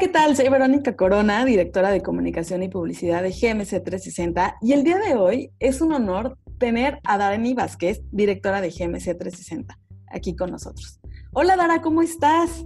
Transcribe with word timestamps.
¿qué 0.00 0.08
tal? 0.08 0.34
Soy 0.34 0.48
Verónica 0.48 0.96
Corona, 0.96 1.44
directora 1.44 1.90
de 1.90 2.00
comunicación 2.00 2.62
y 2.62 2.70
publicidad 2.70 3.22
de 3.22 3.32
GMC 3.32 3.84
360 3.84 4.56
y 4.62 4.72
el 4.72 4.82
día 4.82 4.96
de 4.96 5.14
hoy 5.14 5.50
es 5.58 5.82
un 5.82 5.92
honor 5.92 6.38
tener 6.56 7.00
a 7.04 7.18
Dani 7.18 7.52
Vázquez, 7.52 8.00
directora 8.10 8.62
de 8.62 8.70
GMC 8.70 9.18
360, 9.18 9.78
aquí 10.06 10.34
con 10.34 10.52
nosotros. 10.52 10.98
Hola 11.34 11.54
Dara, 11.54 11.82
¿cómo 11.82 12.00
estás? 12.00 12.64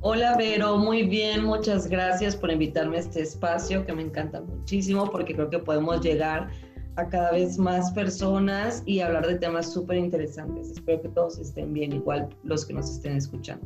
Hola 0.00 0.36
Vero, 0.36 0.78
muy 0.78 1.04
bien, 1.04 1.44
muchas 1.44 1.86
gracias 1.86 2.34
por 2.34 2.50
invitarme 2.50 2.96
a 2.96 3.00
este 3.00 3.22
espacio 3.22 3.86
que 3.86 3.92
me 3.92 4.02
encanta 4.02 4.40
muchísimo 4.40 5.08
porque 5.12 5.34
creo 5.34 5.50
que 5.50 5.60
podemos 5.60 6.00
llegar 6.00 6.50
a 6.96 7.06
cada 7.06 7.30
vez 7.30 7.56
más 7.56 7.92
personas 7.92 8.82
y 8.84 8.98
hablar 8.98 9.28
de 9.28 9.36
temas 9.36 9.72
súper 9.72 9.98
interesantes. 9.98 10.72
Espero 10.72 11.02
que 11.02 11.08
todos 11.10 11.38
estén 11.38 11.72
bien, 11.72 11.92
igual 11.92 12.28
los 12.42 12.66
que 12.66 12.74
nos 12.74 12.90
estén 12.90 13.16
escuchando. 13.16 13.64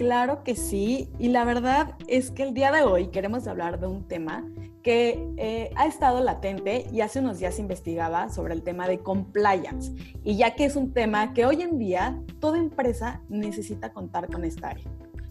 Claro 0.00 0.44
que 0.44 0.56
sí, 0.56 1.10
y 1.18 1.28
la 1.28 1.44
verdad 1.44 1.94
es 2.08 2.30
que 2.30 2.42
el 2.42 2.54
día 2.54 2.72
de 2.72 2.80
hoy 2.80 3.08
queremos 3.08 3.46
hablar 3.46 3.78
de 3.80 3.86
un 3.86 4.08
tema 4.08 4.50
que 4.82 5.22
eh, 5.36 5.70
ha 5.76 5.86
estado 5.86 6.24
latente 6.24 6.86
y 6.90 7.02
hace 7.02 7.18
unos 7.18 7.38
días 7.38 7.58
investigaba 7.58 8.30
sobre 8.30 8.54
el 8.54 8.62
tema 8.62 8.88
de 8.88 9.00
compliance, 9.00 9.92
y 10.24 10.38
ya 10.38 10.54
que 10.54 10.64
es 10.64 10.74
un 10.74 10.94
tema 10.94 11.34
que 11.34 11.44
hoy 11.44 11.60
en 11.60 11.78
día 11.78 12.18
toda 12.40 12.56
empresa 12.56 13.20
necesita 13.28 13.92
contar 13.92 14.28
con 14.28 14.42
esta 14.42 14.68
área. 14.68 14.86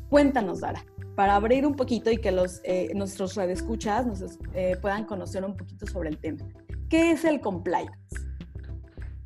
Cuéntanos, 0.07 0.59
Dara, 0.59 0.85
para 1.15 1.35
abrir 1.35 1.65
un 1.65 1.73
poquito 1.73 2.11
y 2.11 2.17
que 2.17 2.31
los, 2.31 2.61
eh, 2.63 2.91
nuestros 2.93 3.33
redescuchas 3.33 4.05
nos, 4.05 4.37
eh, 4.53 4.77
puedan 4.79 5.05
conocer 5.05 5.43
un 5.45 5.57
poquito 5.57 5.87
sobre 5.87 6.09
el 6.09 6.19
tema. 6.19 6.45
¿Qué 6.89 7.09
es 7.13 7.25
el 7.25 7.41
compliance? 7.41 7.97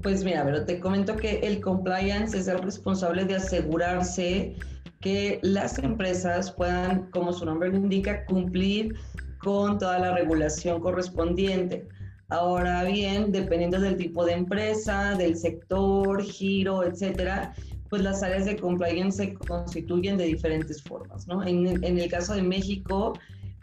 Pues 0.01 0.23
mira, 0.23 0.45
pero 0.45 0.65
te 0.65 0.79
comento 0.79 1.17
que 1.17 1.39
el 1.39 1.59
compliance 1.59 2.37
es 2.37 2.47
el 2.47 2.59
responsable 2.59 3.25
de 3.25 3.35
asegurarse 3.35 4.55
que 5.03 5.39
las 5.43 5.77
empresas 5.79 6.51
puedan, 6.51 7.11
como 7.11 7.33
su 7.33 7.45
nombre 7.45 7.69
lo 7.69 7.75
indica, 7.75 8.25
cumplir 8.25 8.95
con 9.37 9.77
toda 9.77 9.99
la 9.99 10.15
regulación 10.15 10.79
correspondiente. 10.79 11.85
Ahora 12.29 12.85
bien, 12.85 13.31
dependiendo 13.33 13.79
del 13.79 13.97
tipo 13.97 14.25
de 14.25 14.31
empresa, 14.33 15.15
del 15.15 15.35
sector, 15.35 16.23
giro, 16.23 16.83
etcétera, 16.83 17.53
pues 17.89 18.01
las 18.01 18.23
áreas 18.23 18.45
de 18.45 18.55
compliance 18.55 19.17
se 19.17 19.33
constituyen 19.33 20.17
de 20.17 20.25
diferentes 20.25 20.81
formas, 20.81 21.27
¿no? 21.27 21.45
En, 21.45 21.83
en 21.83 21.99
el 21.99 22.09
caso 22.09 22.33
de 22.33 22.41
México, 22.41 23.13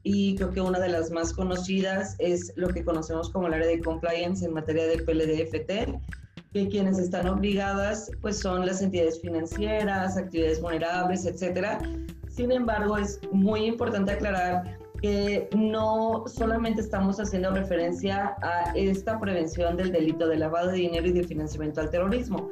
y 0.03 0.37
creo 0.37 0.51
que 0.53 0.61
una 0.61 0.79
de 0.79 0.91
las 0.91 1.11
más 1.11 1.33
conocidas 1.33 2.17
es 2.19 2.53
lo 2.57 2.69
que 2.69 2.85
conocemos 2.85 3.31
como 3.31 3.47
el 3.47 3.55
área 3.55 3.67
de 3.67 3.81
compliance 3.81 4.45
en 4.45 4.53
materia 4.53 4.87
de 4.87 4.99
PLDFT, 4.99 5.99
que 6.53 6.69
quienes 6.69 6.99
están 6.99 7.29
obligadas 7.29 8.11
pues 8.21 8.39
son 8.39 8.67
las 8.67 8.83
entidades 8.83 9.21
financieras, 9.21 10.17
actividades 10.17 10.61
vulnerables, 10.61 11.25
etcétera. 11.25 11.79
Sin 12.29 12.51
embargo, 12.53 12.97
es 12.97 13.21
muy 13.33 13.67
importante 13.67 14.13
aclarar 14.13 14.79
que 15.01 15.49
no 15.57 16.25
solamente 16.27 16.83
estamos 16.83 17.19
haciendo 17.19 17.51
referencia 17.53 18.35
a 18.43 18.73
esta 18.75 19.19
prevención 19.19 19.77
del 19.77 19.93
delito 19.93 20.29
de 20.29 20.37
lavado 20.37 20.69
de 20.69 20.79
dinero 20.79 21.07
y 21.07 21.13
de 21.13 21.23
financiamiento 21.25 21.81
al 21.81 21.91
terrorismo, 21.91 22.51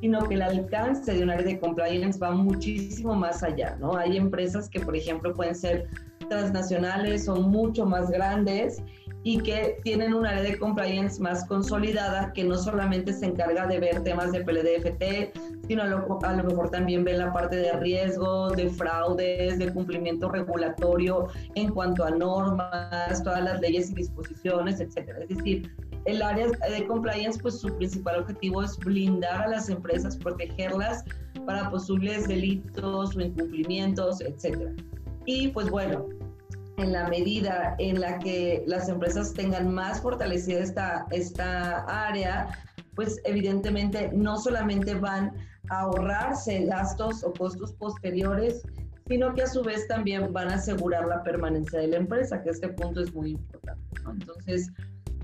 sino 0.00 0.28
que 0.28 0.34
el 0.34 0.42
alcance 0.42 1.12
de 1.12 1.22
un 1.22 1.30
área 1.30 1.44
de 1.44 1.58
compliance 1.58 2.18
va 2.20 2.30
muchísimo 2.30 3.14
más 3.14 3.42
allá, 3.42 3.76
¿no? 3.80 3.96
Hay 3.96 4.16
empresas 4.16 4.68
que, 4.68 4.78
por 4.78 4.94
ejemplo, 4.94 5.34
pueden 5.34 5.56
ser 5.56 5.88
transnacionales 6.28 7.24
son 7.24 7.50
mucho 7.50 7.86
más 7.86 8.10
grandes 8.10 8.82
y 9.24 9.38
que 9.38 9.78
tienen 9.82 10.14
un 10.14 10.26
área 10.26 10.42
de 10.42 10.58
compliance 10.58 11.20
más 11.20 11.44
consolidada 11.46 12.32
que 12.32 12.44
no 12.44 12.56
solamente 12.56 13.12
se 13.12 13.26
encarga 13.26 13.66
de 13.66 13.80
ver 13.80 14.02
temas 14.02 14.32
de 14.32 14.42
PLDFT, 14.42 15.66
sino 15.66 15.82
a 15.82 15.86
lo, 15.86 16.18
a 16.22 16.32
lo 16.34 16.44
mejor 16.44 16.70
también 16.70 17.04
ve 17.04 17.14
la 17.14 17.32
parte 17.32 17.56
de 17.56 17.72
riesgos, 17.72 18.56
de 18.56 18.70
fraudes, 18.70 19.58
de 19.58 19.72
cumplimiento 19.72 20.30
regulatorio 20.30 21.26
en 21.56 21.70
cuanto 21.72 22.04
a 22.04 22.10
normas, 22.10 23.22
todas 23.22 23.42
las 23.42 23.60
leyes 23.60 23.90
y 23.90 23.94
disposiciones, 23.96 24.80
etcétera. 24.80 25.18
Es 25.20 25.36
decir, 25.36 25.70
el 26.04 26.22
área 26.22 26.46
de 26.46 26.86
compliance, 26.86 27.38
pues 27.38 27.60
su 27.60 27.74
principal 27.76 28.20
objetivo 28.20 28.62
es 28.62 28.78
blindar 28.78 29.42
a 29.42 29.48
las 29.48 29.68
empresas, 29.68 30.16
protegerlas 30.16 31.04
para 31.44 31.70
posibles 31.70 32.26
delitos 32.28 33.14
o 33.14 33.20
incumplimientos, 33.20 34.20
etcétera. 34.20 34.72
Y 35.26 35.48
pues 35.48 35.68
bueno, 35.68 36.06
en 36.78 36.92
la 36.92 37.08
medida 37.08 37.74
en 37.78 38.00
la 38.00 38.18
que 38.18 38.62
las 38.66 38.88
empresas 38.88 39.34
tengan 39.34 39.72
más 39.72 40.00
fortalecida 40.00 40.60
esta, 40.60 41.06
esta 41.10 41.84
área, 42.06 42.48
pues 42.94 43.20
evidentemente 43.24 44.10
no 44.14 44.38
solamente 44.38 44.94
van 44.94 45.32
a 45.70 45.80
ahorrarse 45.80 46.64
gastos 46.64 47.22
o 47.24 47.32
costos 47.32 47.72
posteriores, 47.74 48.62
sino 49.08 49.34
que 49.34 49.42
a 49.42 49.46
su 49.46 49.62
vez 49.62 49.86
también 49.88 50.32
van 50.32 50.48
a 50.48 50.54
asegurar 50.54 51.06
la 51.06 51.22
permanencia 51.22 51.80
de 51.80 51.88
la 51.88 51.96
empresa, 51.96 52.42
que 52.42 52.50
este 52.50 52.68
punto 52.68 53.02
es 53.02 53.12
muy 53.14 53.32
importante. 53.32 53.82
Entonces, 54.10 54.70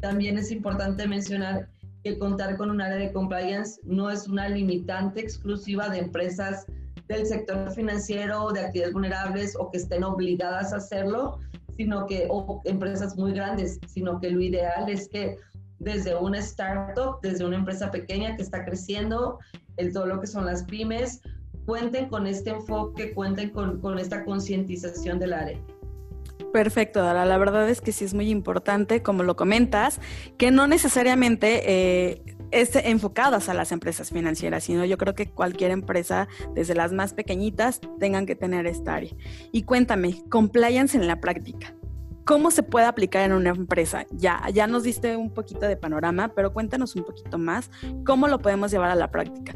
también 0.00 0.38
es 0.38 0.50
importante 0.50 1.06
mencionar 1.06 1.68
que 2.02 2.18
contar 2.18 2.56
con 2.56 2.70
un 2.70 2.80
área 2.80 2.98
de 2.98 3.12
compliance 3.12 3.80
no 3.84 4.10
es 4.10 4.28
una 4.28 4.48
limitante 4.48 5.20
exclusiva 5.20 5.88
de 5.88 5.98
empresas 5.98 6.66
del 7.08 7.26
sector 7.26 7.70
financiero, 7.72 8.50
de 8.52 8.60
actividades 8.60 8.94
vulnerables 8.94 9.56
o 9.58 9.70
que 9.70 9.78
estén 9.78 10.04
obligadas 10.04 10.72
a 10.72 10.76
hacerlo, 10.76 11.38
sino 11.76 12.06
que, 12.06 12.26
o 12.30 12.62
empresas 12.64 13.16
muy 13.16 13.32
grandes, 13.32 13.78
sino 13.88 14.20
que 14.20 14.30
lo 14.30 14.40
ideal 14.40 14.88
es 14.88 15.08
que 15.08 15.36
desde 15.78 16.14
una 16.16 16.38
startup, 16.38 17.20
desde 17.22 17.44
una 17.44 17.56
empresa 17.56 17.90
pequeña 17.90 18.36
que 18.36 18.42
está 18.42 18.64
creciendo, 18.64 19.38
el, 19.76 19.92
todo 19.92 20.06
lo 20.06 20.20
que 20.20 20.26
son 20.26 20.46
las 20.46 20.64
pymes, 20.64 21.20
cuenten 21.66 22.08
con 22.08 22.26
este 22.26 22.50
enfoque, 22.50 23.12
cuenten 23.12 23.50
con, 23.50 23.80
con 23.80 23.98
esta 23.98 24.24
concientización 24.24 25.18
del 25.18 25.32
área. 25.32 25.58
Perfecto, 26.52 27.02
Dara. 27.02 27.24
La 27.24 27.36
verdad 27.36 27.68
es 27.68 27.80
que 27.80 27.90
sí 27.90 28.04
es 28.04 28.14
muy 28.14 28.30
importante, 28.30 29.02
como 29.02 29.24
lo 29.24 29.34
comentas, 29.34 30.00
que 30.38 30.52
no 30.52 30.68
necesariamente 30.68 31.62
eh, 31.66 32.33
es 32.54 32.76
enfocadas 32.76 33.48
a 33.48 33.54
las 33.54 33.72
empresas 33.72 34.10
financieras, 34.10 34.64
sino 34.64 34.84
yo 34.84 34.96
creo 34.96 35.14
que 35.14 35.30
cualquier 35.30 35.72
empresa, 35.72 36.28
desde 36.54 36.74
las 36.74 36.92
más 36.92 37.12
pequeñitas, 37.12 37.80
tengan 37.98 38.26
que 38.26 38.36
tener 38.36 38.66
esta 38.66 38.94
área. 38.94 39.12
Y 39.50 39.62
cuéntame, 39.62 40.22
compliance 40.30 40.96
en 40.96 41.06
la 41.08 41.20
práctica. 41.20 41.74
¿Cómo 42.24 42.50
se 42.50 42.62
puede 42.62 42.86
aplicar 42.86 43.22
en 43.22 43.32
una 43.32 43.50
empresa? 43.50 44.06
Ya, 44.10 44.42
ya 44.52 44.66
nos 44.66 44.84
diste 44.84 45.16
un 45.16 45.34
poquito 45.34 45.66
de 45.66 45.76
panorama, 45.76 46.28
pero 46.28 46.54
cuéntanos 46.54 46.96
un 46.96 47.04
poquito 47.04 47.36
más 47.36 47.70
cómo 48.06 48.28
lo 48.28 48.38
podemos 48.38 48.70
llevar 48.70 48.90
a 48.90 48.94
la 48.94 49.10
práctica. 49.10 49.54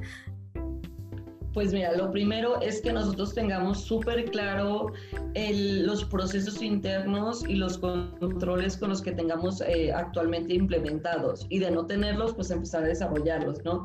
Pues 1.58 1.72
mira, 1.72 1.92
lo 1.96 2.12
primero 2.12 2.60
es 2.60 2.80
que 2.80 2.92
nosotros 2.92 3.34
tengamos 3.34 3.82
súper 3.82 4.26
claro 4.26 4.92
los 5.34 6.04
procesos 6.04 6.62
internos 6.62 7.44
y 7.48 7.56
los 7.56 7.78
controles 7.78 8.76
con 8.76 8.90
los 8.90 9.02
que 9.02 9.10
tengamos 9.10 9.60
eh, 9.62 9.92
actualmente 9.92 10.54
implementados 10.54 11.46
y 11.48 11.58
de 11.58 11.72
no 11.72 11.84
tenerlos, 11.84 12.32
pues 12.34 12.52
empezar 12.52 12.84
a 12.84 12.86
desarrollarlos, 12.86 13.64
¿no? 13.64 13.82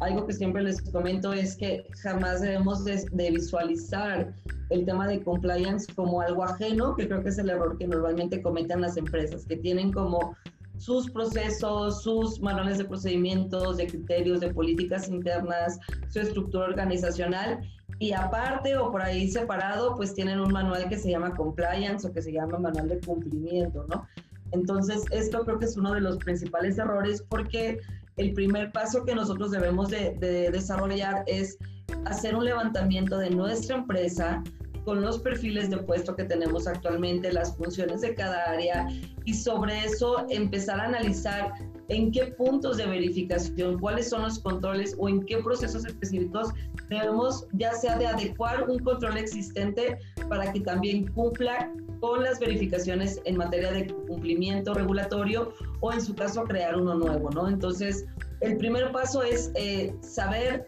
Algo 0.00 0.26
que 0.26 0.32
siempre 0.32 0.62
les 0.62 0.80
comento 0.80 1.34
es 1.34 1.56
que 1.56 1.84
jamás 2.02 2.40
debemos 2.40 2.86
de, 2.86 3.04
de 3.12 3.30
visualizar 3.32 4.32
el 4.70 4.86
tema 4.86 5.06
de 5.06 5.22
compliance 5.22 5.92
como 5.92 6.22
algo 6.22 6.42
ajeno, 6.42 6.96
que 6.96 7.06
creo 7.06 7.22
que 7.22 7.28
es 7.28 7.36
el 7.36 7.50
error 7.50 7.76
que 7.76 7.86
normalmente 7.86 8.40
cometen 8.40 8.80
las 8.80 8.96
empresas, 8.96 9.44
que 9.44 9.56
tienen 9.56 9.92
como 9.92 10.34
sus 10.80 11.10
procesos, 11.10 12.02
sus 12.02 12.40
manuales 12.40 12.78
de 12.78 12.86
procedimientos, 12.86 13.76
de 13.76 13.86
criterios, 13.86 14.40
de 14.40 14.52
políticas 14.52 15.08
internas, 15.08 15.78
su 16.08 16.20
estructura 16.20 16.64
organizacional 16.64 17.60
y 17.98 18.12
aparte 18.12 18.78
o 18.78 18.90
por 18.90 19.02
ahí 19.02 19.30
separado, 19.30 19.94
pues 19.94 20.14
tienen 20.14 20.40
un 20.40 20.50
manual 20.50 20.88
que 20.88 20.96
se 20.96 21.10
llama 21.10 21.36
compliance 21.36 22.08
o 22.08 22.12
que 22.12 22.22
se 22.22 22.32
llama 22.32 22.58
manual 22.58 22.88
de 22.88 22.98
cumplimiento, 23.00 23.84
¿no? 23.90 24.06
Entonces, 24.52 25.04
esto 25.10 25.44
creo 25.44 25.58
que 25.58 25.66
es 25.66 25.76
uno 25.76 25.92
de 25.92 26.00
los 26.00 26.16
principales 26.16 26.78
errores 26.78 27.22
porque 27.28 27.78
el 28.16 28.32
primer 28.32 28.72
paso 28.72 29.04
que 29.04 29.14
nosotros 29.14 29.50
debemos 29.50 29.90
de, 29.90 30.16
de 30.18 30.50
desarrollar 30.50 31.24
es 31.26 31.58
hacer 32.06 32.34
un 32.34 32.46
levantamiento 32.46 33.18
de 33.18 33.28
nuestra 33.28 33.76
empresa, 33.76 34.42
con 34.84 35.02
los 35.02 35.18
perfiles 35.18 35.70
de 35.70 35.78
puesto 35.78 36.16
que 36.16 36.24
tenemos 36.24 36.66
actualmente, 36.66 37.32
las 37.32 37.56
funciones 37.56 38.00
de 38.00 38.14
cada 38.14 38.44
área 38.50 38.88
y 39.24 39.34
sobre 39.34 39.84
eso 39.84 40.26
empezar 40.30 40.80
a 40.80 40.84
analizar 40.84 41.52
en 41.88 42.12
qué 42.12 42.26
puntos 42.26 42.76
de 42.76 42.86
verificación, 42.86 43.78
cuáles 43.78 44.08
son 44.08 44.22
los 44.22 44.38
controles 44.38 44.94
o 44.98 45.08
en 45.08 45.24
qué 45.24 45.38
procesos 45.38 45.84
específicos 45.84 46.50
debemos 46.88 47.46
ya 47.52 47.72
sea 47.72 47.96
de 47.98 48.06
adecuar 48.06 48.68
un 48.68 48.78
control 48.78 49.16
existente 49.18 49.98
para 50.28 50.52
que 50.52 50.60
también 50.60 51.08
cumpla 51.08 51.72
con 52.00 52.22
las 52.22 52.38
verificaciones 52.40 53.20
en 53.24 53.36
materia 53.36 53.72
de 53.72 53.86
cumplimiento 54.08 54.72
regulatorio 54.72 55.52
o 55.80 55.92
en 55.92 56.00
su 56.00 56.14
caso 56.14 56.44
crear 56.44 56.76
uno 56.76 56.94
nuevo, 56.94 57.30
¿no? 57.30 57.48
Entonces, 57.48 58.06
el 58.40 58.56
primer 58.56 58.90
paso 58.90 59.22
es 59.22 59.50
eh, 59.54 59.94
saber 60.00 60.66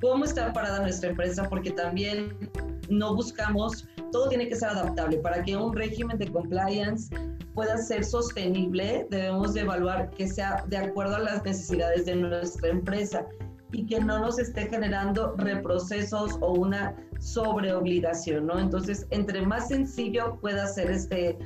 cómo 0.00 0.24
está 0.24 0.52
parada 0.52 0.80
nuestra 0.80 1.10
empresa 1.10 1.44
porque 1.48 1.70
también 1.70 2.50
no 2.88 3.14
buscamos, 3.14 3.88
todo 4.12 4.28
tiene 4.28 4.48
que 4.48 4.56
ser 4.56 4.70
adaptable. 4.70 5.18
Para 5.18 5.42
que 5.42 5.56
un 5.56 5.74
régimen 5.74 6.18
de 6.18 6.30
compliance 6.30 7.14
pueda 7.54 7.76
ser 7.78 8.04
sostenible, 8.04 9.06
debemos 9.10 9.54
de 9.54 9.60
evaluar 9.60 10.10
que 10.10 10.28
sea 10.28 10.64
de 10.68 10.76
acuerdo 10.76 11.16
a 11.16 11.20
las 11.20 11.44
necesidades 11.44 12.06
de 12.06 12.16
nuestra 12.16 12.68
empresa. 12.68 13.26
y 13.72 13.84
que 13.84 13.98
no 13.98 14.20
nos 14.20 14.38
esté 14.38 14.68
generando 14.68 15.34
reprocesos 15.36 16.38
o 16.40 16.52
una 16.52 16.94
sobreobligación, 17.18 18.46
¿no? 18.46 18.60
Entonces, 18.60 19.06
entre 19.10 19.44
más 19.44 19.68
sencillo 19.68 20.38
pueda 20.40 20.68
ser 20.68 20.88
este, 20.88 21.36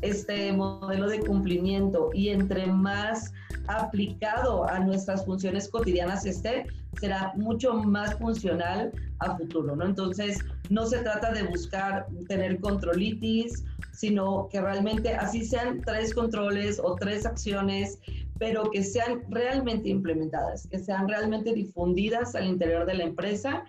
este 0.00 0.52
modelo 0.54 1.06
de 1.06 1.20
cumplimiento 1.20 2.10
y 2.14 2.30
entre 2.30 2.66
más 2.66 3.32
aplicado 3.68 4.68
a 4.68 4.78
nuestras 4.78 5.24
funciones 5.24 5.68
cotidianas 5.68 6.26
esté, 6.26 6.66
será 7.00 7.32
mucho 7.36 7.74
más 7.74 8.14
funcional 8.18 8.92
a 9.18 9.36
futuro, 9.36 9.76
¿no? 9.76 9.84
Entonces, 9.84 10.38
no 10.70 10.86
se 10.86 10.98
trata 10.98 11.32
de 11.32 11.44
buscar 11.44 12.06
tener 12.28 12.60
controlitis, 12.60 13.64
sino 13.92 14.48
que 14.50 14.60
realmente 14.60 15.14
así 15.14 15.44
sean 15.44 15.80
tres 15.82 16.14
controles 16.14 16.80
o 16.82 16.94
tres 16.96 17.26
acciones, 17.26 17.98
pero 18.38 18.70
que 18.70 18.82
sean 18.82 19.22
realmente 19.30 19.88
implementadas, 19.88 20.66
que 20.66 20.78
sean 20.78 21.08
realmente 21.08 21.52
difundidas 21.52 22.34
al 22.34 22.46
interior 22.46 22.84
de 22.86 22.94
la 22.94 23.04
empresa, 23.04 23.64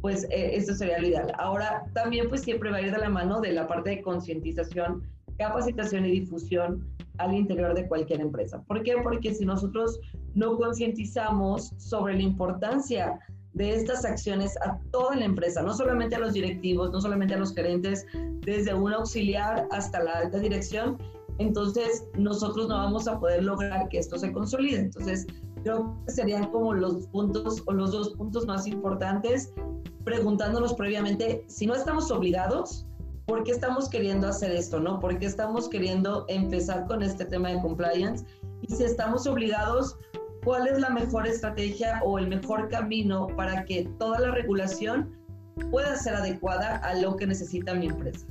pues 0.00 0.24
eh, 0.24 0.50
eso 0.54 0.74
sería 0.74 0.98
lo 0.98 1.08
ideal. 1.08 1.32
Ahora, 1.38 1.84
también 1.94 2.28
pues 2.28 2.42
siempre 2.42 2.70
va 2.70 2.76
a 2.76 2.82
ir 2.82 2.92
de 2.92 2.98
la 2.98 3.08
mano 3.08 3.40
de 3.40 3.52
la 3.52 3.66
parte 3.66 3.90
de 3.90 4.02
concientización, 4.02 5.02
capacitación 5.38 6.04
y 6.06 6.20
difusión 6.20 6.86
al 7.18 7.34
interior 7.34 7.74
de 7.74 7.86
cualquier 7.86 8.20
empresa. 8.20 8.62
¿Por 8.66 8.82
qué? 8.82 8.96
Porque 9.02 9.34
si 9.34 9.44
nosotros 9.44 10.00
no 10.34 10.56
concientizamos 10.56 11.72
sobre 11.76 12.14
la 12.14 12.22
importancia 12.22 13.20
de 13.54 13.70
estas 13.70 14.04
acciones 14.04 14.56
a 14.66 14.78
toda 14.90 15.14
la 15.16 15.24
empresa, 15.24 15.62
no 15.62 15.72
solamente 15.74 16.16
a 16.16 16.18
los 16.18 16.32
directivos, 16.32 16.90
no 16.90 17.00
solamente 17.00 17.34
a 17.34 17.38
los 17.38 17.54
gerentes, 17.54 18.04
desde 18.40 18.74
un 18.74 18.92
auxiliar 18.92 19.68
hasta 19.70 20.02
la 20.02 20.12
alta 20.12 20.38
dirección, 20.38 20.98
entonces 21.38 22.04
nosotros 22.16 22.68
no 22.68 22.76
vamos 22.76 23.08
a 23.08 23.18
poder 23.18 23.44
lograr 23.44 23.88
que 23.88 23.98
esto 23.98 24.18
se 24.18 24.32
consolide. 24.32 24.80
Entonces, 24.80 25.26
creo 25.62 25.96
que 26.04 26.12
serían 26.12 26.50
como 26.50 26.74
los 26.74 27.06
puntos 27.08 27.62
o 27.66 27.72
los 27.72 27.92
dos 27.92 28.10
puntos 28.10 28.46
más 28.46 28.66
importantes, 28.66 29.52
preguntándonos 30.04 30.74
previamente 30.74 31.44
si 31.46 31.66
no 31.66 31.74
estamos 31.74 32.10
obligados, 32.10 32.86
¿por 33.26 33.44
qué 33.44 33.52
estamos 33.52 33.88
queriendo 33.88 34.28
hacer 34.28 34.52
esto? 34.52 34.80
¿no? 34.80 35.00
¿Por 35.00 35.18
qué 35.18 35.26
estamos 35.26 35.68
queriendo 35.68 36.24
empezar 36.28 36.86
con 36.86 37.02
este 37.02 37.24
tema 37.24 37.50
de 37.50 37.60
compliance? 37.60 38.24
Y 38.62 38.74
si 38.74 38.84
estamos 38.84 39.26
obligados, 39.26 39.96
¿cuál 40.44 40.66
es 40.68 40.78
la 40.78 40.90
mejor 40.90 41.26
estrategia 41.26 42.00
o 42.04 42.18
el 42.18 42.28
mejor 42.28 42.68
camino 42.68 43.26
para 43.36 43.64
que 43.64 43.88
toda 43.98 44.20
la 44.20 44.30
regulación 44.30 45.16
pueda 45.70 45.96
ser 45.96 46.14
adecuada 46.14 46.76
a 46.76 46.94
lo 46.94 47.16
que 47.16 47.26
necesita 47.26 47.74
mi 47.74 47.86
empresa? 47.86 48.26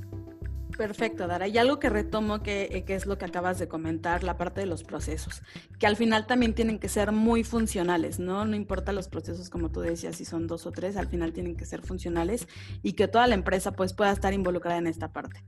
Perfecto, 0.76 1.26
Dara. 1.26 1.46
Y 1.46 1.56
algo 1.58 1.78
que 1.78 1.88
retomo, 1.88 2.40
eh, 2.44 2.84
que, 2.84 2.94
es 2.94 3.06
lo 3.06 3.16
que 3.16 3.24
acabas 3.24 3.58
de 3.58 3.68
comentar, 3.68 4.24
la 4.24 4.36
parte 4.36 4.60
de 4.60 4.66
los 4.66 4.82
procesos, 4.82 5.42
que 5.78 5.86
al 5.86 5.96
final 5.96 6.26
también 6.26 6.54
tienen 6.54 6.78
que 6.78 6.88
ser 6.88 7.12
muy 7.12 7.44
funcionales, 7.44 8.18
¿no? 8.18 8.44
No 8.44 8.56
importa 8.56 8.92
los 8.92 9.08
procesos, 9.08 9.50
como 9.50 9.70
tú 9.70 9.80
decías, 9.80 10.16
si 10.16 10.24
son 10.24 10.46
dos 10.46 10.66
o 10.66 10.72
tres, 10.72 10.96
al 10.96 11.06
final 11.06 11.32
tienen 11.32 11.56
que 11.56 11.64
ser 11.64 11.82
funcionales 11.82 12.48
y 12.82 12.94
que 12.94 13.08
toda 13.08 13.26
la 13.26 13.34
empresa 13.34 13.72
pues 13.72 13.92
pueda 13.92 14.12
estar 14.12 14.34
involucrada 14.34 14.78
en 14.78 14.86
esta 14.86 15.12
parte. 15.12 15.44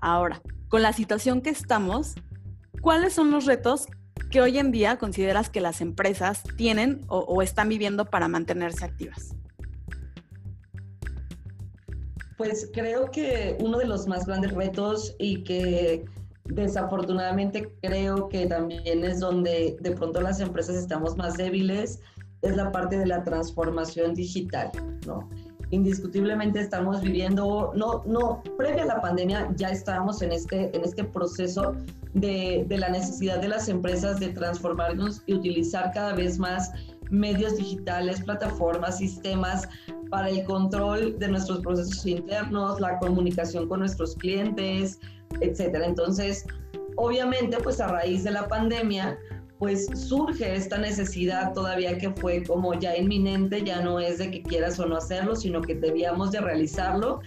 Ahora, 0.00 0.42
con 0.68 0.82
la 0.82 0.92
situación 0.92 1.40
que 1.40 1.50
estamos, 1.50 2.14
¿cuáles 2.80 3.12
son 3.12 3.30
los 3.30 3.46
retos 3.46 3.86
que 4.30 4.40
hoy 4.40 4.58
en 4.58 4.70
día 4.70 4.98
consideras 4.98 5.50
que 5.50 5.60
las 5.60 5.80
empresas 5.80 6.42
tienen 6.56 7.00
o 7.08 7.42
están 7.42 7.68
viviendo 7.68 8.04
para 8.04 8.28
mantenerse 8.28 8.84
activas? 8.84 9.34
Pues 12.38 12.70
creo 12.72 13.10
que 13.10 13.58
uno 13.60 13.78
de 13.78 13.86
los 13.86 14.06
más 14.06 14.24
grandes 14.24 14.52
retos 14.52 15.14
y 15.18 15.42
que 15.42 16.04
desafortunadamente 16.44 17.70
creo 17.82 18.28
que 18.28 18.46
también 18.46 19.04
es 19.04 19.20
donde 19.20 19.76
de 19.80 19.90
pronto 19.90 20.20
las 20.20 20.40
empresas 20.40 20.76
estamos 20.76 21.16
más 21.16 21.36
débiles 21.36 22.00
es 22.42 22.56
la 22.56 22.70
parte 22.70 22.96
de 22.96 23.06
la 23.06 23.24
transformación 23.24 24.14
digital, 24.14 24.70
¿no? 25.04 25.28
Indiscutiblemente 25.70 26.60
estamos 26.60 27.02
viviendo, 27.02 27.72
no, 27.74 28.02
no, 28.06 28.42
previa 28.56 28.84
a 28.84 28.86
la 28.86 29.00
pandemia 29.02 29.50
ya 29.56 29.70
estábamos 29.70 30.22
en 30.22 30.32
este, 30.32 30.74
en 30.74 30.84
este 30.84 31.04
proceso 31.04 31.74
de, 32.14 32.64
de 32.68 32.78
la 32.78 32.88
necesidad 32.88 33.40
de 33.40 33.48
las 33.48 33.68
empresas 33.68 34.20
de 34.20 34.28
transformarnos 34.28 35.22
y 35.26 35.34
utilizar 35.34 35.90
cada 35.92 36.14
vez 36.14 36.38
más 36.38 36.70
medios 37.10 37.56
digitales, 37.56 38.22
plataformas, 38.22 38.98
sistemas 38.98 39.68
para 40.10 40.28
el 40.28 40.44
control 40.44 41.18
de 41.18 41.28
nuestros 41.28 41.60
procesos 41.60 42.04
internos, 42.06 42.80
la 42.80 42.98
comunicación 42.98 43.68
con 43.68 43.80
nuestros 43.80 44.14
clientes, 44.16 45.00
etcétera. 45.40 45.86
Entonces, 45.86 46.46
obviamente, 46.96 47.58
pues 47.62 47.80
a 47.80 47.88
raíz 47.88 48.24
de 48.24 48.32
la 48.32 48.48
pandemia, 48.48 49.18
pues 49.58 49.86
surge 49.94 50.54
esta 50.54 50.78
necesidad 50.78 51.52
todavía 51.52 51.98
que 51.98 52.10
fue 52.10 52.44
como 52.44 52.74
ya 52.74 52.96
inminente, 52.96 53.62
ya 53.62 53.80
no 53.80 53.98
es 53.98 54.18
de 54.18 54.30
que 54.30 54.42
quieras 54.42 54.78
o 54.78 54.86
no 54.86 54.96
hacerlo, 54.96 55.34
sino 55.34 55.60
que 55.60 55.74
debíamos 55.74 56.30
de 56.30 56.40
realizarlo, 56.40 57.20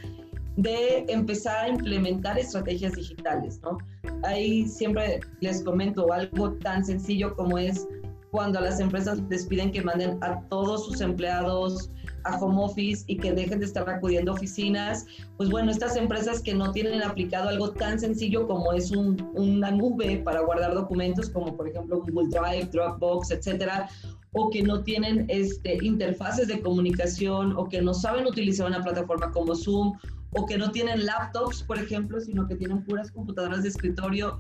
de 0.56 1.06
empezar 1.10 1.66
a 1.66 1.70
implementar 1.70 2.38
estrategias 2.40 2.94
digitales, 2.94 3.60
¿no? 3.64 3.78
Ahí 4.24 4.68
siempre 4.68 5.20
les 5.42 5.62
comento 5.62 6.12
algo 6.12 6.54
tan 6.54 6.86
sencillo 6.86 7.36
como 7.36 7.58
es 7.58 7.88
cuando 8.32 8.60
a 8.60 8.62
las 8.62 8.80
empresas 8.80 9.22
les 9.30 9.46
piden 9.46 9.72
que 9.72 9.82
manden 9.82 10.18
a 10.22 10.42
todos 10.48 10.86
sus 10.86 11.02
empleados 11.02 11.92
a 12.24 12.38
home 12.38 12.64
office 12.64 13.04
y 13.08 13.18
que 13.18 13.34
dejen 13.34 13.60
de 13.60 13.66
estar 13.66 13.88
acudiendo 13.90 14.32
a 14.32 14.36
oficinas, 14.36 15.06
pues 15.38 15.50
bueno, 15.50 15.70
estas 15.70 15.98
empresas 15.98 16.42
que 16.42 16.54
no 16.54 16.72
tienen 16.72 17.04
aplicado 17.04 17.50
algo 17.50 17.72
tan 17.72 18.00
sencillo 18.00 18.48
como 18.48 18.72
es 18.72 18.92
una 18.92 19.72
nube 19.72 20.22
para 20.24 20.42
guardar 20.42 20.74
documentos, 20.74 21.30
como 21.30 21.58
por 21.58 21.68
ejemplo 21.68 22.00
Google 22.00 22.30
Drive, 22.30 22.70
Dropbox, 22.72 23.32
etcétera, 23.32 23.90
o 24.34 24.50
que 24.50 24.64
no 24.64 24.82
tienen 24.84 25.26
este, 25.28 25.78
interfaces 25.82 26.48
de 26.48 26.62
comunicación, 26.62 27.54
o 27.58 27.68
que 27.68 27.82
no 27.82 27.94
saben 27.94 28.26
utilizar 28.26 28.68
una 28.68 28.82
plataforma 28.82 29.30
como 29.32 29.56
Zoom, 29.56 29.98
o 30.34 30.46
que 30.46 30.58
no 30.58 30.72
tienen 30.72 31.06
laptops, 31.06 31.64
por 31.64 31.78
ejemplo, 31.78 32.22
sino 32.22 32.48
que 32.48 32.56
tienen 32.56 32.86
puras 32.86 33.12
computadoras 33.12 33.64
de 33.64 33.70
escritorio, 33.70 34.40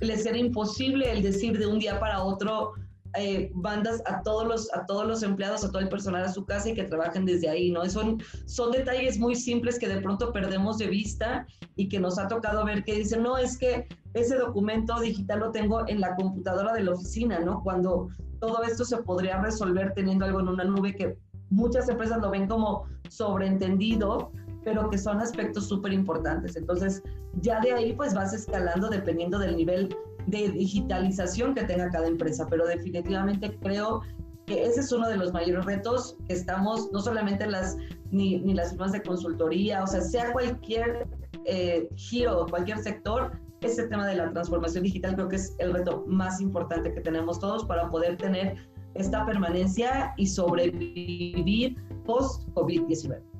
les 0.00 0.26
era 0.26 0.36
imposible 0.36 1.10
el 1.10 1.22
decir 1.22 1.58
de 1.58 1.66
un 1.66 1.78
día 1.78 1.98
para 1.98 2.22
otro, 2.22 2.74
eh, 3.18 3.50
bandas 3.54 4.02
a 4.06 4.22
todos, 4.22 4.46
los, 4.46 4.72
a 4.74 4.86
todos 4.86 5.06
los 5.06 5.22
empleados, 5.22 5.64
a 5.64 5.70
todo 5.70 5.80
el 5.80 5.88
personal 5.88 6.24
a 6.24 6.32
su 6.32 6.44
casa 6.46 6.70
y 6.70 6.74
que 6.74 6.84
trabajen 6.84 7.26
desde 7.26 7.48
ahí, 7.48 7.70
¿no? 7.70 7.84
Son, 7.88 8.22
son 8.46 8.72
detalles 8.72 9.18
muy 9.18 9.34
simples 9.34 9.78
que 9.78 9.88
de 9.88 10.00
pronto 10.00 10.32
perdemos 10.32 10.78
de 10.78 10.88
vista 10.88 11.46
y 11.76 11.88
que 11.88 12.00
nos 12.00 12.18
ha 12.18 12.28
tocado 12.28 12.64
ver 12.64 12.84
que 12.84 12.94
dicen, 12.94 13.22
no, 13.22 13.36
es 13.36 13.58
que 13.58 13.86
ese 14.14 14.36
documento 14.36 14.98
digital 15.00 15.40
lo 15.40 15.52
tengo 15.52 15.86
en 15.88 16.00
la 16.00 16.14
computadora 16.14 16.72
de 16.72 16.84
la 16.84 16.92
oficina, 16.92 17.38
¿no? 17.40 17.62
Cuando 17.62 18.08
todo 18.40 18.62
esto 18.62 18.84
se 18.84 18.96
podría 18.98 19.40
resolver 19.40 19.92
teniendo 19.94 20.24
algo 20.24 20.40
en 20.40 20.48
una 20.48 20.64
nube 20.64 20.94
que 20.94 21.16
muchas 21.50 21.88
empresas 21.88 22.20
lo 22.20 22.30
ven 22.30 22.46
como 22.48 22.86
sobreentendido, 23.08 24.32
pero 24.64 24.88
que 24.90 24.98
son 24.98 25.20
aspectos 25.20 25.68
súper 25.68 25.92
importantes. 25.92 26.56
Entonces, 26.56 27.02
ya 27.40 27.60
de 27.60 27.72
ahí 27.72 27.92
pues 27.92 28.14
vas 28.14 28.32
escalando 28.32 28.88
dependiendo 28.88 29.38
del 29.38 29.56
nivel 29.56 29.94
de 30.26 30.50
digitalización 30.50 31.54
que 31.54 31.64
tenga 31.64 31.90
cada 31.90 32.06
empresa, 32.06 32.46
pero 32.48 32.66
definitivamente 32.66 33.56
creo 33.60 34.02
que 34.46 34.64
ese 34.64 34.80
es 34.80 34.92
uno 34.92 35.08
de 35.08 35.16
los 35.16 35.32
mayores 35.32 35.64
retos 35.64 36.16
que 36.26 36.34
estamos, 36.34 36.90
no 36.92 37.00
solamente 37.00 37.46
las, 37.46 37.76
ni, 38.10 38.40
ni 38.40 38.54
las 38.54 38.70
firmas 38.70 38.92
de 38.92 39.02
consultoría, 39.02 39.82
o 39.82 39.86
sea, 39.86 40.00
sea 40.00 40.32
cualquier 40.32 41.06
eh, 41.44 41.88
giro, 41.96 42.46
cualquier 42.48 42.78
sector, 42.78 43.32
ese 43.60 43.86
tema 43.86 44.06
de 44.06 44.16
la 44.16 44.32
transformación 44.32 44.84
digital 44.84 45.14
creo 45.14 45.28
que 45.28 45.36
es 45.36 45.54
el 45.58 45.72
reto 45.72 46.04
más 46.06 46.40
importante 46.40 46.92
que 46.92 47.00
tenemos 47.00 47.38
todos 47.38 47.64
para 47.64 47.88
poder 47.90 48.16
tener 48.16 48.56
esta 48.94 49.24
permanencia 49.24 50.12
y 50.16 50.26
sobrevivir 50.26 51.76
post-COVID-19. 52.04 53.31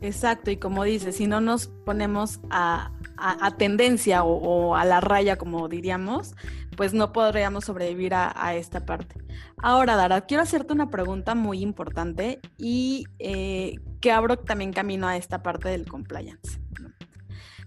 Exacto, 0.00 0.50
y 0.50 0.56
como 0.56 0.84
dices, 0.84 1.16
si 1.16 1.26
no 1.26 1.40
nos 1.40 1.66
ponemos 1.66 2.40
a, 2.50 2.92
tendencia 3.58 4.22
o, 4.22 4.76
a 4.76 4.84
la 4.84 5.00
raya, 5.00 5.36
como 5.36 5.68
diríamos, 5.68 6.34
pues 6.76 6.94
no 6.94 7.12
podríamos 7.12 7.64
sobrevivir 7.64 8.14
a, 8.14 8.54
esta 8.54 8.86
parte. 8.86 9.16
Ahora, 9.60 9.96
Dara, 9.96 10.20
quiero 10.20 10.44
hacerte 10.44 10.72
una 10.72 10.88
pregunta 10.88 11.34
muy 11.34 11.60
importante 11.60 12.40
y 12.56 13.06
eh, 13.18 13.80
que 14.00 14.12
abro 14.12 14.38
también 14.38 14.72
camino 14.72 15.08
a 15.08 15.16
esta 15.16 15.42
parte 15.42 15.68
del 15.68 15.86
compliance. 15.86 16.60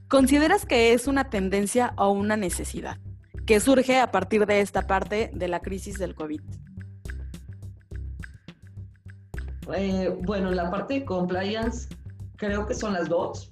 ¿Consideras 0.07 0.65
que 0.65 0.93
es 0.93 1.07
una 1.07 1.29
tendencia 1.29 1.93
o 1.97 2.11
una 2.11 2.37
necesidad 2.37 2.97
que 3.45 3.59
surge 3.59 3.99
a 3.99 4.11
partir 4.11 4.45
de 4.45 4.61
esta 4.61 4.87
parte 4.87 5.31
de 5.33 5.47
la 5.49 5.59
crisis 5.59 5.97
del 5.97 6.15
COVID? 6.15 6.41
Eh, 9.75 10.15
bueno, 10.23 10.51
la 10.51 10.69
parte 10.69 10.95
de 10.95 11.05
compliance 11.05 11.87
creo 12.37 12.65
que 12.65 12.73
son 12.73 12.93
las 12.93 13.09
dos. 13.09 13.51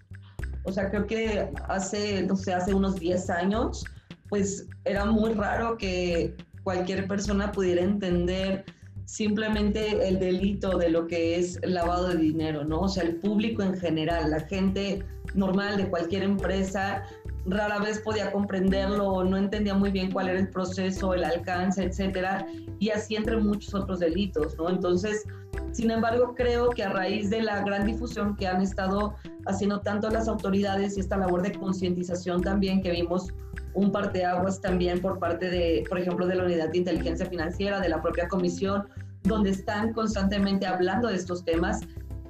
O 0.64 0.72
sea, 0.72 0.90
creo 0.90 1.06
que 1.08 1.50
hace, 1.68 2.24
no 2.24 2.36
sé, 2.36 2.54
hace 2.54 2.74
unos 2.74 2.96
10 2.96 3.30
años, 3.30 3.86
pues 4.30 4.68
era 4.86 5.06
muy 5.06 5.34
raro 5.34 5.78
que 5.78 6.36
cualquier 6.64 7.08
persona 7.08 7.52
pudiera 7.52 7.82
entender 7.82 8.66
simplemente 9.06 10.08
el 10.08 10.20
delito 10.20 10.78
de 10.78 10.90
lo 10.90 11.08
que 11.08 11.38
es 11.38 11.60
lavado 11.64 12.10
de 12.10 12.18
dinero, 12.18 12.64
¿no? 12.64 12.82
O 12.82 12.90
sea, 12.90 13.04
el 13.04 13.16
público 13.16 13.64
en 13.64 13.76
general, 13.76 14.30
la 14.30 14.42
gente 14.42 15.04
normal 15.34 15.78
de 15.78 15.90
cualquier 15.90 16.22
empresa, 16.22 17.04
rara 17.46 17.80
vez 17.80 18.00
podía 18.00 18.32
comprenderlo, 18.32 19.24
no 19.24 19.38
entendía 19.38 19.74
muy 19.74 19.90
bien 19.90 20.12
cuál 20.12 20.30
era 20.30 20.40
el 20.40 20.50
proceso, 20.50 21.14
el 21.16 21.24
alcance, 21.24 21.84
etcétera, 21.84 22.46
y 22.78 22.90
así 22.90 23.16
entre 23.16 23.38
muchos 23.38 23.74
otros 23.74 24.00
delitos, 24.00 24.56
¿no? 24.58 24.70
Entonces, 24.70 25.26
Sin 25.72 25.92
embargo, 25.92 26.34
creo 26.36 26.70
que 26.70 26.84
a 26.84 26.90
raíz 26.90 27.30
de 27.30 27.42
la 27.42 27.64
gran 27.64 27.86
difusión 27.86 28.36
que 28.36 28.48
han 28.48 28.62
estado 28.62 29.16
haciendo 29.46 29.82
tanto 29.82 30.10
las 30.10 30.28
autoridades 30.28 30.98
y 30.98 31.00
esta 31.00 31.18
labor 31.18 31.42
de 31.42 31.52
concientización 31.54 32.42
también 32.42 32.82
que 32.82 32.92
vimos 32.92 33.34
un 33.74 33.92
parteaguas 33.92 34.62
también 34.62 35.00
por 35.00 35.20
parte 35.20 35.50
de, 35.50 35.84
por 35.88 36.00
ejemplo, 36.00 36.28
de 36.28 36.36
la 36.36 36.44
Unidad 36.44 36.70
de 36.70 36.78
Inteligencia 36.78 37.26
Financiera, 37.26 37.80
de 37.80 37.90
la 37.90 38.02
propia 38.02 38.28
comisión, 38.28 38.88
donde 39.24 39.52
están 39.52 39.94
constantemente 39.94 40.66
hablando 40.66 41.08
de 41.08 41.16
estos 41.16 41.46
temas 41.46 41.82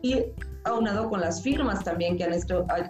y 0.01 0.25
aunado 0.65 1.09
con 1.09 1.21
las 1.21 1.41
firmas 1.41 1.83
también 1.83 2.17
que 2.17 2.23
han, 2.23 2.33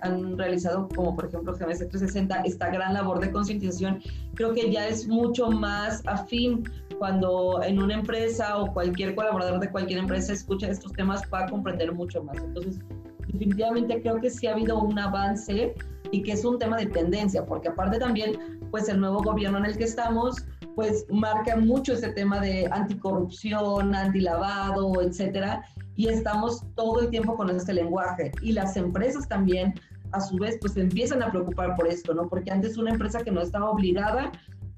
han 0.01 0.37
realizado, 0.37 0.89
como 0.95 1.15
por 1.15 1.25
ejemplo 1.25 1.53
GMS 1.53 1.79
360, 1.79 2.41
esta 2.41 2.69
gran 2.69 2.93
labor 2.93 3.19
de 3.19 3.31
concientización, 3.31 4.01
creo 4.33 4.53
que 4.53 4.71
ya 4.71 4.87
es 4.87 5.07
mucho 5.07 5.51
más 5.51 6.01
afín 6.05 6.63
cuando 6.99 7.61
en 7.63 7.81
una 7.81 7.95
empresa 7.95 8.57
o 8.57 8.71
cualquier 8.71 9.15
colaborador 9.15 9.59
de 9.59 9.71
cualquier 9.71 9.99
empresa 9.99 10.33
escucha 10.33 10.67
estos 10.67 10.91
temas 10.93 11.23
va 11.33 11.45
a 11.45 11.49
comprender 11.49 11.91
mucho 11.93 12.23
más. 12.23 12.37
Entonces, 12.37 12.79
definitivamente 13.27 14.01
creo 14.01 14.19
que 14.19 14.29
sí 14.29 14.47
ha 14.47 14.51
habido 14.51 14.77
un 14.77 14.99
avance 14.99 15.73
y 16.11 16.21
que 16.21 16.33
es 16.33 16.43
un 16.43 16.59
tema 16.59 16.77
de 16.77 16.87
tendencia, 16.87 17.45
porque 17.45 17.69
aparte 17.69 17.99
también, 17.99 18.59
pues 18.69 18.89
el 18.89 18.99
nuevo 18.99 19.23
gobierno 19.23 19.57
en 19.59 19.65
el 19.65 19.77
que 19.77 19.85
estamos, 19.85 20.45
pues 20.75 21.05
marca 21.09 21.55
mucho 21.55 21.93
ese 21.93 22.09
tema 22.09 22.39
de 22.39 22.67
anticorrupción, 22.71 23.95
antilavado, 23.95 25.01
etcétera, 25.01 25.63
y 25.95 26.07
estamos 26.07 26.63
todo 26.75 27.01
el 27.01 27.09
tiempo 27.09 27.35
con 27.35 27.49
este 27.49 27.73
lenguaje. 27.73 28.31
Y 28.41 28.53
las 28.53 28.75
empresas 28.77 29.27
también, 29.27 29.73
a 30.11 30.19
su 30.21 30.37
vez, 30.37 30.57
pues 30.59 30.75
empiezan 30.77 31.21
a 31.21 31.29
preocupar 31.29 31.75
por 31.75 31.87
esto, 31.87 32.13
¿no? 32.13 32.27
Porque 32.27 32.51
antes 32.51 32.77
una 32.77 32.91
empresa 32.91 33.23
que 33.23 33.31
no 33.31 33.41
estaba 33.41 33.69
obligada, 33.69 34.31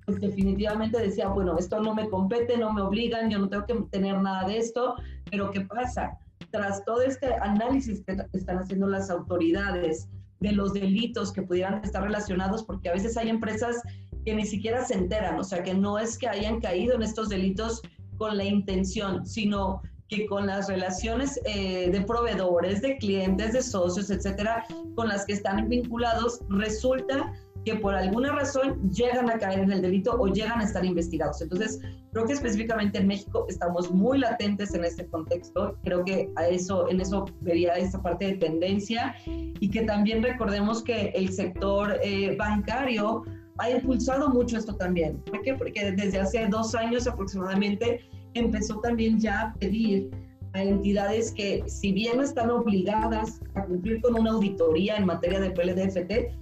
definitivamente 0.07 0.99
decía, 0.99 1.27
bueno, 1.27 1.57
esto 1.57 1.79
no 1.81 1.93
me 1.93 2.09
compete, 2.09 2.57
no 2.57 2.73
me 2.73 2.81
obligan, 2.81 3.29
yo 3.29 3.39
no 3.39 3.49
tengo 3.49 3.65
que 3.65 3.75
tener 3.91 4.19
nada 4.21 4.47
de 4.47 4.57
esto, 4.57 4.95
pero 5.29 5.51
¿qué 5.51 5.61
pasa? 5.61 6.17
Tras 6.49 6.83
todo 6.85 7.01
este 7.01 7.33
análisis 7.35 8.03
que 8.05 8.17
están 8.33 8.59
haciendo 8.59 8.87
las 8.87 9.09
autoridades 9.09 10.09
de 10.39 10.51
los 10.51 10.73
delitos 10.73 11.31
que 11.31 11.43
pudieran 11.43 11.83
estar 11.83 12.03
relacionados, 12.03 12.63
porque 12.63 12.89
a 12.89 12.93
veces 12.93 13.15
hay 13.15 13.29
empresas 13.29 13.81
que 14.25 14.35
ni 14.35 14.45
siquiera 14.45 14.83
se 14.85 14.95
enteran, 14.95 15.39
o 15.39 15.43
sea, 15.43 15.63
que 15.63 15.73
no 15.73 15.97
es 15.97 16.17
que 16.17 16.27
hayan 16.27 16.59
caído 16.59 16.95
en 16.95 17.03
estos 17.03 17.29
delitos 17.29 17.81
con 18.17 18.37
la 18.37 18.43
intención, 18.43 19.25
sino 19.25 19.81
que 20.07 20.25
con 20.25 20.45
las 20.45 20.67
relaciones 20.67 21.39
eh, 21.45 21.89
de 21.89 22.01
proveedores, 22.01 22.81
de 22.81 22.97
clientes, 22.97 23.53
de 23.53 23.61
socios, 23.61 24.09
etcétera, 24.09 24.65
con 24.95 25.07
las 25.07 25.25
que 25.25 25.33
están 25.33 25.69
vinculados, 25.69 26.41
resulta 26.49 27.33
que 27.65 27.75
por 27.75 27.93
alguna 27.93 28.31
razón 28.31 28.89
llegan 28.91 29.29
a 29.29 29.37
caer 29.37 29.59
en 29.59 29.71
el 29.71 29.81
delito 29.81 30.15
o 30.19 30.27
llegan 30.27 30.61
a 30.61 30.63
estar 30.63 30.83
investigados. 30.83 31.41
Entonces, 31.41 31.79
creo 32.11 32.25
que 32.25 32.33
específicamente 32.33 32.99
en 32.99 33.07
México 33.07 33.45
estamos 33.49 33.91
muy 33.91 34.17
latentes 34.17 34.73
en 34.73 34.83
este 34.83 35.05
contexto. 35.07 35.77
Creo 35.83 36.03
que 36.03 36.29
a 36.35 36.47
eso, 36.47 36.89
en 36.89 37.01
eso 37.01 37.25
vería 37.41 37.73
esta 37.73 38.01
parte 38.01 38.25
de 38.25 38.33
tendencia 38.33 39.15
y 39.25 39.69
que 39.69 39.83
también 39.83 40.23
recordemos 40.23 40.83
que 40.83 41.09
el 41.15 41.31
sector 41.31 41.97
eh, 42.03 42.35
bancario 42.37 43.23
ha 43.57 43.69
impulsado 43.69 44.29
mucho 44.29 44.57
esto 44.57 44.75
también. 44.75 45.17
¿Por 45.19 45.41
qué? 45.41 45.53
Porque 45.53 45.91
desde 45.91 46.19
hace 46.19 46.47
dos 46.47 46.73
años 46.73 47.07
aproximadamente 47.07 48.01
empezó 48.33 48.79
también 48.79 49.19
ya 49.19 49.41
a 49.41 49.53
pedir 49.55 50.09
a 50.53 50.63
entidades 50.63 51.31
que, 51.31 51.63
si 51.67 51.93
bien 51.93 52.19
están 52.19 52.49
obligadas 52.49 53.39
a 53.55 53.63
cumplir 53.63 54.01
con 54.01 54.19
una 54.19 54.31
auditoría 54.31 54.97
en 54.97 55.05
materia 55.05 55.39
de 55.39 55.51
PLDFT, 55.51 56.35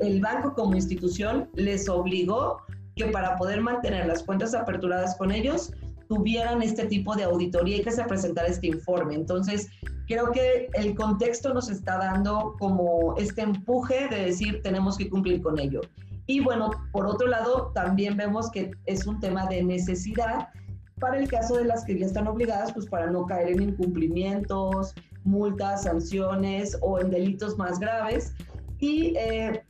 el 0.00 0.20
banco 0.20 0.54
como 0.54 0.74
institución 0.74 1.48
les 1.54 1.88
obligó 1.88 2.58
que 2.96 3.06
para 3.06 3.36
poder 3.36 3.60
mantener 3.60 4.06
las 4.06 4.22
cuentas 4.22 4.54
aperturadas 4.54 5.16
con 5.16 5.32
ellos, 5.32 5.72
tuvieran 6.08 6.62
este 6.62 6.86
tipo 6.86 7.16
de 7.16 7.24
auditoría 7.24 7.78
y 7.78 7.82
que 7.82 7.90
se 7.90 8.04
presentara 8.04 8.48
este 8.48 8.68
informe. 8.68 9.14
Entonces, 9.14 9.68
creo 10.06 10.30
que 10.32 10.68
el 10.74 10.94
contexto 10.94 11.52
nos 11.54 11.70
está 11.70 11.98
dando 11.98 12.54
como 12.58 13.16
este 13.16 13.42
empuje 13.42 14.08
de 14.08 14.26
decir 14.26 14.62
tenemos 14.62 14.96
que 14.96 15.08
cumplir 15.08 15.42
con 15.42 15.58
ello. 15.58 15.80
Y 16.26 16.40
bueno, 16.40 16.70
por 16.92 17.06
otro 17.06 17.26
lado, 17.26 17.70
también 17.74 18.16
vemos 18.16 18.50
que 18.50 18.70
es 18.86 19.06
un 19.06 19.20
tema 19.20 19.46
de 19.46 19.62
necesidad 19.62 20.48
para 20.98 21.18
el 21.18 21.28
caso 21.28 21.56
de 21.56 21.64
las 21.64 21.84
que 21.84 21.98
ya 21.98 22.06
están 22.06 22.26
obligadas, 22.26 22.72
pues 22.72 22.86
para 22.86 23.10
no 23.10 23.26
caer 23.26 23.50
en 23.50 23.62
incumplimientos, 23.62 24.94
multas, 25.24 25.82
sanciones 25.82 26.78
o 26.80 26.98
en 26.98 27.10
delitos 27.10 27.58
más 27.58 27.78
graves. 27.78 28.32
Y 28.78 29.14
eh, 29.16 29.62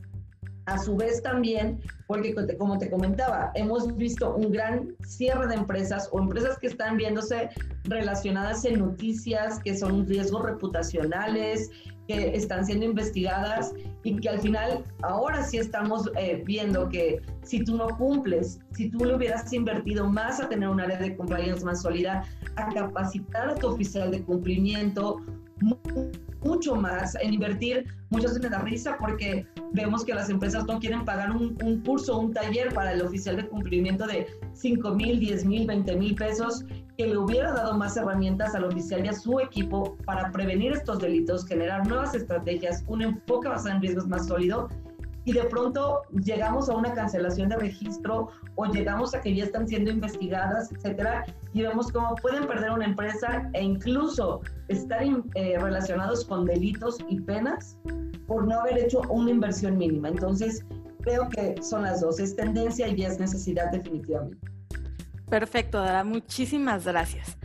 a 0.65 0.77
su 0.77 0.95
vez 0.95 1.21
también, 1.21 1.79
porque 2.07 2.33
como 2.57 2.77
te 2.77 2.89
comentaba, 2.89 3.51
hemos 3.55 3.95
visto 3.97 4.35
un 4.35 4.51
gran 4.51 4.95
cierre 5.05 5.47
de 5.47 5.55
empresas 5.55 6.09
o 6.11 6.19
empresas 6.19 6.57
que 6.57 6.67
están 6.67 6.97
viéndose 6.97 7.49
relacionadas 7.83 8.65
en 8.65 8.79
noticias 8.79 9.59
que 9.59 9.77
son 9.77 10.07
riesgos 10.07 10.43
reputacionales, 10.43 11.69
que 12.07 12.35
están 12.35 12.65
siendo 12.65 12.85
investigadas 12.85 13.73
y 14.03 14.15
que 14.17 14.29
al 14.29 14.39
final 14.39 14.85
ahora 15.01 15.43
sí 15.43 15.57
estamos 15.57 16.09
eh, 16.17 16.43
viendo 16.45 16.89
que 16.89 17.21
si 17.43 17.63
tú 17.63 17.75
no 17.75 17.87
cumples, 17.97 18.59
si 18.73 18.89
tú 18.89 19.05
le 19.05 19.15
hubieras 19.15 19.51
invertido 19.53 20.07
más 20.07 20.39
a 20.39 20.47
tener 20.47 20.69
un 20.69 20.79
área 20.79 20.97
de 20.97 21.15
compliance 21.15 21.65
más 21.65 21.81
sólida, 21.81 22.23
a 22.55 22.69
capacitar 22.73 23.49
a 23.49 23.55
tu 23.55 23.67
oficial 23.67 24.11
de 24.11 24.23
cumplimiento, 24.23 25.17
mucho 26.45 26.75
más 26.75 27.15
en 27.15 27.33
invertir. 27.33 27.85
Muchas 28.09 28.31
veces 28.31 28.43
me 28.43 28.49
da 28.49 28.61
risa 28.61 28.95
porque 28.99 29.45
vemos 29.73 30.05
que 30.05 30.13
las 30.13 30.29
empresas 30.29 30.65
no 30.65 30.79
quieren 30.79 31.03
pagar 31.03 31.31
un, 31.31 31.55
curso, 31.83 32.17
un 32.17 32.33
taller 32.33 32.73
para 32.73 32.93
el 32.93 33.01
oficial 33.01 33.35
de 33.35 33.47
cumplimiento 33.47 34.05
de 34.07 34.27
5 34.53 34.91
mil, 34.91 35.19
10 35.19 35.45
mil, 35.45 35.67
20 35.67 35.95
mil 35.97 36.15
pesos, 36.15 36.63
que 36.97 37.07
le 37.07 37.17
hubiera 37.17 37.51
dado 37.51 37.77
más 37.77 37.97
herramientas 37.97 38.55
al 38.55 38.63
oficial 38.63 39.05
y 39.05 39.09
a 39.09 39.13
su 39.13 39.39
equipo 39.39 39.97
para 40.05 40.31
prevenir 40.31 40.71
estos 40.71 40.99
delitos, 40.99 41.45
generar 41.45 41.85
nuevas 41.87 42.13
estrategias, 42.13 42.85
un 42.87 43.01
enfoque 43.01 43.49
basado 43.49 43.75
en 43.75 43.81
riesgos 43.81 44.07
más 44.07 44.27
sólido 44.27 44.69
y 45.25 45.33
de 45.33 45.43
pronto 45.43 46.03
llegamos 46.23 46.69
a 46.69 46.75
una 46.75 46.93
cancelación 46.93 47.49
de 47.49 47.57
registro 47.57 48.29
o 48.55 48.65
llegamos 48.65 49.13
a 49.13 49.21
que 49.21 49.35
ya 49.35 49.43
están 49.43 49.67
siendo 49.67 49.91
investigadas, 49.91 50.71
etcétera, 50.71 51.25
y 51.53 51.63
vemos 51.63 51.91
cómo 51.91 52.15
pueden 52.15 52.47
perder 52.47 52.71
una 52.71 52.85
empresa 52.85 53.49
e 53.53 53.63
incluso 53.63 54.41
estar 54.67 55.01
eh, 55.03 55.57
relacionados 55.59 56.25
con 56.25 56.45
delitos 56.45 56.97
y 57.09 57.19
penas 57.19 57.77
por 58.27 58.47
no 58.47 58.59
haber 58.59 58.77
hecho 58.77 59.01
una 59.09 59.31
inversión 59.31 59.77
mínima. 59.77 60.09
Entonces, 60.09 60.63
creo 61.01 61.27
que 61.29 61.61
son 61.61 61.83
las 61.83 62.01
dos, 62.01 62.19
es 62.19 62.35
tendencia 62.35 62.87
y 62.87 63.03
es 63.03 63.19
necesidad 63.19 63.71
definitivamente. 63.71 64.37
Perfecto, 65.29 65.79
Dara, 65.79 66.03
muchísimas 66.03 66.85
gracias. 66.85 67.37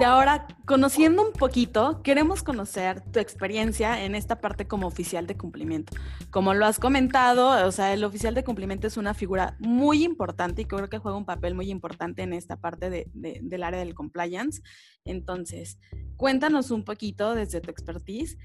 Y 0.00 0.04
ahora, 0.04 0.46
conociendo 0.64 1.26
un 1.26 1.32
poquito, 1.32 2.02
queremos 2.02 2.42
conocer 2.42 3.00
tu 3.12 3.18
experiencia 3.18 4.04
en 4.04 4.14
esta 4.14 4.40
parte 4.40 4.66
como 4.66 4.86
oficial 4.86 5.26
de 5.26 5.36
cumplimiento. 5.36 5.92
Como 6.30 6.54
lo 6.54 6.66
has 6.66 6.78
comentado, 6.78 7.66
o 7.66 7.72
sea, 7.72 7.92
el 7.92 8.04
oficial 8.04 8.34
de 8.34 8.44
cumplimiento 8.44 8.86
es 8.86 8.96
una 8.96 9.14
figura 9.14 9.56
muy 9.58 10.04
importante 10.04 10.62
y 10.62 10.64
creo 10.64 10.88
que 10.88 10.98
juega 10.98 11.18
un 11.18 11.24
papel 11.24 11.54
muy 11.54 11.70
importante 11.70 12.22
en 12.22 12.32
esta 12.32 12.56
parte 12.56 12.90
de, 12.90 13.06
del 13.12 13.62
área 13.62 13.80
del 13.80 13.94
compliance. 13.94 14.62
Entonces, 15.04 15.78
cuéntanos 16.16 16.70
un 16.70 16.84
poquito 16.84 17.34
desde 17.34 17.60
tu 17.60 17.70
expertise. 17.70 18.38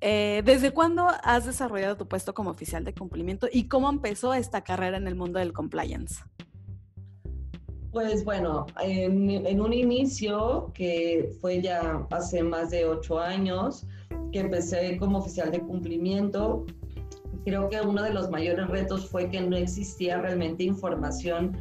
Eh, 0.00 0.42
¿Desde 0.44 0.70
cuándo 0.70 1.08
has 1.24 1.44
desarrollado 1.44 1.96
tu 1.96 2.06
puesto 2.06 2.34
como 2.34 2.50
oficial 2.50 2.84
de 2.84 2.94
cumplimiento 2.94 3.48
y 3.50 3.68
cómo 3.68 3.90
empezó 3.90 4.32
esta 4.32 4.62
carrera 4.62 4.96
en 4.96 5.08
el 5.08 5.16
mundo 5.16 5.38
del 5.40 5.52
compliance? 5.52 6.22
Pues 7.92 8.22
bueno, 8.24 8.66
en, 8.82 9.60
un 9.60 9.72
inicio, 9.72 10.70
que 10.74 11.30
fue 11.40 11.62
ya 11.62 12.06
hace 12.10 12.42
más 12.42 12.70
de 12.70 12.84
ocho 12.84 13.18
años, 13.18 13.86
que 14.30 14.40
empecé 14.40 14.98
como 14.98 15.18
oficial 15.18 15.50
de 15.50 15.60
cumplimiento, 15.60 16.66
creo 17.44 17.70
que 17.70 17.80
uno 17.80 18.02
de 18.02 18.12
los 18.12 18.30
mayores 18.30 18.68
retos 18.68 19.08
fue 19.08 19.30
que 19.30 19.40
no 19.40 19.56
existía 19.56 20.20
realmente 20.20 20.64
información 20.64 21.56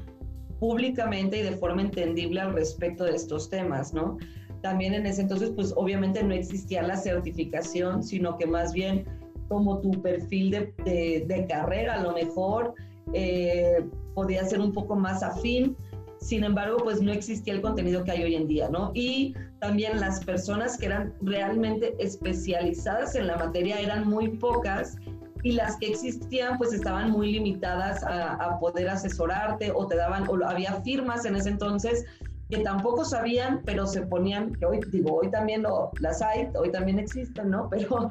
públicamente 0.59 1.39
y 1.39 1.43
de 1.43 1.53
forma 1.53 1.81
entendible 1.81 2.41
al 2.41 2.53
respecto 2.53 3.05
de 3.05 3.15
estos 3.15 3.49
temas, 3.49 3.93
¿no? 3.93 4.17
También 4.61 4.95
en 4.95 5.05
ese 5.05 5.21
entonces, 5.21 5.51
pues 5.55 5.73
obviamente 5.77 6.21
no 6.23 6.33
existía 6.33 6.81
la 6.81 6.97
certificación, 6.97 8.03
sino 8.03 8.37
que 8.37 8.47
más 8.47 8.73
bien 8.73 9.05
como 9.47 9.79
tu 9.79 9.91
perfil 10.01 10.51
de, 10.51 11.25
de, 11.25 11.45
carrera 11.47 11.93
a 11.93 12.03
lo 12.03 12.11
mejor 12.11 12.73
eh, 13.13 13.85
podía 14.13 14.43
ser 14.43 14.59
un 14.59 14.73
poco 14.73 14.95
más 14.95 15.23
afín 15.23 15.77
sin 16.19 16.43
embargo, 16.43 16.77
pues 16.77 17.01
no 17.01 17.11
existía 17.11 17.53
el 17.53 17.61
contenido 17.61 18.03
que 18.03 18.11
hay 18.11 18.23
hoy 18.23 18.35
en 18.35 18.47
día, 18.47 18.69
¿no? 18.69 18.91
Y 18.93 19.35
también 19.59 19.99
las 19.99 20.23
personas 20.23 20.77
que 20.77 20.87
eran 20.87 21.13
realmente 21.21 21.95
especializadas 21.99 23.15
en 23.15 23.27
la 23.27 23.37
materia 23.37 23.79
eran 23.79 24.07
muy 24.07 24.29
pocas 24.29 24.97
y 25.43 25.51
las 25.51 25.77
que 25.77 25.87
existían 25.87 26.57
pues 26.57 26.73
estaban 26.73 27.11
muy 27.11 27.31
limitadas 27.31 28.03
a, 28.03 28.57
poder 28.59 28.89
asesorarte 28.89 29.71
o 29.73 29.87
te 29.87 29.95
daban, 29.95 30.27
o 30.27 30.43
había 30.45 30.73
firmas 30.81 31.25
en 31.25 31.35
ese 31.35 31.49
entonces 31.49 32.05
que 32.49 32.59
tampoco 32.59 33.03
sabían, 33.03 33.61
pero 33.65 33.85
se 33.85 34.01
ponían, 34.03 34.55
que 34.55 34.65
hoy 34.65 34.79
digo, 34.89 35.19
hoy 35.19 35.29
también 35.29 35.63
lo, 35.63 35.91
las 35.99 36.21
hay, 36.21 36.47
hoy 36.55 36.71
también 36.71 36.97
existen, 36.97 37.49
¿no? 37.49 37.69
Pero, 37.69 38.09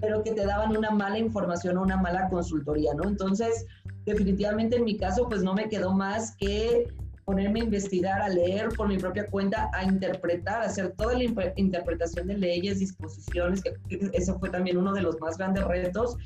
pero 0.00 0.22
que 0.22 0.32
te 0.32 0.46
daban 0.46 0.76
una 0.76 0.90
mala 0.90 1.18
información 1.18 1.76
o 1.76 1.82
una 1.82 1.96
mala 1.96 2.28
consultoría, 2.28 2.94
¿no? 2.94 3.08
Entonces, 3.08 3.66
definitivamente 4.04 4.76
en 4.76 4.84
mi 4.84 4.96
caso, 4.96 5.28
pues 5.28 5.42
no 5.42 5.54
me 5.54 5.68
quedó 5.68 5.92
más 5.92 6.36
que 6.36 6.86
ponerme 7.24 7.60
a 7.60 7.64
investigar, 7.64 8.20
a 8.20 8.28
leer 8.28 8.70
por 8.70 8.88
mi 8.88 8.98
propia 8.98 9.26
cuenta, 9.26 9.70
a 9.72 9.84
interpretar, 9.84 10.62
a 10.62 10.66
hacer 10.66 10.92
toda 10.92 11.14
la 11.14 11.24
interpretación 11.56 12.26
de 12.26 12.38
leyes, 12.38 12.80
disposiciones, 12.80 13.62
que 13.62 13.76
eso 14.12 14.38
fue 14.38 14.50
también 14.50 14.76
uno 14.76 14.92
de 14.92 15.02
los 15.02 15.20
más 15.20 15.38
grandes 15.38 15.64
retos. 15.64 16.16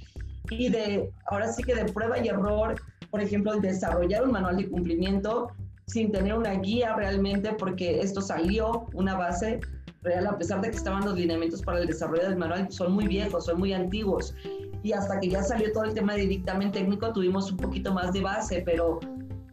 Y 0.50 0.68
de, 0.68 1.10
ahora 1.26 1.52
sí 1.52 1.62
que 1.62 1.74
de 1.74 1.84
prueba 1.92 2.18
y 2.18 2.28
error, 2.28 2.76
por 3.10 3.20
ejemplo, 3.20 3.54
desarrollar 3.60 4.24
un 4.24 4.32
manual 4.32 4.56
de 4.56 4.68
cumplimiento 4.68 5.48
sin 5.86 6.10
tener 6.10 6.34
una 6.34 6.52
guía 6.54 6.94
realmente, 6.96 7.52
porque 7.52 8.00
esto 8.00 8.20
salió 8.20 8.86
una 8.94 9.16
base 9.16 9.60
real, 10.02 10.26
a 10.26 10.38
pesar 10.38 10.60
de 10.60 10.70
que 10.70 10.76
estaban 10.76 11.04
los 11.04 11.14
lineamientos 11.14 11.62
para 11.62 11.80
el 11.80 11.86
desarrollo 11.86 12.22
del 12.22 12.36
manual, 12.36 12.70
son 12.70 12.92
muy 12.92 13.06
viejos, 13.06 13.46
son 13.46 13.58
muy 13.58 13.72
antiguos. 13.72 14.34
Y 14.82 14.92
hasta 14.92 15.18
que 15.20 15.28
ya 15.28 15.42
salió 15.42 15.72
todo 15.72 15.84
el 15.84 15.94
tema 15.94 16.14
de 16.14 16.26
dictamen 16.26 16.72
técnico, 16.72 17.12
tuvimos 17.12 17.50
un 17.50 17.58
poquito 17.58 17.92
más 17.92 18.12
de 18.12 18.20
base, 18.20 18.62
pero 18.64 19.00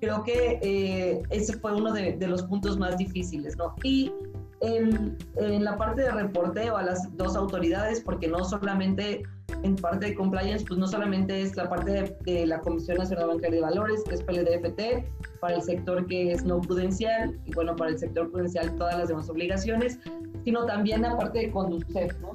creo 0.04 0.24
que 0.24 0.60
eh, 0.62 1.24
ese 1.30 1.58
fue 1.60 1.74
uno 1.74 1.94
de, 1.94 2.18
los 2.28 2.44
puntos 2.44 2.78
más 2.78 2.98
difíciles, 2.98 3.56
¿no? 3.56 3.74
Y 3.84 4.12
en, 4.60 5.18
en, 5.38 5.64
la 5.64 5.78
parte 5.78 6.02
de 6.02 6.12
reporteo 6.12 6.76
a 6.76 6.84
las 6.84 7.16
dos 7.16 7.38
autoridades, 7.38 8.02
porque 8.02 8.28
no 8.28 8.44
solamente 8.44 9.24
en 9.64 9.76
parte 9.78 10.08
de 10.08 10.16
compliance, 10.16 10.66
pues 10.68 10.78
no 10.78 10.88
solamente 10.88 11.42
es 11.42 11.56
la 11.56 11.70
parte 11.70 12.16
de, 12.26 12.46
la 12.46 12.60
Comisión 12.60 12.98
Nacional 12.98 13.28
Bancaria 13.28 13.56
de 13.56 13.62
Valores, 13.62 14.04
que 14.04 14.16
es 14.16 14.24
PLDFT, 14.24 15.40
para 15.40 15.56
el 15.56 15.62
sector 15.62 16.06
que 16.08 16.34
es 16.34 16.44
no 16.44 16.60
prudencial, 16.60 17.40
y 17.46 17.54
bueno, 17.54 17.74
para 17.74 17.92
el 17.92 17.98
sector 17.98 18.30
prudencial 18.30 18.76
todas 18.76 18.98
las 18.98 19.08
demás 19.08 19.30
obligaciones, 19.30 20.00
sino 20.44 20.66
también 20.66 21.04
la 21.04 21.16
parte 21.18 21.40
de 21.40 21.52
conducir, 21.52 22.14
¿no? 22.20 22.32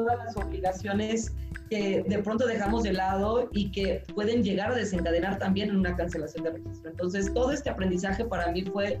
Todas 0.00 0.24
las 0.24 0.36
obligaciones 0.36 1.32
que 1.68 2.02
de 2.08 2.18
pronto 2.18 2.46
dejamos 2.46 2.82
de 2.84 2.94
lado 2.94 3.48
y 3.52 3.70
que 3.70 4.02
pueden 4.14 4.42
llegar 4.42 4.72
a 4.72 4.74
desencadenar 4.74 5.38
también 5.38 5.68
en 5.68 5.76
una 5.76 5.94
cancelación 5.94 6.44
de 6.44 6.52
registro. 6.52 6.90
Entonces, 6.90 7.32
todo 7.34 7.52
este 7.52 7.68
aprendizaje 7.68 8.24
para 8.24 8.50
mí 8.50 8.62
fue, 8.62 8.98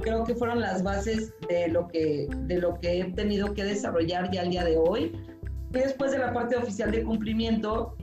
creo 0.00 0.24
que 0.24 0.34
fueron 0.34 0.60
las 0.60 0.82
bases 0.82 1.34
de 1.48 1.68
lo 1.68 1.86
que, 1.88 2.28
de 2.46 2.58
lo 2.58 2.80
que 2.80 3.00
he 3.00 3.04
tenido 3.12 3.52
que 3.52 3.64
desarrollar 3.64 4.30
ya 4.30 4.40
al 4.40 4.50
día 4.50 4.64
de 4.64 4.78
hoy. 4.78 5.12
Y 5.70 5.78
después 5.78 6.12
de 6.12 6.18
la 6.18 6.32
parte 6.32 6.56
oficial 6.56 6.90
de 6.90 7.02
cumplimiento, 7.02 7.94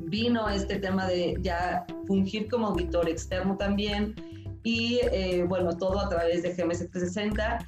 vino 0.00 0.48
este 0.50 0.76
tema 0.76 1.06
de 1.06 1.36
ya 1.40 1.86
fungir 2.06 2.48
como 2.50 2.66
auditor 2.66 3.08
externo 3.08 3.56
también 3.56 4.14
y 4.62 5.00
eh, 5.12 5.44
bueno, 5.48 5.76
todo 5.76 6.00
a 6.00 6.08
través 6.08 6.42
de 6.42 6.50
GMS 6.50 6.90
360 6.90 7.66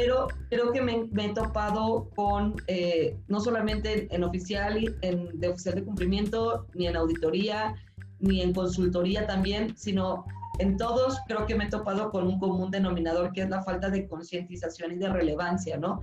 pero 0.00 0.28
creo 0.48 0.72
que 0.72 0.80
me, 0.80 1.08
he 1.24 1.34
topado 1.34 2.08
con, 2.16 2.56
eh, 2.68 3.18
no 3.28 3.38
solamente 3.38 4.08
en, 4.14 4.24
oficial, 4.24 4.96
en, 5.02 5.38
de 5.38 5.48
oficial 5.48 5.74
de 5.74 5.84
cumplimiento, 5.84 6.66
ni 6.72 6.86
en 6.86 6.96
auditoría, 6.96 7.74
ni 8.18 8.40
en 8.40 8.54
consultoría 8.54 9.26
también, 9.26 9.76
sino 9.76 10.24
en 10.58 10.78
todos 10.78 11.18
creo 11.28 11.44
que 11.44 11.54
me 11.54 11.64
he 11.64 11.68
topado 11.68 12.10
con 12.10 12.26
un 12.26 12.38
común 12.38 12.70
denominador 12.70 13.32
que 13.32 13.42
es 13.42 13.50
la 13.50 13.62
falta 13.62 13.90
de 13.90 14.08
concientización 14.08 14.92
y 14.92 14.96
de 14.96 15.10
relevancia, 15.10 15.76
¿no? 15.76 16.00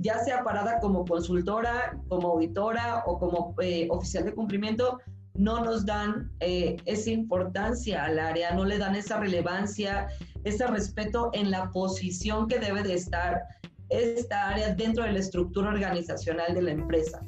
Ya 0.00 0.18
sea 0.18 0.42
parada 0.42 0.80
como 0.80 1.04
consultora, 1.04 1.96
como 2.08 2.30
auditora 2.32 3.04
o 3.06 3.20
como 3.20 3.54
eh, 3.62 3.86
oficial 3.88 4.24
de 4.24 4.34
cumplimiento, 4.34 4.98
no 5.34 5.64
nos 5.64 5.86
dan 5.86 6.32
eh, 6.40 6.76
esa 6.86 7.10
importancia 7.10 8.04
al 8.04 8.18
área, 8.18 8.52
no 8.54 8.64
le 8.64 8.78
dan 8.78 8.96
esa 8.96 9.20
relevancia, 9.20 10.08
ese 10.48 10.66
respeto 10.66 11.30
en 11.32 11.50
la 11.50 11.70
posición 11.70 12.48
que 12.48 12.58
debe 12.58 12.82
de 12.82 12.94
estar 12.94 13.42
esta 13.90 14.48
área 14.48 14.74
dentro 14.74 15.04
de 15.04 15.12
la 15.12 15.18
estructura 15.18 15.70
organizacional 15.70 16.54
de 16.54 16.62
la 16.62 16.70
empresa. 16.72 17.20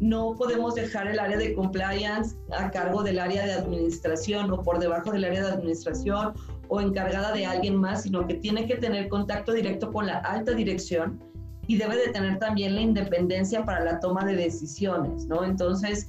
No 0.00 0.34
podemos 0.34 0.74
dejar 0.74 1.06
el 1.06 1.18
área 1.18 1.38
de 1.38 1.54
compliance 1.54 2.36
a 2.52 2.70
cargo 2.70 3.02
del 3.02 3.18
área 3.18 3.46
de 3.46 3.52
administración 3.54 4.50
o 4.50 4.62
por 4.62 4.78
debajo 4.78 5.10
del 5.10 5.24
área 5.24 5.42
de 5.44 5.52
administración 5.52 6.34
o 6.68 6.80
encargada 6.80 7.32
de 7.32 7.46
alguien 7.46 7.76
más, 7.76 8.02
sino 8.02 8.26
que 8.26 8.34
tiene 8.34 8.66
que 8.66 8.76
tener 8.76 9.08
contacto 9.08 9.52
directo 9.52 9.90
con 9.92 10.06
la 10.06 10.18
alta 10.18 10.52
dirección 10.52 11.18
y 11.66 11.78
debe 11.78 11.96
de 11.96 12.08
tener 12.08 12.38
también 12.38 12.74
la 12.74 12.82
independencia 12.82 13.64
para 13.64 13.84
la 13.84 14.00
toma 14.00 14.24
de 14.24 14.36
decisiones, 14.36 15.26
¿no? 15.26 15.44
Entonces, 15.44 16.08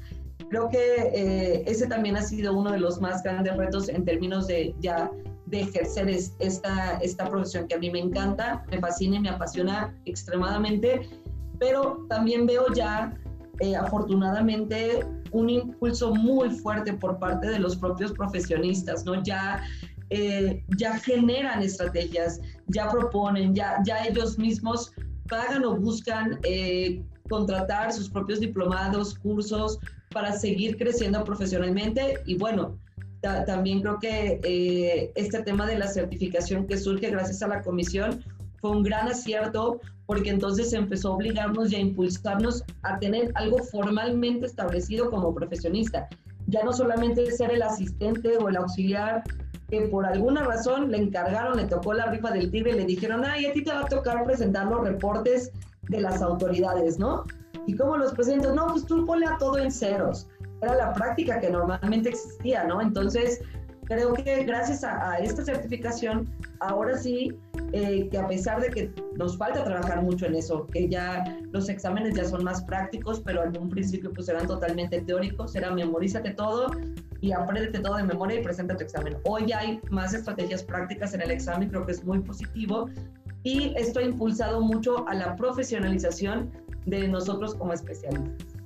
creo 0.50 0.70
que 0.70 0.78
eh, 1.14 1.64
ese 1.66 1.88
también 1.88 2.18
ha 2.18 2.22
sido 2.22 2.54
uno 2.54 2.72
de 2.72 2.80
los 2.80 3.02
más 3.02 3.24
grandes 3.24 3.56
retos 3.56 3.90
en 3.90 4.06
términos 4.06 4.48
de 4.48 4.76
ya 4.80 5.10
de 5.48 5.62
ejercer 5.62 6.10
esta, 6.10 6.98
esta 6.98 7.30
profesión 7.30 7.68
que 7.68 7.76
a 7.76 7.80
mí 7.80 7.90
me 7.90 8.00
encanta, 8.00 8.66
me 8.70 8.80
fascina 8.80 9.16
y 9.16 9.20
me 9.20 9.30
apasiona 9.30 9.96
extremadamente, 10.06 11.10
pero 11.60 12.06
también 12.10 12.46
veo 12.46 12.72
ya 12.74 13.14
eh, 13.60 13.76
afortunadamente 13.76 15.06
un 15.32 15.50
impulso 15.50 16.14
muy 16.14 16.50
fuerte 16.50 16.94
por 16.94 17.18
parte 17.18 17.50
de 17.50 17.60
los 17.60 17.76
propios 17.76 18.12
profesionistas, 18.12 19.06
¿no? 19.06 19.24
Ya, 19.24 19.64
eh, 20.10 20.64
ya 20.78 21.00
generan 21.00 21.64
estrategias, 21.64 22.40
ya 22.68 22.90
proponen, 22.90 23.56
ya, 23.56 23.82
ya 23.86 24.06
ellos 24.06 24.38
mismos 24.38 24.92
pagan 25.30 25.66
o 25.66 25.76
buscan 25.76 26.40
eh, 26.44 27.02
contratar 27.30 27.92
sus 27.92 28.10
propios 28.10 28.40
diplomados, 28.40 29.16
cursos 29.20 29.80
para 30.12 30.32
seguir 30.34 30.78
creciendo 30.78 31.24
profesionalmente 31.24 32.20
y 32.26 32.38
bueno, 32.38 32.78
también 33.22 33.82
creo 33.82 34.00
que 34.00 34.40
eh, 34.44 35.12
este 35.16 35.42
tema 35.44 35.66
de 35.66 35.78
la 35.78 35.88
certificación 35.88 36.68
que 36.68 36.78
surge 36.78 37.10
gracias 37.10 37.42
a 37.42 37.48
la 37.48 37.62
comisión 37.62 38.24
fue 38.60 38.72
un 38.72 38.84
gran 38.84 39.08
acierto 39.08 39.80
porque 40.06 40.30
entonces 40.30 40.72
empezó 40.74 41.10
a 41.10 41.16
obligarnos 41.16 41.72
y 41.72 41.76
a 41.76 41.80
impulsarnos 41.80 42.64
a 42.84 42.98
tener 43.00 43.32
algo 43.36 43.58
formalmente 43.60 44.46
establecido 44.46 45.10
como 45.10 45.34
profesionista. 45.34 46.08
Ya 46.48 46.64
no 46.64 46.72
solamente 46.72 47.30
ser 47.32 47.52
el 47.52 47.62
asistente 47.62 48.38
o 48.38 48.48
el 48.48 48.56
auxiliar 48.56 49.24
que 49.70 49.82
por 49.82 50.06
alguna 50.06 50.44
razón 50.44 50.92
le 50.92 50.98
encargaron, 50.98 51.58
le 51.58 51.66
tocó 51.66 51.94
la 51.94 52.06
rifa 52.06 52.32
del 52.32 52.50
tigre 52.50 52.72
y 52.72 52.76
le 52.76 52.86
dijeron, 52.86 53.26
ay, 53.26 53.48
a 53.48 53.54
ti 53.54 53.64
te 53.64 53.72
va 53.72 53.82
a 53.82 53.88
tocar 53.88 54.24
presentar 54.24 54.68
los 54.68 54.82
reportes 54.82 55.52
de 55.90 56.00
las 56.00 56.22
autoridades, 56.22 56.98
¿no? 56.98 57.26
¿Y 57.66 57.76
cómo 57.76 57.98
los 57.98 58.14
presentas? 58.14 58.56
No, 58.56 58.68
pues 58.68 58.86
tú 58.86 59.06
ponle 59.06 59.26
a 59.26 59.38
todo 59.38 59.58
en 59.58 59.70
ceros 59.70 60.28
era 60.62 60.76
la 60.76 60.94
práctica 60.94 61.40
que 61.40 61.50
normalmente 61.50 62.10
existía, 62.10 62.64
¿no? 62.64 62.82
Entonces, 62.82 63.42
creo 63.88 64.14
que 64.14 64.44
gracias 64.44 64.84
a, 64.84 65.18
esta 65.20 65.44
certificación, 65.44 66.30
ahora 66.60 66.98
sí, 66.98 67.34
eh, 67.72 68.08
que 68.10 68.18
a 68.18 68.28
pesar 68.28 68.62
de 68.62 68.70
que 68.70 68.92
nos 69.16 69.38
falta 69.38 69.64
trabajar 69.64 70.02
mucho 70.02 70.26
en 70.26 70.36
eso, 70.36 70.68
que 70.68 70.88
ya 70.90 71.24
los 71.52 71.70
exámenes 71.70 72.16
ya 72.16 72.26
son 72.26 72.44
más 72.44 72.64
prácticos, 72.64 73.22
pero 73.22 73.44
en 73.44 73.58
un 73.58 73.70
principio 73.70 74.12
pues 74.14 74.28
eran 74.30 74.48
totalmente 74.48 75.02
teóricos, 75.02 75.56
era 75.56 75.72
memorízate 75.72 76.32
todo 76.32 76.72
y 77.22 77.32
apréndete 77.32 77.80
todo 77.80 77.96
de 77.96 78.04
memoria 78.04 78.40
y 78.40 78.44
presenta 78.44 78.76
tu 78.76 78.84
examen. 78.84 79.18
Hoy 79.24 79.52
hay 79.52 79.80
más 79.90 80.14
estrategias 80.14 80.64
prácticas 80.64 81.14
en 81.14 81.22
el 81.22 81.32
examen, 81.32 81.70
creo 81.70 81.86
que 81.86 81.94
es 81.94 82.04
muy 82.04 82.20
positivo 82.20 82.90
y 83.44 83.74
esto 83.78 84.00
ha 84.00 84.04
impulsado 84.04 84.62
mucho 84.62 85.08
a 85.08 85.14
la 85.14 85.36
profesionalización 85.36 86.52
de 86.86 87.08
nosotros 87.08 87.56
como 87.56 87.74
especialistas. 87.74 88.57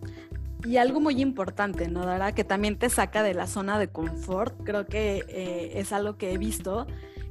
Y 0.66 0.78
algo 0.78 1.00
muy 1.00 1.20
importante, 1.22 1.88
¿no, 1.88 2.06
Dara? 2.06 2.34
Que 2.34 2.44
también 2.44 2.78
te 2.78 2.90
saca 2.90 3.24
de 3.24 3.34
la 3.34 3.48
zona 3.48 3.80
de 3.80 3.88
confort. 3.88 4.56
Creo 4.64 4.86
que 4.86 5.26
eh, 5.28 5.72
es 5.76 5.92
algo 5.92 6.18
que 6.18 6.34
he 6.34 6.38
visto. 6.38 6.88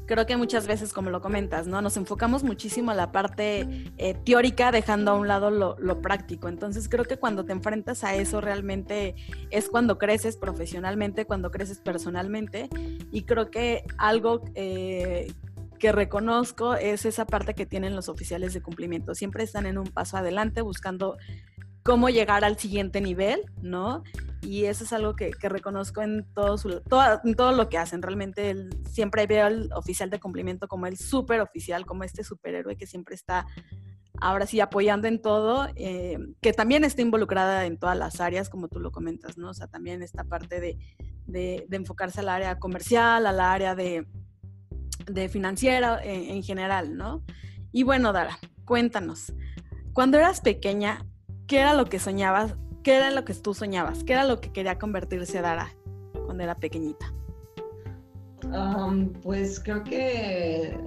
Creo 0.07 0.27
que 0.27 0.37
muchas 0.37 0.67
veces, 0.67 0.93
como 0.93 1.11
lo 1.11 1.21
comentas, 1.21 1.69
¿no? 1.69 1.81
Nos 1.81 1.97
enfocamos 1.97 2.43
muchísimo 2.43 2.91
a 2.91 2.95
la 2.95 3.13
parte 3.13 3.93
eh, 3.97 4.15
teórica, 4.25 4.73
dejando 4.73 5.13
a 5.13 5.15
un 5.15 5.29
lado 5.29 5.51
lo, 5.51 6.03
práctico. 6.03 6.49
Entonces, 6.49 6.89
creo 6.89 7.05
que 7.05 7.17
cuando 7.17 7.45
te 7.45 7.53
enfrentas 7.53 8.03
a 8.03 8.17
eso, 8.17 8.41
realmente 8.41 9.15
es 9.51 9.69
cuando 9.69 9.99
creces 9.99 10.37
profesionalmente, 10.37 11.27
cuando 11.27 11.53
creces 11.53 11.79
personalmente. 11.79 12.69
Y 13.13 13.23
creo 13.23 13.53
que 13.53 13.85
algo 13.99 14.43
eh, 14.57 15.33
que 15.79 15.93
reconozco 15.93 16.75
es 16.75 17.05
esa 17.05 17.25
parte 17.25 17.55
que 17.55 17.65
tienen 17.65 17.95
los 17.95 18.09
oficiales 18.09 18.53
de 18.53 18.63
cumplimiento. 18.63 19.15
Siempre 19.15 19.45
están 19.45 19.67
en 19.67 19.79
un 19.79 19.87
paso 19.87 20.17
adelante 20.17 20.61
buscando 20.61 21.17
cómo 21.83 22.09
llegar 22.09 22.45
al 22.45 22.59
siguiente 22.59 23.01
nivel, 23.01 23.43
¿no? 23.63 24.03
Y 24.43 24.65
eso 24.65 24.85
es 24.85 24.93
algo 24.93 25.17
que, 25.17 25.33
reconozco 25.43 26.03
en 26.03 26.27
todo, 26.35 26.57
todo, 26.89 27.53
lo 27.53 27.69
que 27.69 27.79
hacen. 27.79 28.01
Realmente 28.01 28.69
siempre 28.91 29.27
veo 29.27 29.47
al 29.47 29.71
oficial 29.75 30.09
de 30.09 30.19
cumplimiento 30.19 30.67
como 30.67 30.87
el 30.87 30.97
súper 30.97 31.41
oficial, 31.41 31.85
como 31.85 32.05
este 32.05 32.25
superhéroe 32.25 32.77
que 32.77 32.87
siempre 32.87 33.15
está 33.15 33.47
ahora 34.21 34.47
sí 34.47 34.61
apoyando 34.61 35.09
en 35.09 35.21
todo, 35.21 35.69
eh, 35.77 36.19
que 36.41 36.53
también 36.53 36.85
está 36.85 37.03
involucrada 37.03 37.67
en 37.67 37.79
todas 37.79 37.97
las 37.97 38.21
áreas, 38.21 38.49
como 38.51 38.69
tú 38.69 38.81
lo 38.81 38.93
comentas, 38.93 39.39
¿no? 39.39 39.51
O 39.51 39.55
sea, 39.55 39.67
también 39.67 40.03
esta 40.03 40.25
parte 40.25 40.61
de, 40.61 40.79
de, 41.27 41.67
enfocarse 41.71 42.21
al 42.21 42.29
área 42.29 42.59
comercial, 42.59 43.27
al 43.27 43.41
área 43.41 43.75
de, 43.75 44.07
de 45.07 45.29
financiera 45.29 46.01
en, 46.03 46.37
en 46.37 46.43
general, 46.43 46.97
¿no? 46.97 47.25
Y 47.73 47.83
bueno, 47.83 48.13
Dara, 48.13 48.39
cuéntanos, 48.65 49.33
cuando 49.93 50.19
eras 50.19 50.41
pequeña, 50.41 51.07
¿qué 51.51 51.59
era 51.59 51.75
lo 51.75 51.87
que 51.87 51.99
soñabas? 51.99 52.55
¿Qué 52.85 52.95
era 52.95 53.11
lo 53.11 53.25
que 53.25 53.35
tú 53.35 53.55
soñabas? 53.55 54.05
¿Qué 54.05 54.13
era 54.13 54.23
lo 54.25 54.41
que 54.41 54.53
quería 54.53 54.79
convertirse 54.79 55.41
Dara 55.41 55.75
cuando 56.25 56.45
era 56.45 56.55
pequeñita? 56.55 57.13
pues 59.23 59.61
creo 59.61 59.83
que 59.83 60.79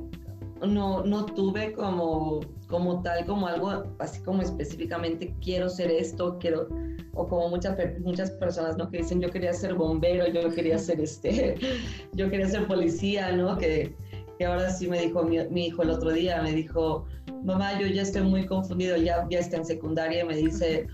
no, 0.66 1.04
no 1.04 1.26
tuve 1.26 1.74
como, 1.74 2.40
como 2.68 3.02
tal, 3.02 3.26
como 3.26 3.48
algo 3.48 3.84
así 4.00 4.22
como 4.24 4.42
específicamente 4.42 5.36
quiero 5.42 5.70
ser 5.70 5.92
esto, 5.92 6.38
quiero, 6.40 6.70
o 7.14 7.28
como 7.28 7.50
muchas, 7.50 7.78
muchas 8.00 8.32
personas, 8.32 8.78
¿no? 8.78 8.90
Que 8.90 9.00
dicen 9.00 9.20
yo 9.20 9.30
quería 9.30 9.54
ser 9.54 9.74
bombero, 9.76 10.28
yo 10.28 10.50
quería 10.50 10.78
ser 10.80 11.02
este, 11.02 11.58
yo 12.14 12.30
quería 12.30 12.48
ser 12.48 12.68
policía, 12.68 13.34
¿no? 13.34 13.58
Que, 13.58 13.96
que 14.38 14.46
ahora 14.46 14.70
sí 14.70 14.88
me 14.88 15.00
dijo 15.00 15.24
mi, 15.24 15.66
hijo 15.66 15.84
el 15.84 15.90
otro 15.90 16.12
día, 16.12 16.42
me 16.42 16.54
dijo, 16.54 17.06
mamá, 17.44 17.80
yo 17.80 17.88
ya 17.88 18.02
estoy 18.02 18.24
muy 18.24 18.46
confundido, 18.46 18.98
ya, 18.98 19.26
ya 19.30 19.40
está 19.40 19.58
en 19.58 19.66
secundaria, 19.66 20.24
y 20.24 20.28
me 20.28 20.36
dice, 20.36 20.88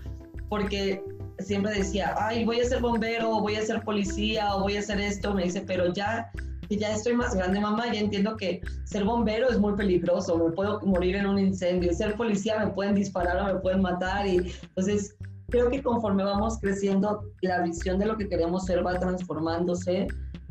porque 0.48 1.02
siempre 1.38 1.72
decía, 1.72 2.14
ay, 2.18 2.44
voy 2.44 2.60
a 2.60 2.64
ser 2.64 2.80
bombero, 2.80 3.40
voy 3.40 3.56
a 3.56 3.62
ser 3.62 3.82
policía, 3.82 4.54
o 4.54 4.62
voy 4.62 4.76
a 4.76 4.80
hacer 4.80 5.00
esto, 5.00 5.34
me 5.34 5.44
dice, 5.44 5.62
pero 5.66 5.92
ya, 5.92 6.30
ya 6.68 6.94
estoy 6.94 7.14
más 7.14 7.34
grande, 7.34 7.60
mamá, 7.60 7.92
ya 7.92 8.00
entiendo 8.00 8.36
que 8.36 8.60
ser 8.84 9.04
bombero 9.04 9.48
es 9.48 9.58
muy 9.58 9.74
peligroso, 9.74 10.36
me 10.36 10.52
puedo 10.52 10.80
morir 10.82 11.16
en 11.16 11.26
un 11.26 11.38
incendio, 11.38 11.92
ser 11.92 12.16
policía 12.16 12.58
me 12.64 12.72
pueden 12.72 12.94
disparar 12.94 13.38
o 13.38 13.54
me 13.54 13.60
pueden 13.60 13.82
matar, 13.82 14.26
y 14.26 14.52
entonces 14.62 15.16
creo 15.50 15.68
que 15.68 15.82
conforme 15.82 16.24
vamos 16.24 16.58
creciendo, 16.58 17.24
la 17.42 17.62
visión 17.62 17.98
de 17.98 18.06
lo 18.06 18.16
que 18.16 18.28
queremos 18.28 18.64
ser 18.66 18.86
va 18.86 18.98
transformándose. 18.98 20.06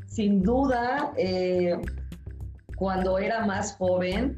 Sin 0.07 0.43
duda, 0.43 1.13
eh, 1.17 1.79
cuando 2.79 3.19
era 3.19 3.45
más 3.45 3.75
joven, 3.75 4.37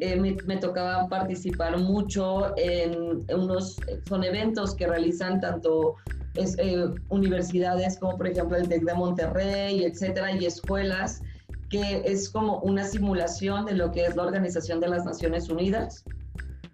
eh, 0.00 0.14
me, 0.14 0.56
tocaba 0.58 1.08
participar 1.08 1.78
mucho 1.78 2.54
en, 2.58 3.24
unos, 3.34 3.76
son 4.06 4.24
eventos 4.24 4.74
que 4.74 4.86
realizan 4.86 5.40
tanto 5.40 5.96
eh, 6.34 6.84
universidades 7.08 7.98
como 7.98 8.18
por 8.18 8.26
ejemplo 8.26 8.58
el 8.58 8.68
TEC 8.68 8.84
de 8.84 8.92
Monterrey, 8.92 9.84
etcétera, 9.84 10.32
y 10.32 10.44
escuelas, 10.44 11.22
que 11.70 12.02
es 12.04 12.28
como 12.28 12.58
una 12.58 12.84
simulación 12.84 13.64
de 13.64 13.72
lo 13.72 13.90
que 13.90 14.04
es 14.04 14.14
la 14.16 14.24
Organización 14.24 14.80
de 14.80 14.88
las 14.88 15.06
Naciones 15.06 15.48
Unidas, 15.48 16.04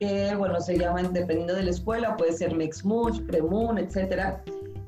que 0.00 0.34
bueno, 0.34 0.60
se 0.60 0.76
llaman, 0.76 1.12
dependiendo 1.12 1.54
de 1.54 1.62
la 1.62 1.70
escuela, 1.70 2.16
puede 2.16 2.32
ser 2.32 2.56
Mexmuch, 2.56 3.24
Premun, 3.26 3.78
etcétera, 3.78 4.42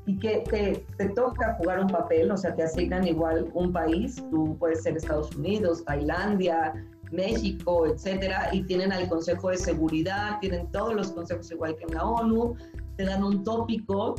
y 0.07 0.17
que 0.17 0.43
te, 0.49 0.85
te, 0.97 1.09
toca 1.09 1.55
jugar 1.55 1.81
un 1.81 1.87
papel, 1.87 2.31
o 2.31 2.37
sea, 2.37 2.55
te 2.55 2.63
asignan 2.63 3.05
igual 3.05 3.51
un 3.53 3.73
país, 3.73 4.15
tú 4.31 4.55
puedes 4.57 4.81
ser 4.83 4.95
Estados 4.95 5.35
Unidos, 5.35 5.83
Tailandia, 5.83 6.73
México, 7.11 7.85
etcétera, 7.85 8.49
y 8.53 8.63
tienen 8.63 8.93
al 8.93 9.07
Consejo 9.09 9.49
de 9.49 9.57
Seguridad, 9.57 10.39
tienen 10.39 10.71
todos 10.71 10.93
los 10.95 11.11
consejos 11.11 11.51
igual 11.51 11.75
que 11.75 11.83
en 11.83 11.95
la 11.95 12.05
ONU, 12.05 12.55
te 12.95 13.03
dan 13.03 13.23
un 13.23 13.43
tópico 13.43 14.15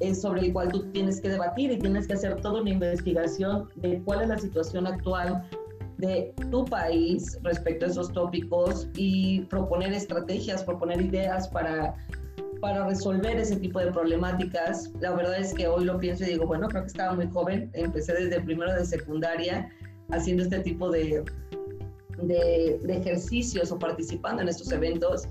eh, 0.00 0.14
sobre 0.14 0.46
el 0.46 0.52
cual 0.52 0.70
tú 0.70 0.84
tienes 0.92 1.20
que 1.20 1.28
debatir 1.28 1.72
y 1.72 1.78
tienes 1.78 2.06
que 2.06 2.14
hacer 2.14 2.40
toda 2.40 2.60
una 2.60 2.70
investigación 2.70 3.68
de 3.76 4.00
cuál 4.04 4.22
es 4.22 4.28
la 4.28 4.38
situación 4.38 4.86
actual 4.86 5.46
de 5.98 6.32
tu 6.50 6.64
país 6.64 7.38
respecto 7.42 7.84
a 7.84 7.88
esos 7.88 8.12
tópicos 8.12 8.88
y 8.96 9.42
proponer 9.42 9.92
estrategias, 9.92 10.64
proponer 10.64 11.00
ideas 11.00 11.48
para 11.48 11.94
para 12.62 12.86
resolver 12.86 13.38
ese 13.38 13.56
tipo 13.56 13.80
de 13.80 13.90
problemáticas. 13.90 14.92
La 15.00 15.10
verdad 15.10 15.36
es 15.36 15.52
que 15.52 15.66
hoy 15.66 15.84
lo 15.84 15.98
pienso 15.98 16.22
y 16.22 16.28
digo, 16.28 16.46
bueno, 16.46 16.68
creo 16.68 16.82
que 16.82 16.86
estaba 16.86 17.12
muy 17.12 17.26
joven, 17.26 17.68
empecé 17.72 18.14
desde 18.14 18.40
primero 18.40 18.72
de 18.72 18.84
secundaria 18.84 19.68
haciendo 20.12 20.44
este 20.44 20.60
tipo 20.60 20.88
de, 20.88 21.24
de, 22.22 22.78
ejercicios 22.88 23.72
o 23.72 23.78
participando 23.80 24.42
en 24.42 24.48
estos 24.48 24.70
eventos. 24.70 25.28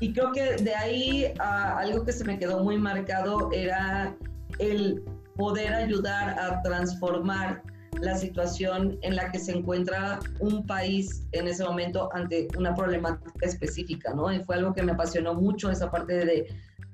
Y 0.00 0.12
creo 0.12 0.32
que 0.32 0.56
de 0.64 0.74
ahí 0.74 1.32
algo 1.38 2.04
que 2.04 2.10
se 2.10 2.24
me 2.24 2.40
quedó 2.40 2.64
muy 2.64 2.76
marcado 2.76 3.50
era 3.52 4.12
el 4.58 5.00
poder 5.36 5.72
ayudar 5.74 6.36
a 6.40 6.60
transformar 6.62 7.62
la 8.00 8.16
situación 8.16 8.98
en 9.02 9.16
la 9.16 9.30
que 9.30 9.38
se 9.38 9.52
encuentra 9.52 10.20
un 10.40 10.66
país 10.66 11.26
en 11.32 11.48
ese 11.48 11.64
momento 11.64 12.08
ante 12.12 12.48
una 12.56 12.74
problemática 12.74 13.32
específica, 13.46 14.12
¿no? 14.14 14.32
Y 14.32 14.42
fue 14.44 14.56
algo 14.56 14.74
que 14.74 14.82
me 14.82 14.92
apasionó 14.92 15.34
mucho, 15.34 15.70
esa 15.70 15.90
parte 15.90 16.14
de, 16.14 16.46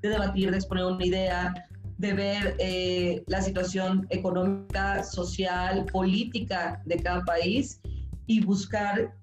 de 0.02 0.08
debatir, 0.08 0.50
de 0.50 0.56
exponer 0.56 0.84
una 0.84 1.04
idea, 1.04 1.54
de 1.98 2.14
ver 2.14 2.56
eh, 2.58 3.22
la 3.26 3.42
situación 3.42 4.06
económica, 4.08 5.02
social, 5.02 5.84
política 5.92 6.80
de 6.86 6.96
cada 6.96 7.22
país 7.24 7.78
y 8.26 8.42
buscar 8.42 9.14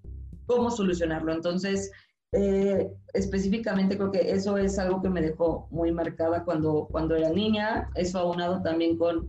cómo 0.46 0.70
solucionarlo. 0.70 1.34
Entonces, 1.34 1.92
eh, 2.34 2.88
específicamente 3.14 3.98
creo 3.98 4.12
que 4.12 4.32
eso 4.32 4.58
es 4.58 4.78
algo 4.78 5.02
que 5.02 5.10
me 5.10 5.22
dejó 5.22 5.68
muy 5.72 5.92
marcada 5.92 6.44
cuando, 6.44 6.88
cuando 6.92 7.16
era 7.16 7.30
niña, 7.30 7.90
eso 7.96 8.20
aunado 8.20 8.62
también 8.62 8.96
con 8.98 9.28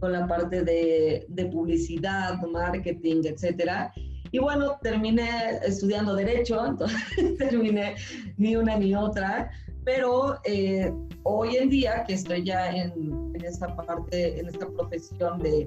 con 0.00 0.12
la 0.12 0.26
parte 0.26 0.62
de, 0.62 1.26
de 1.28 1.46
publicidad, 1.46 2.40
marketing, 2.42 3.22
etcétera. 3.24 3.92
Y 4.30 4.38
bueno, 4.38 4.76
terminé 4.82 5.58
estudiando 5.64 6.14
Derecho, 6.14 6.64
entonces 6.66 6.98
terminé 7.38 7.94
ni 8.36 8.56
una 8.56 8.76
ni 8.76 8.94
otra, 8.94 9.50
pero 9.84 10.38
eh, 10.44 10.92
hoy 11.22 11.56
en 11.56 11.70
día 11.70 12.04
que 12.06 12.14
estoy 12.14 12.44
ya 12.44 12.70
en, 12.70 12.92
en, 13.34 13.44
esta 13.44 13.74
parte, 13.74 14.38
en 14.38 14.48
esta 14.48 14.68
profesión 14.68 15.38
de 15.40 15.66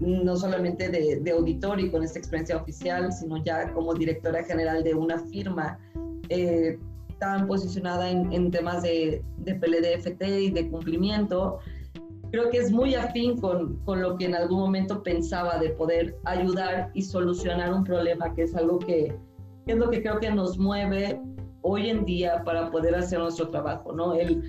no 0.00 0.36
solamente 0.36 0.88
de, 0.88 1.18
de, 1.20 1.30
auditor 1.32 1.80
y 1.80 1.90
con 1.90 2.04
esta 2.04 2.20
experiencia 2.20 2.56
oficial, 2.56 3.12
sino 3.12 3.42
ya 3.42 3.72
como 3.72 3.94
directora 3.94 4.44
general 4.44 4.84
de 4.84 4.94
una 4.94 5.18
firma 5.18 5.76
eh, 6.28 6.78
tan 7.18 7.48
posicionada 7.48 8.08
en, 8.08 8.32
en 8.32 8.52
temas 8.52 8.82
de, 8.82 9.24
de 9.38 9.54
PLDFT 9.56 10.22
y 10.22 10.50
de 10.50 10.68
cumplimiento, 10.70 11.58
creo 12.30 12.50
que 12.50 12.58
es 12.58 12.70
muy 12.70 12.94
afín 12.94 13.38
con, 13.38 13.76
con, 13.84 14.02
lo 14.02 14.16
que 14.16 14.26
en 14.26 14.34
algún 14.34 14.58
momento 14.60 15.02
pensaba 15.02 15.58
de 15.58 15.70
poder 15.70 16.16
ayudar 16.24 16.90
y 16.94 17.02
solucionar 17.02 17.72
un 17.72 17.84
problema, 17.84 18.34
que 18.34 18.42
es 18.42 18.54
algo 18.54 18.78
que, 18.78 19.14
es 19.66 19.76
lo 19.76 19.90
que 19.90 20.02
creo 20.02 20.18
que 20.18 20.30
nos 20.30 20.58
mueve 20.58 21.20
hoy 21.62 21.88
en 21.88 22.04
día 22.04 22.42
para 22.44 22.70
poder 22.70 22.94
hacer 22.94 23.18
nuestro 23.18 23.48
trabajo, 23.48 23.92
¿no? 23.92 24.14
El 24.14 24.42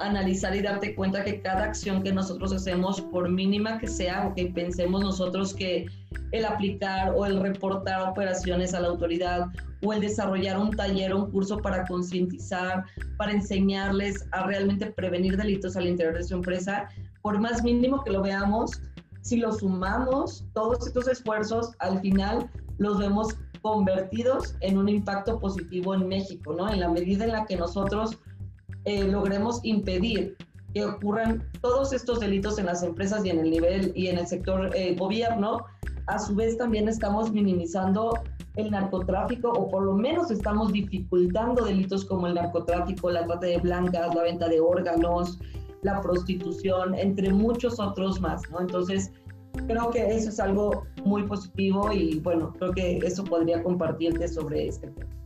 analizar 0.00 0.54
y 0.56 0.62
darte 0.62 0.94
cuenta 0.94 1.24
que 1.24 1.40
cada 1.40 1.64
acción 1.64 2.02
que 2.02 2.12
nosotros 2.12 2.52
hacemos, 2.52 3.00
por 3.00 3.28
mínima 3.28 3.78
que 3.78 3.86
sea, 3.86 4.26
o 4.26 4.34
que 4.34 4.46
pensemos 4.46 5.02
nosotros 5.02 5.54
que 5.54 5.86
el 6.32 6.44
aplicar 6.44 7.12
o 7.16 7.26
el 7.26 7.40
reportar 7.40 8.08
operaciones 8.08 8.74
a 8.74 8.80
la 8.80 8.88
autoridad 8.88 9.46
o 9.82 9.92
el 9.92 10.00
desarrollar 10.00 10.58
un 10.58 10.70
taller 10.70 11.12
o 11.12 11.24
un 11.24 11.30
curso 11.30 11.58
para 11.58 11.86
concientizar, 11.86 12.84
para 13.16 13.32
enseñarles 13.32 14.26
a 14.32 14.46
realmente 14.46 14.86
prevenir 14.86 15.36
delitos 15.36 15.76
al 15.76 15.86
interior 15.86 16.14
de 16.14 16.24
su 16.24 16.34
empresa, 16.34 16.88
por 17.22 17.38
más 17.38 17.62
mínimo 17.62 18.02
que 18.02 18.10
lo 18.10 18.22
veamos, 18.22 18.80
si 19.22 19.36
lo 19.36 19.52
sumamos, 19.52 20.44
todos 20.54 20.86
estos 20.86 21.08
esfuerzos 21.08 21.72
al 21.78 22.00
final 22.00 22.50
los 22.78 22.98
vemos 22.98 23.36
convertidos 23.62 24.56
en 24.60 24.78
un 24.78 24.88
impacto 24.88 25.38
positivo 25.38 25.94
en 25.94 26.08
México, 26.08 26.54
¿no? 26.54 26.70
En 26.70 26.80
la 26.80 26.88
medida 26.88 27.24
en 27.24 27.32
la 27.32 27.44
que 27.44 27.56
nosotros 27.56 28.18
eh, 28.84 29.04
logremos 29.04 29.60
impedir 29.62 30.36
que 30.74 30.84
ocurran 30.84 31.42
todos 31.60 31.92
estos 31.92 32.20
delitos 32.20 32.58
en 32.58 32.66
las 32.66 32.82
empresas 32.82 33.24
y 33.24 33.30
en 33.30 33.40
el 33.40 33.50
nivel 33.50 33.92
y 33.94 34.06
en 34.06 34.18
el 34.18 34.26
sector 34.26 34.70
eh, 34.74 34.94
gobierno, 34.96 35.64
a 36.06 36.18
su 36.18 36.34
vez 36.34 36.56
también 36.56 36.88
estamos 36.88 37.32
minimizando 37.32 38.18
el 38.56 38.70
narcotráfico 38.70 39.50
o 39.50 39.68
por 39.68 39.82
lo 39.82 39.94
menos 39.94 40.30
estamos 40.30 40.72
dificultando 40.72 41.64
delitos 41.64 42.04
como 42.04 42.26
el 42.26 42.34
narcotráfico, 42.34 43.10
la 43.10 43.26
trata 43.26 43.46
de 43.46 43.58
blancas, 43.58 44.14
la 44.14 44.22
venta 44.22 44.48
de 44.48 44.60
órganos, 44.60 45.38
la 45.82 46.00
prostitución, 46.00 46.94
entre 46.94 47.32
muchos 47.32 47.78
otros 47.78 48.20
más. 48.20 48.42
Entonces, 48.58 49.12
creo 49.66 49.90
que 49.90 50.06
eso 50.14 50.28
es 50.28 50.40
algo 50.40 50.84
muy 51.04 51.24
positivo 51.24 51.92
y 51.92 52.20
bueno, 52.20 52.52
creo 52.58 52.72
que 52.72 52.98
eso 52.98 53.24
podría 53.24 53.62
compartirte 53.62 54.28
sobre 54.28 54.68
este 54.68 54.88
tema. 54.88 55.19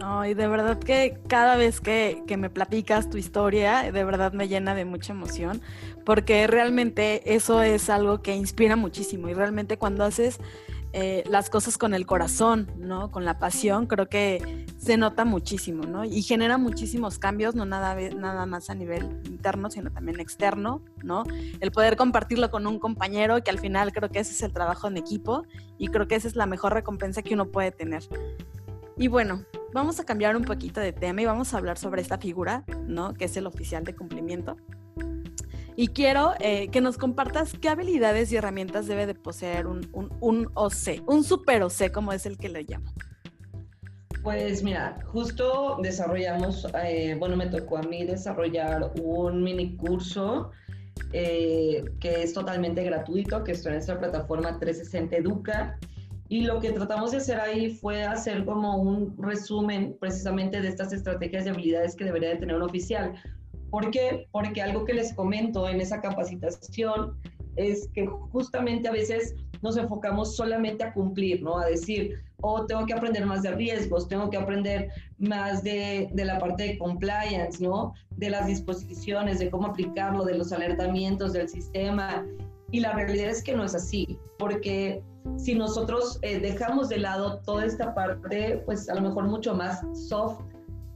Ay, 0.00 0.34
de 0.34 0.46
verdad 0.46 0.78
que 0.78 1.18
cada 1.26 1.56
vez 1.56 1.80
que, 1.80 2.22
que, 2.26 2.36
me 2.36 2.50
platicas 2.50 3.10
tu 3.10 3.18
historia, 3.18 3.90
de 3.90 4.04
verdad 4.04 4.32
me 4.32 4.46
llena 4.46 4.74
de 4.74 4.84
mucha 4.84 5.12
emoción, 5.12 5.60
porque 6.04 6.46
realmente 6.46 7.34
eso 7.34 7.62
es 7.62 7.90
algo 7.90 8.22
que 8.22 8.34
inspira 8.36 8.76
muchísimo 8.76 9.28
y 9.28 9.34
realmente 9.34 9.76
cuando 9.76 10.04
haces 10.04 10.38
eh, 10.94 11.22
las 11.28 11.50
cosas 11.50 11.76
con 11.76 11.92
el 11.92 12.06
corazón, 12.06 12.70
¿no? 12.78 13.10
Con 13.10 13.26
la 13.26 13.38
pasión, 13.38 13.86
creo 13.86 14.08
que 14.08 14.64
se 14.78 14.96
nota 14.96 15.26
muchísimo, 15.26 15.84
¿no? 15.84 16.04
Y 16.04 16.22
genera 16.22 16.56
muchísimos 16.56 17.18
cambios, 17.18 17.54
no 17.54 17.66
nada, 17.66 17.94
nada 18.16 18.46
más 18.46 18.70
a 18.70 18.74
nivel 18.74 19.20
interno, 19.26 19.70
sino 19.70 19.90
también 19.90 20.18
externo, 20.18 20.80
¿no? 21.02 21.24
El 21.60 21.72
poder 21.72 21.96
compartirlo 21.96 22.50
con 22.50 22.66
un 22.66 22.78
compañero, 22.78 23.42
que 23.44 23.50
al 23.50 23.58
final 23.58 23.92
creo 23.92 24.08
que 24.08 24.20
ese 24.20 24.32
es 24.32 24.42
el 24.42 24.54
trabajo 24.54 24.88
en 24.88 24.96
equipo 24.96 25.44
y 25.76 25.88
creo 25.88 26.08
que 26.08 26.14
esa 26.14 26.26
es 26.26 26.36
la 26.36 26.46
mejor 26.46 26.72
recompensa 26.72 27.20
que 27.20 27.34
uno 27.34 27.50
puede 27.50 27.70
tener. 27.70 28.04
Y 28.96 29.08
bueno, 29.08 29.44
vamos 29.72 30.00
a 30.00 30.04
cambiar 30.04 30.36
un 30.36 30.44
poquito 30.44 30.80
de 30.80 30.92
tema 30.92 31.22
y 31.22 31.26
vamos 31.26 31.54
a 31.54 31.58
hablar 31.58 31.78
sobre 31.78 32.02
esta 32.02 32.18
figura, 32.18 32.64
¿no? 32.86 33.14
Que 33.14 33.26
es 33.26 33.36
el 33.36 33.46
oficial 33.46 33.84
de 33.84 33.94
cumplimiento. 33.94 34.56
Y 35.76 35.88
quiero 35.88 36.34
eh, 36.40 36.68
que 36.68 36.80
nos 36.80 36.98
compartas 36.98 37.52
qué 37.60 37.68
habilidades 37.68 38.32
y 38.32 38.36
herramientas 38.36 38.86
debe 38.86 39.06
de 39.06 39.14
poseer 39.14 39.66
un, 39.68 39.88
un, 39.92 40.10
un 40.20 40.50
OC, 40.54 41.02
un 41.06 41.22
super 41.22 41.62
OC, 41.62 41.92
como 41.92 42.12
es 42.12 42.26
el 42.26 42.36
que 42.36 42.48
le 42.48 42.64
llamo. 42.64 42.92
Pues 44.22 44.62
mira, 44.62 44.98
justo 45.06 45.78
desarrollamos, 45.80 46.66
eh, 46.84 47.16
bueno, 47.18 47.36
me 47.36 47.46
tocó 47.46 47.78
a 47.78 47.82
mí 47.82 48.04
desarrollar 48.04 48.90
un 49.00 49.42
mini 49.42 49.76
curso 49.76 50.50
eh, 51.12 51.84
que 52.00 52.22
es 52.24 52.32
totalmente 52.32 52.82
gratuito, 52.82 53.44
que 53.44 53.52
está 53.52 53.70
en 53.70 53.76
nuestra 53.76 53.98
plataforma 53.98 54.58
360 54.58 55.16
Educa. 55.16 55.78
Y 56.28 56.42
lo 56.42 56.60
que 56.60 56.72
tratamos 56.72 57.12
de 57.12 57.18
hacer 57.18 57.40
ahí 57.40 57.70
fue 57.70 58.04
hacer 58.04 58.44
como 58.44 58.76
un 58.76 59.16
resumen 59.18 59.96
precisamente 59.98 60.60
de 60.60 60.68
estas 60.68 60.92
estrategias 60.92 61.46
y 61.46 61.48
habilidades 61.48 61.96
que 61.96 62.04
debería 62.04 62.30
de 62.30 62.36
tener 62.36 62.56
un 62.56 62.62
oficial. 62.62 63.14
¿Por 63.70 63.90
qué? 63.90 64.28
Porque 64.30 64.62
algo 64.62 64.84
que 64.84 64.94
les 64.94 65.14
comento 65.14 65.68
en 65.68 65.80
esa 65.80 66.00
capacitación 66.00 67.16
es 67.56 67.88
que 67.94 68.06
justamente 68.06 68.88
a 68.88 68.92
veces 68.92 69.34
nos 69.62 69.76
enfocamos 69.76 70.36
solamente 70.36 70.84
a 70.84 70.92
cumplir, 70.92 71.42
¿no? 71.42 71.58
A 71.58 71.66
decir, 71.66 72.14
oh, 72.42 72.64
tengo 72.66 72.86
que 72.86 72.92
aprender 72.92 73.26
más 73.26 73.42
de 73.42 73.52
riesgos, 73.52 74.08
tengo 74.08 74.30
que 74.30 74.36
aprender 74.36 74.90
más 75.18 75.62
de, 75.62 76.08
de, 76.12 76.24
la 76.24 76.38
parte 76.38 76.62
de 76.64 76.78
compliance, 76.78 77.62
¿no? 77.62 77.92
De 78.16 78.30
las 78.30 78.46
disposiciones, 78.46 79.38
de 79.38 79.50
cómo 79.50 79.66
aplicarlo, 79.68 80.24
de 80.24 80.36
los 80.36 80.52
alertamientos 80.52 81.32
del 81.32 81.48
sistema. 81.48 82.24
Y 82.70 82.80
la 82.80 82.92
realidad 82.92 83.30
es 83.30 83.42
que 83.42 83.56
no 83.56 83.64
es 83.64 83.74
así, 83.74 84.18
porque 84.38 85.02
si 85.36 85.54
nosotros 85.54 86.18
eh, 86.22 86.40
dejamos 86.40 86.88
de 86.88 86.98
lado 86.98 87.40
toda 87.44 87.64
esta 87.64 87.94
parte, 87.94 88.62
pues 88.64 88.88
a 88.88 88.94
lo 88.94 89.02
mejor 89.02 89.24
mucho 89.24 89.54
más 89.54 89.80
soft 90.08 90.40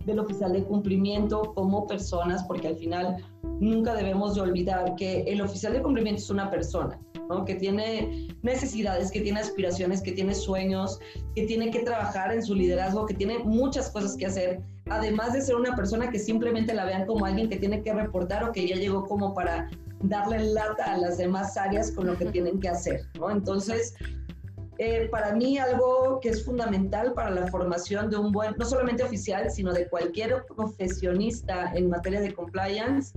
del 0.07 0.18
oficial 0.18 0.53
de 0.53 0.64
cumplimiento 0.64 1.53
como 1.55 1.87
personas, 1.87 2.42
porque 2.45 2.68
al 2.68 2.77
final 2.77 3.25
nunca 3.61 3.95
debemos 3.95 4.35
de 4.35 4.40
olvidar 4.40 4.95
que 4.97 5.23
el 5.23 5.40
oficial 5.40 5.73
de 5.73 5.83
cumplimiento 5.83 6.21
es 6.21 6.31
una 6.31 6.51
persona, 6.51 6.99
¿no? 7.29 7.45
que 7.45 7.55
tiene 7.55 8.29
necesidades, 8.42 9.11
que 9.11 9.21
tiene 9.21 9.40
aspiraciones, 9.40 10.03
que 10.03 10.12
tiene 10.12 10.35
sueños, 10.35 10.99
que 11.35 11.47
tiene 11.47 11.71
que 11.71 11.81
trabajar 11.81 12.33
en 12.33 12.42
su 12.42 12.55
liderazgo, 12.55 13.07
que 13.07 13.14
tiene 13.14 13.38
muchas 13.38 13.90
cosas 13.90 14.16
que 14.16 14.27
hacer, 14.27 14.61
además 14.90 15.33
de 15.33 15.42
ser 15.42 15.55
una 15.55 15.77
persona 15.77 16.11
que 16.11 16.18
simplemente 16.18 16.75
la 16.75 16.85
vean 16.85 17.07
como 17.07 17.25
alguien 17.25 17.49
que 17.49 17.57
tiene 17.57 17.83
que 17.83 17.92
reportar 17.92 18.45
o 18.45 18.53
que 18.53 18.66
ya 18.66 18.77
llegó 18.77 19.05
como 19.07 19.35
para 19.35 19.71
darle 20.03 20.53
lata 20.53 20.92
a 20.92 20.97
las 20.99 21.18
demás 21.18 21.57
áreas 21.57 21.92
con 21.92 22.07
lo 22.07 22.16
que 22.16 22.27
tienen 22.27 22.59
que 22.61 22.68
hacer. 22.68 23.03
¿no? 23.18 23.31
Entonces, 23.31 23.95
eh, 24.79 25.09
para 25.11 25.35
mí 25.35 25.59
algo 25.59 26.19
que 26.21 26.31
es 26.31 26.45
fundamental 26.45 27.13
para 27.13 27.31
la 27.31 27.47
formación 27.49 28.11
de 28.11 28.17
un 28.17 28.33
buen, 28.33 28.55
no 28.57 28.65
solamente 28.65 29.03
oficial, 29.03 29.51
sino 29.51 29.73
de 29.73 29.89
cualquier 29.89 30.45
profesionista 30.47 31.73
en 31.75 31.91
materia 31.91 32.21
de 32.21 32.33
compliance, 32.33 33.13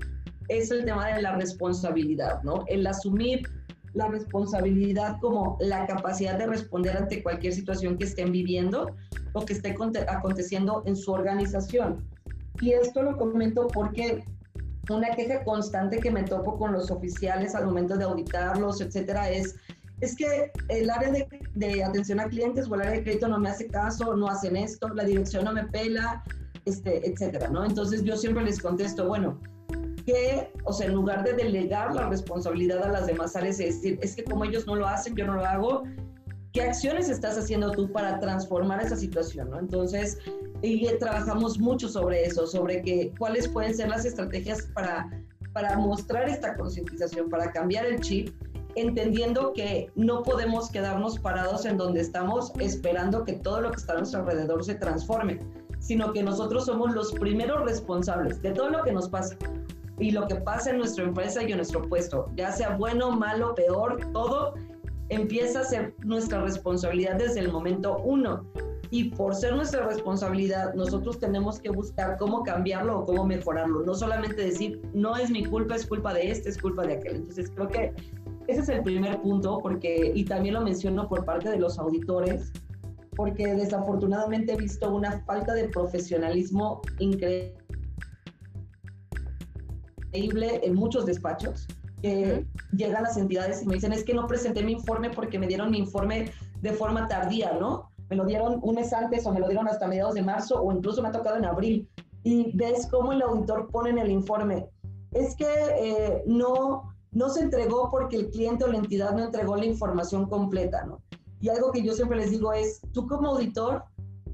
es 0.47 0.69
el 0.71 0.85
tema 0.85 1.07
de 1.15 1.21
la 1.21 1.35
responsabilidad, 1.35 2.43
¿no? 2.43 2.65
El 2.67 2.85
asumir 2.85 3.47
la 3.93 4.09
responsabilidad 4.09 5.17
como 5.21 5.57
la 5.61 5.87
capacidad 5.87 6.37
de 6.37 6.47
responder 6.47 6.97
ante 6.97 7.23
cualquier 7.23 7.53
situación 7.53 7.97
que 7.97 8.03
estén 8.03 8.31
viviendo 8.31 8.93
o 9.33 9.45
que 9.45 9.53
esté 9.53 9.75
aconteciendo 10.07 10.83
en 10.85 10.95
su 10.97 11.11
organización. 11.13 12.05
Y 12.61 12.73
esto 12.73 13.01
lo 13.01 13.17
comento 13.17 13.67
porque 13.67 14.23
una 14.89 15.11
queja 15.11 15.43
constante 15.43 15.99
que 15.99 16.11
me 16.11 16.23
topo 16.23 16.57
con 16.57 16.73
los 16.73 16.91
oficiales 16.91 17.55
al 17.55 17.65
momento 17.65 17.97
de 17.97 18.03
auditarlos, 18.03 18.81
etcétera, 18.81 19.29
es 19.29 19.55
es 20.05 20.15
que 20.15 20.51
el 20.69 20.89
área 20.89 21.11
de, 21.55 21.83
atención 21.83 22.19
a 22.19 22.29
clientes 22.29 22.67
o 22.69 22.75
el 22.75 22.81
área 22.81 22.93
de 22.93 23.03
crédito 23.03 23.27
no 23.27 23.39
me 23.39 23.49
hace 23.49 23.67
caso, 23.67 24.15
no 24.15 24.27
hacen 24.27 24.55
esto, 24.55 24.87
la 24.89 25.03
dirección 25.03 25.45
no 25.45 25.53
me 25.53 25.63
pela, 25.65 26.23
este, 26.65 27.09
etcétera, 27.09 27.49
¿no? 27.49 27.65
Entonces 27.65 28.03
yo 28.03 28.15
siempre 28.15 28.43
les 28.43 28.59
contesto, 28.59 29.07
bueno, 29.07 29.39
que, 30.05 30.51
o 30.63 30.73
sea, 30.73 30.87
en 30.87 30.93
lugar 30.93 31.23
de 31.23 31.33
delegar 31.33 31.93
la 31.95 32.07
responsabilidad 32.07 32.83
a 32.83 32.89
las 32.89 33.07
demás 33.07 33.35
áreas, 33.35 33.59
es 33.59 33.81
decir, 33.81 33.99
es 34.01 34.15
que 34.15 34.23
como 34.23 34.45
ellos 34.45 34.67
no 34.67 34.75
lo 34.75 34.87
hacen, 34.87 35.15
yo 35.15 35.25
no 35.25 35.33
lo 35.33 35.45
hago, 35.45 35.83
¿qué 36.53 36.61
acciones 36.61 37.09
estás 37.09 37.37
haciendo 37.37 37.71
tú 37.71 37.91
para 37.91 38.19
transformar 38.19 38.81
esa 38.81 38.95
situación, 38.95 39.49
¿no? 39.49 39.59
Entonces, 39.59 40.19
y 40.61 40.87
trabajamos 40.99 41.59
mucho 41.59 41.89
sobre 41.89 42.25
eso, 42.25 42.45
sobre 42.45 42.83
que, 42.83 43.11
cuáles 43.17 43.47
pueden 43.47 43.75
ser 43.75 43.89
las 43.89 44.05
estrategias 44.05 44.61
para, 44.73 45.09
para 45.53 45.77
mostrar 45.77 46.29
esta 46.29 46.55
concientización, 46.55 47.29
para 47.29 47.51
cambiar 47.51 47.87
el 47.87 47.99
chip 48.01 48.29
entendiendo 48.75 49.53
que 49.53 49.91
no 49.95 50.23
podemos 50.23 50.69
quedarnos 50.69 51.19
parados 51.19 51.65
en 51.65 51.77
donde 51.77 52.01
estamos 52.01 52.51
esperando 52.59 53.23
que 53.23 53.33
todo 53.33 53.61
lo 53.61 53.71
que 53.71 53.77
está 53.77 53.93
a 53.93 53.97
nuestro 53.97 54.21
alrededor 54.21 54.63
se 54.63 54.75
transforme, 54.75 55.39
sino 55.79 56.11
que 56.13 56.23
nosotros 56.23 56.65
somos 56.65 56.93
los 56.93 57.11
primeros 57.13 57.63
responsables 57.63 58.41
de 58.41 58.51
todo 58.51 58.69
lo 58.69 58.83
que 58.83 58.91
nos 58.91 59.09
pasa 59.09 59.37
y 59.99 60.11
lo 60.11 60.27
que 60.27 60.35
pasa 60.35 60.71
en 60.71 60.77
nuestra 60.77 61.05
empresa 61.05 61.43
y 61.43 61.51
en 61.51 61.57
nuestro 61.57 61.81
puesto, 61.81 62.29
ya 62.35 62.51
sea 62.51 62.75
bueno, 62.75 63.11
malo, 63.11 63.55
peor, 63.55 63.97
todo 64.11 64.53
empieza 65.09 65.61
a 65.61 65.63
ser 65.63 65.95
nuestra 66.03 66.41
responsabilidad 66.41 67.15
desde 67.15 67.39
el 67.39 67.51
momento 67.51 67.97
uno. 67.99 68.45
Y 68.91 69.05
por 69.11 69.35
ser 69.35 69.55
nuestra 69.55 69.85
responsabilidad, 69.87 70.73
nosotros 70.73 71.19
tenemos 71.19 71.59
que 71.59 71.69
buscar 71.69 72.17
cómo 72.17 72.43
cambiarlo 72.43 72.99
o 72.99 73.05
cómo 73.05 73.25
mejorarlo. 73.25 73.83
No 73.83 73.95
solamente 73.95 74.41
decir, 74.41 74.81
no 74.93 75.17
es 75.17 75.29
mi 75.31 75.43
culpa, 75.43 75.75
es 75.75 75.85
culpa 75.85 76.13
de 76.13 76.31
este, 76.31 76.49
es 76.49 76.57
culpa 76.57 76.83
de 76.83 76.93
aquel. 76.93 77.15
Entonces 77.17 77.51
creo 77.53 77.67
que 77.67 77.93
ese 78.47 78.61
es 78.61 78.69
el 78.69 78.83
primer 78.83 79.21
punto, 79.21 79.59
porque, 79.61 80.11
y 80.13 80.25
también 80.25 80.55
lo 80.55 80.61
menciono 80.61 81.07
por 81.07 81.25
parte 81.25 81.49
de 81.49 81.57
los 81.57 81.79
auditores, 81.79 82.51
porque 83.15 83.55
desafortunadamente 83.55 84.53
he 84.53 84.57
visto 84.57 84.93
una 84.93 85.23
falta 85.25 85.53
de 85.53 85.69
profesionalismo 85.69 86.81
increíble 86.99 87.55
en 90.13 90.75
muchos 90.75 91.05
despachos, 91.05 91.67
que 92.01 92.45
llegan 92.75 93.03
las 93.03 93.17
entidades 93.17 93.63
y 93.63 93.67
me 93.67 93.75
dicen, 93.75 93.93
es 93.93 94.03
que 94.03 94.13
no 94.13 94.27
presenté 94.27 94.63
mi 94.63 94.73
informe 94.73 95.09
porque 95.09 95.39
me 95.39 95.47
dieron 95.47 95.71
mi 95.71 95.79
informe 95.79 96.31
de 96.61 96.71
forma 96.71 97.07
tardía, 97.07 97.53
¿no? 97.53 97.89
Me 98.09 98.15
lo 98.15 98.25
dieron 98.25 98.59
un 98.61 98.75
mes 98.75 98.93
antes 98.93 99.25
o 99.25 99.33
me 99.33 99.39
lo 99.39 99.47
dieron 99.47 99.67
hasta 99.67 99.87
mediados 99.87 100.13
de 100.13 100.21
marzo 100.21 100.61
o 100.61 100.71
incluso 100.71 101.01
me 101.01 101.07
ha 101.07 101.11
tocado 101.11 101.37
en 101.37 101.45
abril. 101.45 101.89
Y 102.23 102.55
ves 102.55 102.87
cómo 102.91 103.13
el 103.13 103.21
auditor 103.21 103.69
pone 103.71 103.89
en 103.91 103.97
el 103.97 104.11
informe, 104.11 104.67
es 105.15 105.35
que 105.35 105.47
eh, 105.79 106.23
no, 106.25 106.94
no 107.15 107.29
se 107.29 107.41
entregó 107.41 107.89
porque 107.89 108.17
el 108.17 108.29
cliente 108.29 108.65
o 108.65 108.67
la 108.67 108.77
entidad 108.77 109.13
no 109.13 109.23
entregó 109.23 109.55
la 109.55 109.65
información 109.65 110.27
completa, 110.27 110.85
¿no? 110.85 111.01
Y 111.39 111.49
algo 111.49 111.71
que 111.71 111.81
yo 111.81 111.93
siempre 111.93 112.17
les 112.17 112.29
digo 112.29 112.51
es, 112.53 112.81
tú 112.91 113.07
como 113.07 113.29
auditor 113.29 113.83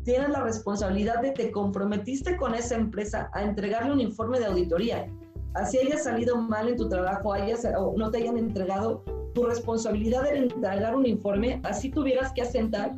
tienes 0.04 0.30
la 0.30 0.42
responsabilidad 0.42 1.22
de 1.22 1.32
te 1.32 1.52
comprometiste 1.52 2.36
con 2.38 2.56
esa 2.56 2.76
empresa 2.76 3.30
a 3.34 3.44
entregarle 3.44 3.94
un 3.94 4.02
informe 4.02 4.40
de 4.40 4.48
auditoría. 4.48 5.06
Así 5.54 5.78
haya 5.78 6.00
salido 6.00 6.38
mal 6.38 6.70
en 6.70 6.78
tu 6.78 6.90
trabajo, 6.90 7.34
hayas, 7.34 7.68
o 7.78 7.94
no 7.98 8.10
te 8.10 8.18
hayan 8.18 8.38
entregado, 8.38 9.04
tu 9.36 9.44
responsabilidad 9.44 10.26
era 10.26 10.40
entregar 10.40 10.96
un 10.96 11.06
informe, 11.06 11.62
así 11.64 11.90
tuvieras 11.90 12.34
que 12.34 12.42
asentar 12.42 12.96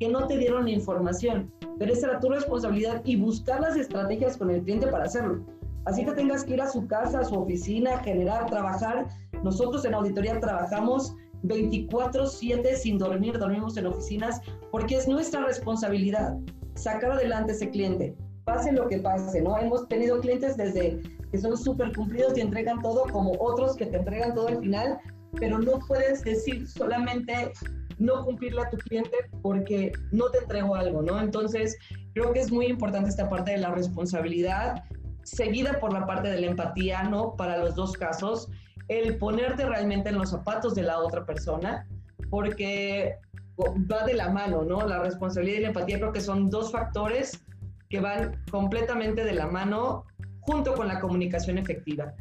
que 0.00 0.08
no 0.08 0.26
te 0.26 0.38
dieron 0.38 0.64
la 0.64 0.70
información. 0.70 1.52
Pero 1.78 1.92
esa 1.92 2.08
era 2.08 2.20
tu 2.20 2.30
responsabilidad 2.30 3.02
y 3.04 3.16
buscar 3.16 3.60
las 3.60 3.76
estrategias 3.76 4.38
con 4.38 4.50
el 4.50 4.62
cliente 4.62 4.86
para 4.86 5.04
hacerlo. 5.04 5.44
Así 5.86 6.04
que 6.04 6.12
tengas 6.12 6.44
que 6.44 6.54
ir 6.54 6.60
a 6.60 6.68
su 6.68 6.86
casa, 6.88 7.20
a 7.20 7.24
su 7.24 7.36
oficina, 7.36 7.98
generar, 7.98 8.46
trabajar 8.46 9.06
nosotros 9.42 9.84
en 9.84 9.94
auditoría 9.94 10.40
trabajamos 10.40 11.14
24/7 11.42 12.74
sin 12.76 12.98
dormir, 12.98 13.38
dormimos 13.38 13.76
en 13.76 13.86
oficinas, 13.86 14.40
porque 14.70 14.96
es 14.96 15.06
nuestra 15.06 15.44
responsabilidad 15.44 16.36
sacar 16.74 17.12
adelante 17.12 17.52
ese 17.52 17.70
cliente, 17.70 18.16
pase 18.44 18.72
lo 18.72 18.88
que 18.88 18.98
pase, 18.98 19.40
¿no? 19.40 19.56
Hemos 19.58 19.88
tenido 19.88 20.20
clientes 20.20 20.56
desde 20.56 21.00
que 21.30 21.38
son 21.38 21.56
súper 21.56 21.94
cumplidos 21.94 22.36
y 22.36 22.40
entregan 22.40 22.80
todo, 22.80 23.04
como 23.12 23.32
otros 23.40 23.76
que 23.76 23.86
te 23.86 23.96
entregan 23.96 24.34
todo 24.34 24.48
al 24.48 24.58
final, 24.58 24.98
pero 25.38 25.58
no 25.58 25.78
puedes 25.86 26.22
decir 26.22 26.66
solamente 26.68 27.52
no 27.98 28.24
cumplirle 28.24 28.62
a 28.62 28.70
tu 28.70 28.76
cliente 28.76 29.16
porque 29.42 29.92
no 30.12 30.30
te 30.30 30.38
entregó 30.38 30.74
algo, 30.74 31.02
¿no? 31.02 31.20
Entonces, 31.20 31.76
creo 32.14 32.32
que 32.32 32.40
es 32.40 32.52
muy 32.52 32.66
importante 32.66 33.08
esta 33.08 33.28
parte 33.28 33.52
de 33.52 33.58
la 33.58 33.70
responsabilidad, 33.70 34.84
seguida 35.22 35.80
por 35.80 35.92
la 35.92 36.06
parte 36.06 36.28
de 36.28 36.40
la 36.40 36.46
empatía, 36.48 37.04
¿no? 37.04 37.34
Para 37.36 37.58
los 37.58 37.74
dos 37.74 37.94
casos 37.94 38.48
el 38.88 39.18
ponerte 39.18 39.66
realmente 39.66 40.10
en 40.10 40.18
los 40.18 40.30
zapatos 40.30 40.74
de 40.74 40.82
la 40.82 40.98
otra 40.98 41.24
persona, 41.24 41.86
porque 42.30 43.16
va 43.58 44.04
de 44.04 44.14
la 44.14 44.28
mano, 44.30 44.64
¿no? 44.64 44.86
La 44.86 45.00
responsabilidad 45.00 45.58
y 45.58 45.62
la 45.62 45.68
empatía 45.68 45.98
creo 45.98 46.12
que 46.12 46.20
son 46.20 46.50
dos 46.50 46.72
factores 46.72 47.42
que 47.88 48.00
van 48.00 48.44
completamente 48.50 49.24
de 49.24 49.32
la 49.32 49.46
mano 49.46 50.04
junto 50.40 50.74
con 50.74 50.88
la 50.88 51.00
comunicación 51.00 51.58
efectiva. 51.58 52.12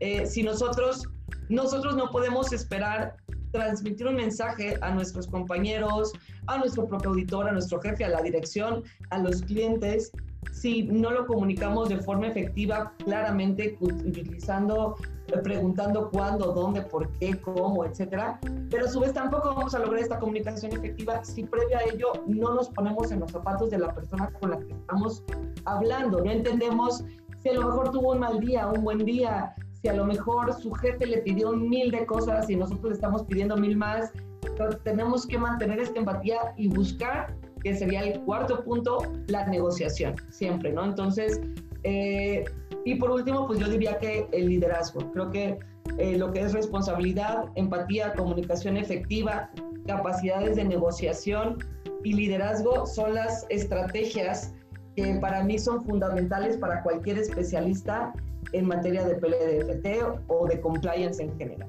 Eh, 0.00 0.26
si 0.26 0.42
nosotros, 0.42 1.08
nosotros 1.48 1.96
no 1.96 2.10
podemos 2.10 2.52
esperar 2.52 3.16
transmitir 3.52 4.06
un 4.06 4.16
mensaje 4.16 4.76
a 4.80 4.90
nuestros 4.90 5.28
compañeros, 5.28 6.12
a 6.46 6.58
nuestro 6.58 6.88
propio 6.88 7.10
auditor, 7.10 7.48
a 7.48 7.52
nuestro 7.52 7.80
jefe, 7.80 8.04
a 8.04 8.08
la 8.08 8.20
dirección, 8.20 8.82
a 9.10 9.18
los 9.18 9.42
clientes, 9.42 10.10
si 10.52 10.84
no 10.84 11.10
lo 11.10 11.26
comunicamos 11.26 11.88
de 11.88 11.98
forma 11.98 12.28
efectiva, 12.28 12.92
claramente 13.04 13.76
utilizando, 13.80 14.96
preguntando 15.42 16.10
cuándo, 16.10 16.52
dónde, 16.52 16.82
por 16.82 17.10
qué, 17.18 17.40
cómo, 17.40 17.84
etcétera. 17.84 18.38
Pero 18.70 18.86
a 18.86 18.88
su 18.88 19.00
vez 19.00 19.12
tampoco 19.12 19.54
vamos 19.54 19.74
a 19.74 19.78
lograr 19.78 20.00
esta 20.00 20.18
comunicación 20.18 20.72
efectiva 20.72 21.24
si 21.24 21.44
previo 21.44 21.76
a 21.78 21.82
ello 21.82 22.12
no 22.26 22.54
nos 22.54 22.68
ponemos 22.68 23.10
en 23.12 23.20
los 23.20 23.30
zapatos 23.30 23.70
de 23.70 23.78
la 23.78 23.94
persona 23.94 24.30
con 24.40 24.50
la 24.50 24.58
que 24.58 24.72
estamos 24.72 25.22
hablando. 25.64 26.22
No 26.22 26.30
entendemos 26.30 27.04
si 27.42 27.48
a 27.50 27.54
lo 27.54 27.66
mejor 27.66 27.90
tuvo 27.90 28.12
un 28.12 28.20
mal 28.20 28.40
día, 28.40 28.66
un 28.68 28.84
buen 28.84 29.04
día, 29.04 29.54
si 29.80 29.88
a 29.88 29.94
lo 29.94 30.04
mejor 30.04 30.52
su 30.54 30.72
jefe 30.72 31.06
le 31.06 31.18
pidió 31.18 31.52
mil 31.52 31.90
de 31.90 32.06
cosas 32.06 32.48
y 32.48 32.56
nosotros 32.56 32.90
le 32.90 32.94
estamos 32.94 33.22
pidiendo 33.24 33.56
mil 33.56 33.76
más. 33.76 34.12
Entonces 34.42 34.80
tenemos 34.82 35.26
que 35.26 35.38
mantener 35.38 35.80
esta 35.80 35.98
empatía 35.98 36.54
y 36.56 36.68
buscar 36.68 37.34
que 37.62 37.74
sería 37.74 38.02
el 38.02 38.20
cuarto 38.20 38.62
punto, 38.62 38.98
la 39.26 39.46
negociación, 39.46 40.14
siempre, 40.30 40.72
¿no? 40.72 40.84
Entonces, 40.84 41.40
eh, 41.82 42.44
y 42.84 42.96
por 42.96 43.10
último, 43.10 43.46
pues 43.46 43.58
yo 43.58 43.68
diría 43.68 43.98
que 43.98 44.28
el 44.32 44.48
liderazgo. 44.48 45.10
Creo 45.12 45.30
que 45.30 45.58
eh, 45.98 46.16
lo 46.18 46.32
que 46.32 46.40
es 46.40 46.52
responsabilidad, 46.52 47.44
empatía, 47.54 48.12
comunicación 48.14 48.76
efectiva, 48.76 49.50
capacidades 49.86 50.56
de 50.56 50.64
negociación 50.64 51.58
y 52.02 52.12
liderazgo 52.12 52.86
son 52.86 53.14
las 53.14 53.46
estrategias 53.48 54.54
que 54.96 55.14
para 55.20 55.42
mí 55.42 55.58
son 55.58 55.84
fundamentales 55.84 56.56
para 56.56 56.82
cualquier 56.82 57.18
especialista 57.18 58.12
en 58.52 58.66
materia 58.66 59.04
de 59.04 59.14
PLDFT 59.16 60.20
o 60.28 60.46
de 60.46 60.60
compliance 60.60 61.22
en 61.22 61.36
general. 61.36 61.68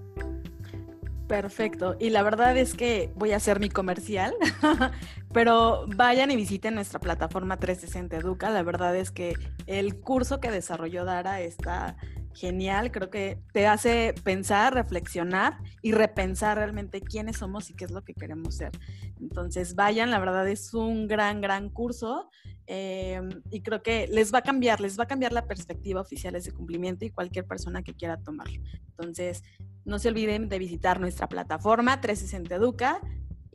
Perfecto. 1.27 1.95
Y 1.99 2.11
la 2.11 2.21
verdad 2.21 2.55
es 2.55 2.75
que 2.75 3.11
voy 3.15 3.31
a 3.31 3.37
hacer 3.37 3.59
mi 3.59 3.69
comercial, 3.69 4.35
pero 5.35 5.85
vayan 5.97 6.31
y 6.31 6.37
visiten 6.37 6.75
nuestra 6.75 6.97
plataforma 6.97 7.57
360 7.57 8.15
Educa. 8.15 8.49
La 8.49 8.63
verdad 8.63 8.95
es 8.95 9.11
que 9.11 9.33
el 9.67 9.99
curso 9.99 10.39
que 10.39 10.49
desarrolló 10.49 11.03
Dara 11.03 11.41
está 11.41 11.97
genial. 12.33 12.89
Creo 12.89 13.09
que 13.09 13.41
te 13.51 13.67
hace 13.67 14.15
pensar, 14.23 14.73
reflexionar 14.73 15.57
y 15.81 15.91
repensar 15.91 16.55
realmente 16.55 17.01
quiénes 17.01 17.35
somos 17.35 17.69
y 17.69 17.73
qué 17.73 17.83
es 17.83 17.91
lo 17.91 18.05
que 18.05 18.13
queremos 18.13 18.55
ser. 18.55 18.71
Entonces, 19.19 19.75
vayan, 19.75 20.09
la 20.09 20.19
verdad 20.19 20.47
es 20.47 20.73
un 20.73 21.05
gran, 21.05 21.41
gran 21.41 21.69
curso. 21.69 22.29
Em, 22.65 23.41
y 23.51 23.59
creo 23.61 23.83
que 23.83 24.07
les 24.07 24.33
va 24.33 24.37
a 24.37 24.41
cambiar, 24.41 24.79
les 24.79 24.97
va 24.97 25.03
a 25.03 25.07
cambiar 25.07 25.33
la 25.33 25.47
perspectiva 25.47 25.99
oficiales 25.99 26.45
de 26.45 26.53
cumplimiento 26.53 27.03
y 27.03 27.09
cualquier 27.09 27.45
persona 27.45 27.83
que 27.83 27.93
quiera 27.93 28.15
tomarlo. 28.23 28.63
Entonces, 28.91 29.43
no 29.83 29.99
se 29.99 30.07
olviden 30.07 30.47
de 30.47 30.59
visitar 30.59 31.01
nuestra 31.01 31.27
plataforma 31.27 31.99
360 31.99 32.55
Educa 32.55 33.01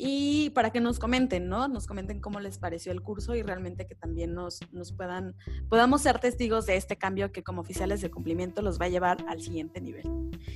y 0.02 0.48
para 0.50 0.70
que 0.70 0.80
nos 0.80 0.98
comenten, 0.98 1.46
¿no? 1.50 1.68
Nos 1.68 1.86
comenten 1.86 2.20
cómo 2.20 2.40
les 2.40 2.56
pareció 2.56 2.90
el 2.90 3.02
curso 3.02 3.34
y 3.34 3.42
realmente 3.42 3.86
que 3.86 3.94
también 3.94 4.32
nos, 4.32 4.60
nos 4.72 4.92
puedan, 4.92 5.36
podamos 5.68 6.00
ser 6.00 6.18
testigos 6.18 6.64
de 6.64 6.76
este 6.76 6.96
cambio 6.96 7.32
que 7.32 7.42
como 7.42 7.60
oficiales 7.60 8.00
de 8.00 8.10
cumplimiento 8.10 8.62
los 8.62 8.80
va 8.80 8.86
a 8.86 8.88
llevar 8.88 9.18
al 9.28 9.42
siguiente 9.42 9.78
nivel. 9.82 10.04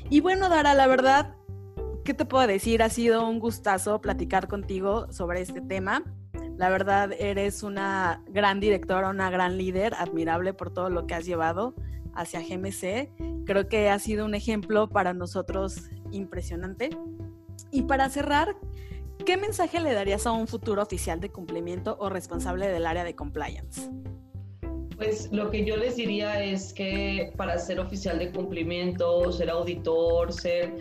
Y 0.09 0.21
bueno, 0.21 0.49
Dara, 0.49 0.73
la 0.73 0.87
verdad, 0.87 1.37
¿qué 2.07 2.15
te 2.15 2.25
puedo 2.25 2.47
decir? 2.47 2.83
Ha 2.83 2.89
sido 2.89 3.29
un 3.29 3.39
gustazo 3.39 4.01
platicar 4.01 4.49
contigo 4.49 5.13
sobre 5.13 5.43
este 5.43 5.61
tema. 5.61 6.03
La 6.57 6.71
verdad, 6.71 7.13
eres 7.13 7.63
una 7.63 8.25
gran 8.29 8.61
directora, 8.61 9.11
una 9.11 9.29
gran 9.29 9.59
líder, 9.59 9.93
admirable 9.99 10.55
por 10.55 10.73
todo 10.73 10.89
lo 10.89 11.07
que 11.07 11.17
has 11.17 11.27
llevado 11.27 11.75
hacia 12.15 12.41
GMC. 12.41 13.45
Creo 13.45 13.69
que 13.69 13.91
ha 13.91 13.99
sido 13.99 14.25
un 14.25 14.35
ejemplo 14.35 14.89
para 14.89 15.13
nosotros 15.13 15.91
impresionante. 16.13 16.97
Y 17.71 17.83
para 17.83 18.09
cerrar, 18.09 18.57
¿qué 19.25 19.37
mensaje 19.37 19.81
le 19.81 19.93
darías 19.93 20.27
a 20.27 20.33
un 20.33 20.47
futuro 20.47 20.83
oficial 20.83 21.21
de 21.21 21.31
cumplimiento 21.31 21.97
o 21.99 22.09
responsable 22.09 22.69
del 22.69 22.87
área 22.87 23.05
de 23.05 23.15
compliance? 23.15 23.91
Pues 24.97 25.31
lo 25.33 25.51
que 25.51 25.65
yo 25.65 25.77
les 25.77 25.97
diría 25.97 26.43
es 26.43 26.73
que 26.73 27.33
para 27.37 27.59
ser 27.59 27.81
oficial 27.81 28.19
de 28.19 28.31
cumplimiento, 28.31 29.33
ser 29.33 29.51
auditor, 29.51 30.33
ser 30.33 30.73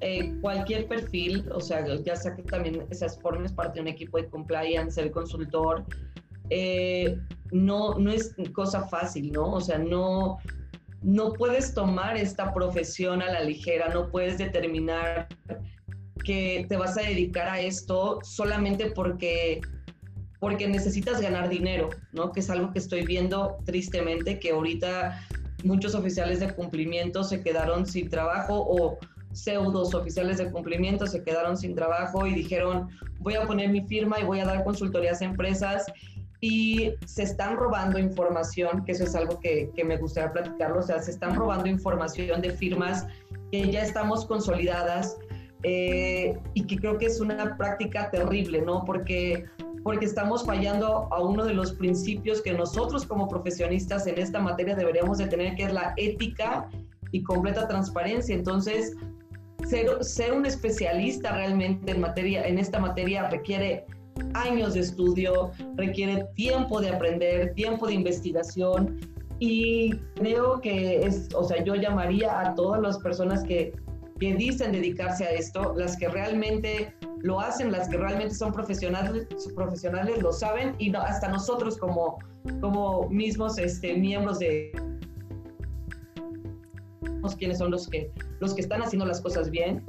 eh, 0.00 0.34
cualquier 0.40 0.88
perfil, 0.88 1.48
o 1.52 1.60
sea, 1.60 1.84
ya 2.02 2.16
sea 2.16 2.34
que 2.34 2.42
también 2.42 2.86
seas 2.90 3.20
formes 3.20 3.52
parte 3.52 3.76
de 3.76 3.82
un 3.82 3.88
equipo 3.88 4.18
de 4.18 4.28
compliance, 4.28 5.00
ser 5.00 5.12
consultor, 5.12 5.84
eh, 6.50 7.16
no, 7.52 7.94
no 7.94 8.10
es 8.10 8.34
cosa 8.52 8.88
fácil, 8.88 9.30
¿no? 9.30 9.52
O 9.52 9.60
sea, 9.60 9.78
no, 9.78 10.38
no 11.02 11.32
puedes 11.32 11.72
tomar 11.72 12.16
esta 12.16 12.52
profesión 12.52 13.22
a 13.22 13.30
la 13.30 13.40
ligera, 13.40 13.88
no 13.88 14.10
puedes 14.10 14.38
determinar 14.38 15.28
que 16.22 16.66
te 16.68 16.76
vas 16.76 16.96
a 16.96 17.02
dedicar 17.02 17.48
a 17.48 17.60
esto 17.60 18.18
solamente 18.22 18.90
porque 18.90 19.60
porque 20.40 20.66
necesitas 20.66 21.20
ganar 21.20 21.48
dinero, 21.48 21.90
¿no? 22.12 22.32
Que 22.32 22.40
es 22.40 22.50
algo 22.50 22.72
que 22.72 22.80
estoy 22.80 23.06
viendo 23.06 23.58
tristemente 23.64 24.40
que 24.40 24.50
ahorita 24.50 25.24
muchos 25.62 25.94
oficiales 25.94 26.40
de 26.40 26.52
cumplimiento 26.52 27.22
se 27.22 27.42
quedaron 27.42 27.86
sin 27.86 28.08
trabajo 28.08 28.56
o 28.56 28.98
pseudos 29.32 29.94
oficiales 29.94 30.38
de 30.38 30.50
cumplimiento 30.50 31.06
se 31.06 31.22
quedaron 31.22 31.56
sin 31.56 31.74
trabajo 31.74 32.26
y 32.26 32.34
dijeron, 32.34 32.88
voy 33.20 33.34
a 33.34 33.46
poner 33.46 33.70
mi 33.70 33.82
firma 33.82 34.18
y 34.20 34.24
voy 34.24 34.40
a 34.40 34.44
dar 34.44 34.64
consultorías 34.64 35.22
a 35.22 35.26
empresas 35.26 35.86
y 36.40 36.92
se 37.06 37.22
están 37.22 37.56
robando 37.56 37.98
información, 37.98 38.84
que 38.84 38.92
eso 38.92 39.04
es 39.04 39.14
algo 39.14 39.38
que, 39.38 39.70
que, 39.76 39.84
me 39.84 39.96
gustaría 39.96 40.32
platicarlo, 40.32 40.80
o 40.80 40.82
sea, 40.82 41.00
se 41.00 41.12
están 41.12 41.36
robando 41.36 41.68
información 41.68 42.42
de 42.42 42.50
firmas 42.50 43.06
que 43.52 43.70
ya 43.70 43.82
estamos 43.82 44.26
consolidadas 44.26 45.16
eh, 45.62 46.38
y 46.54 46.64
que 46.64 46.76
creo 46.76 46.98
que 46.98 47.06
es 47.06 47.20
una 47.20 47.56
práctica 47.56 48.10
terrible, 48.10 48.62
¿no? 48.62 48.84
Porque, 48.84 49.44
porque 49.82 50.06
estamos 50.06 50.44
fallando 50.44 51.08
a 51.12 51.22
uno 51.22 51.44
de 51.44 51.54
los 51.54 51.72
principios 51.72 52.42
que 52.42 52.52
nosotros 52.52 53.06
como 53.06 53.28
profesionistas 53.28 54.06
en 54.06 54.18
esta 54.18 54.40
materia 54.40 54.74
deberíamos 54.74 55.18
de 55.18 55.26
tener, 55.26 55.54
que 55.54 55.64
es 55.64 55.72
la 55.72 55.94
ética 55.96 56.68
y 57.12 57.22
completa 57.22 57.68
transparencia. 57.68 58.34
Entonces, 58.34 58.96
ser, 59.68 60.02
ser 60.02 60.32
un 60.32 60.46
especialista 60.46 61.32
realmente 61.32 61.92
en, 61.92 62.00
materia, 62.00 62.46
en 62.46 62.58
esta 62.58 62.80
materia 62.80 63.28
requiere 63.28 63.84
años 64.34 64.74
de 64.74 64.80
estudio, 64.80 65.50
requiere 65.76 66.26
tiempo 66.34 66.80
de 66.80 66.90
aprender, 66.90 67.54
tiempo 67.54 67.86
de 67.86 67.94
investigación 67.94 68.98
y 69.38 69.96
creo 70.14 70.60
que 70.60 71.00
es, 71.04 71.28
o 71.34 71.42
sea, 71.42 71.64
yo 71.64 71.74
llamaría 71.74 72.40
a 72.40 72.54
todas 72.54 72.80
las 72.80 72.98
personas 72.98 73.42
que, 73.42 73.72
que 74.22 74.34
dicen 74.36 74.70
dedicarse 74.70 75.24
a 75.24 75.30
esto, 75.32 75.74
las 75.76 75.96
que 75.96 76.06
realmente 76.06 76.94
lo 77.22 77.40
hacen, 77.40 77.72
las 77.72 77.88
que 77.88 77.96
realmente 77.96 78.36
son 78.36 78.52
profesionales, 78.52 79.26
profesionales 79.56 80.22
lo 80.22 80.32
saben 80.32 80.76
y 80.78 80.90
no, 80.90 81.00
hasta 81.00 81.26
nosotros 81.26 81.76
como, 81.76 82.18
como 82.60 83.08
mismos 83.08 83.58
este, 83.58 83.94
miembros 83.94 84.38
de 84.38 84.70
quiénes 87.36 87.58
son 87.58 87.72
los 87.72 87.88
que, 87.88 88.12
los 88.38 88.54
que 88.54 88.60
están 88.60 88.80
haciendo 88.82 89.06
las 89.06 89.20
cosas 89.20 89.50
bien 89.50 89.84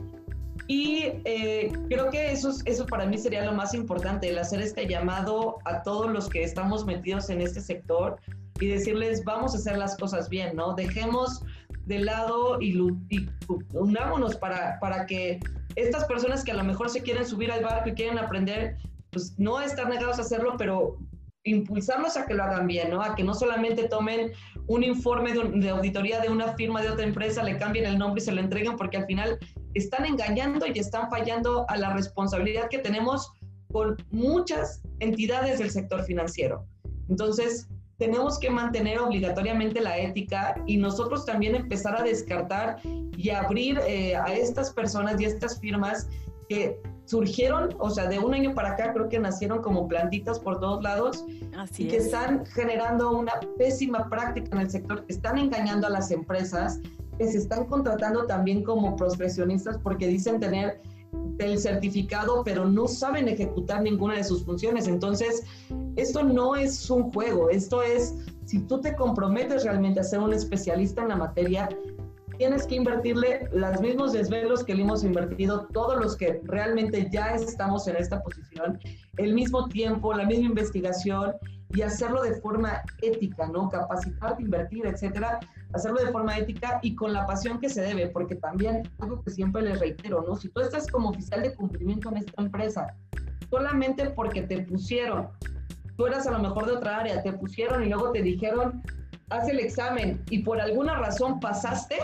y 0.67 1.12
eh, 1.26 1.72
creo 1.89 2.10
que 2.10 2.32
eso, 2.32 2.52
eso 2.65 2.88
para 2.88 3.06
mí 3.06 3.19
sería 3.19 3.46
lo 3.46 3.54
más 3.54 3.76
importante, 3.76 4.30
el 4.30 4.39
hacer 4.39 4.62
este 4.62 4.88
llamado 4.88 5.58
a 5.65 5.84
todos 5.84 6.12
los 6.12 6.28
que 6.28 6.43
estamos 6.43 6.86
metidos 6.86 7.30
en 7.30 7.41
este 7.41 7.62
sector 7.62 8.19
y 8.60 8.65
decirles, 8.65 9.24
vamos 9.26 9.54
a 9.54 9.58
hacer 9.58 9.78
las 9.78 9.96
cosas 9.96 10.28
bien, 10.30 10.56
¿no? 10.56 10.74
Dejemos 10.74 11.43
de 11.86 12.00
lado 12.00 12.62
y, 12.62 12.78
y 13.10 13.30
unámonos 13.74 14.36
para, 14.36 14.80
para 14.80 15.06
que 15.06 15.39
estas 15.76 16.06
personas 16.06 16.43
que 16.43 16.52
a 16.52 16.56
lo 16.56 16.63
mejor 16.63 16.89
se 16.89 17.02
quieren 17.02 17.26
subir 17.26 17.52
al 17.52 17.63
barco 17.63 17.89
y 17.89 17.93
quieren 17.93 18.17
aprender, 18.17 18.78
pues 19.12 19.38
no 19.38 19.62
estar 19.62 19.89
negados 19.89 20.19
a 20.19 20.22
hacerlo, 20.22 20.56
pero 20.58 20.98
impulsarlos 21.43 22.15
a 22.15 22.26
que 22.26 22.34
lo 22.34 22.43
hagan 22.43 22.67
bien, 22.67 22.89
¿no? 22.89 23.02
A 23.02 23.15
que 23.15 23.24
no 23.24 23.34
solamente 23.34 23.88
tomen 23.88 24.32
un 24.67 24.84
informe 24.84 25.34
de, 25.34 25.69
auditoría 25.69 26.19
de 26.22 26.30
una 26.30 26.54
firma 26.54 26.82
de 26.82 26.89
otra 26.89 27.06
empresa, 27.06 27.43
le 27.43 27.58
cambien 27.58 27.86
el 27.86 27.98
nombre 27.98 28.22
y 28.22 28.26
se 28.26 28.32
lo 28.32 28.39
entreguen, 28.39 28.78
porque 28.78 28.98
al 28.98 29.06
final 29.06 29.38
están 29.74 30.06
engañando 30.06 30.65
y 30.65 30.80
están 30.80 31.10
fallando 31.10 31.65
a 31.69 31.78
la 31.78 31.93
responsabilidad 31.93 32.69
que 32.69 32.80
tenemos 32.80 33.32
con 33.72 33.98
muchas 34.12 34.82
entidades 35.00 35.60
del 35.60 35.72
sector 35.72 36.04
financiero. 36.04 36.65
Entonces, 37.10 37.67
tenemos 38.03 38.37
que 38.37 38.49
mantener 38.49 38.99
obligatoriamente 38.99 39.79
la 39.79 39.97
ética 39.97 40.55
y 40.65 40.75
nosotros 40.75 41.25
también 41.25 41.55
empezar 41.55 41.95
a 41.95 42.03
descartar 42.03 42.81
y 43.15 43.29
abrir 43.29 43.79
eh, 43.87 44.17
a 44.17 44.33
estas 44.33 44.73
personas 44.73 45.21
y 45.21 45.23
a 45.23 45.29
estas 45.29 45.57
firmas 45.61 46.09
que 46.49 46.81
surgieron, 47.05 47.73
o 47.79 47.89
sea, 47.89 48.07
de 48.07 48.19
un 48.19 48.33
año 48.33 48.53
para 48.53 48.71
acá 48.71 48.91
creo 48.91 49.07
que 49.07 49.19
nacieron 49.19 49.61
como 49.61 49.87
plantitas 49.87 50.37
por 50.37 50.59
todos 50.59 50.83
lados 50.83 51.23
y 51.77 51.87
que 51.87 51.97
están 51.97 52.45
generando 52.45 53.17
una 53.17 53.39
pésima 53.57 54.09
práctica 54.09 54.49
en 54.51 54.63
el 54.63 54.69
sector, 54.69 55.05
que 55.05 55.13
están 55.13 55.37
engañando 55.37 55.87
a 55.87 55.89
las 55.89 56.11
empresas, 56.11 56.81
que 57.17 57.31
se 57.31 57.37
están 57.37 57.67
contratando 57.67 58.25
también 58.25 58.63
como 58.63 58.97
profesionistas 58.97 59.77
porque 59.77 60.07
dicen 60.07 60.41
tener 60.41 60.81
el 61.39 61.60
certificado, 61.60 62.43
pero 62.43 62.65
no 62.65 62.88
saben 62.88 63.28
ejecutar 63.28 63.82
ninguna 63.82 64.15
de 64.15 64.23
sus 64.23 64.43
funciones. 64.45 64.88
Entonces, 64.88 65.43
esto 65.95 66.23
no 66.23 66.56
es 66.56 66.89
un 66.89 67.12
juego, 67.12 67.49
esto 67.49 67.82
es, 67.82 68.15
si 68.45 68.60
tú 68.60 68.80
te 68.82 68.95
comprometes 68.95 69.63
realmente 69.63 69.99
a 69.99 70.04
ser 70.04 70.19
un 70.19 70.34
especialista 70.34 71.02
en 71.02 71.10
la 71.10 71.15
materia, 71.15 71.69
tienes 72.38 72.65
que 72.65 72.76
invertirle 72.76 73.47
los 73.54 73.80
mismos 73.80 74.13
desvelos 74.13 74.63
que 74.63 74.73
le 74.76 74.82
hemos 74.82 75.04
invertido 75.04 75.67
todos 75.71 75.99
los 75.99 76.17
que 76.17 76.41
realmente 76.45 77.08
ya 77.12 77.36
estamos 77.36 77.88
en 77.88 77.95
esta 77.95 78.21
posición, 78.21 78.80
el 79.17 79.34
mismo 79.34 79.67
tiempo, 79.69 80.13
la 80.13 80.26
misma 80.26 80.47
investigación 80.47 81.34
y 81.69 81.82
hacerlo 81.82 82.21
de 82.21 82.36
forma 82.36 82.82
ética, 83.02 83.47
¿no? 83.47 83.69
Capacitarte, 83.69 84.43
invertir, 84.43 84.86
etcétera, 84.86 85.40
hacerlo 85.74 86.04
de 86.04 86.12
forma 86.12 86.38
ética 86.38 86.80
y 86.82 86.96
con 86.96 87.13
la 87.13 87.26
pasión 87.26 87.60
que 87.60 87.69
se 87.69 87.82
debe, 87.82 88.08
porque 88.08 88.36
también 88.36 88.84
algo 89.00 89.21
que 89.24 89.32
siempre 89.32 89.62
les 89.63 89.80
reitero, 89.80 90.24
¿no? 90.28 90.36
Si 90.36 90.50
tú 90.50 90.62
estás 90.62 90.88
como 90.88 91.10
oficial 91.10 91.42
de 91.42 91.54
cumplimiento 91.54 92.10
en 92.10 92.17
esta 92.17 92.42
empresa, 92.42 92.96
solamente 93.50 94.10
porque 94.12 94.44
te 94.44 94.60
pusieron, 94.60 95.30
tú 95.98 96.06
eras 96.06 96.28
a 96.28 96.32
lo 96.32 96.40
mejor 96.40 96.65
de 96.67 96.74
otra 96.74 97.00
área, 97.00 97.21
te 97.21 97.34
pusieron 97.34 97.84
y 97.84 97.90
luego 97.90 98.12
te 98.12 98.21
dijeron, 98.21 98.82
haz 99.30 99.50
el 99.50 99.60
examen 99.60 100.24
y 100.30 100.40
por 100.40 100.62
alguna 100.62 100.96
razón 100.96 101.40
pasaste, 101.40 101.98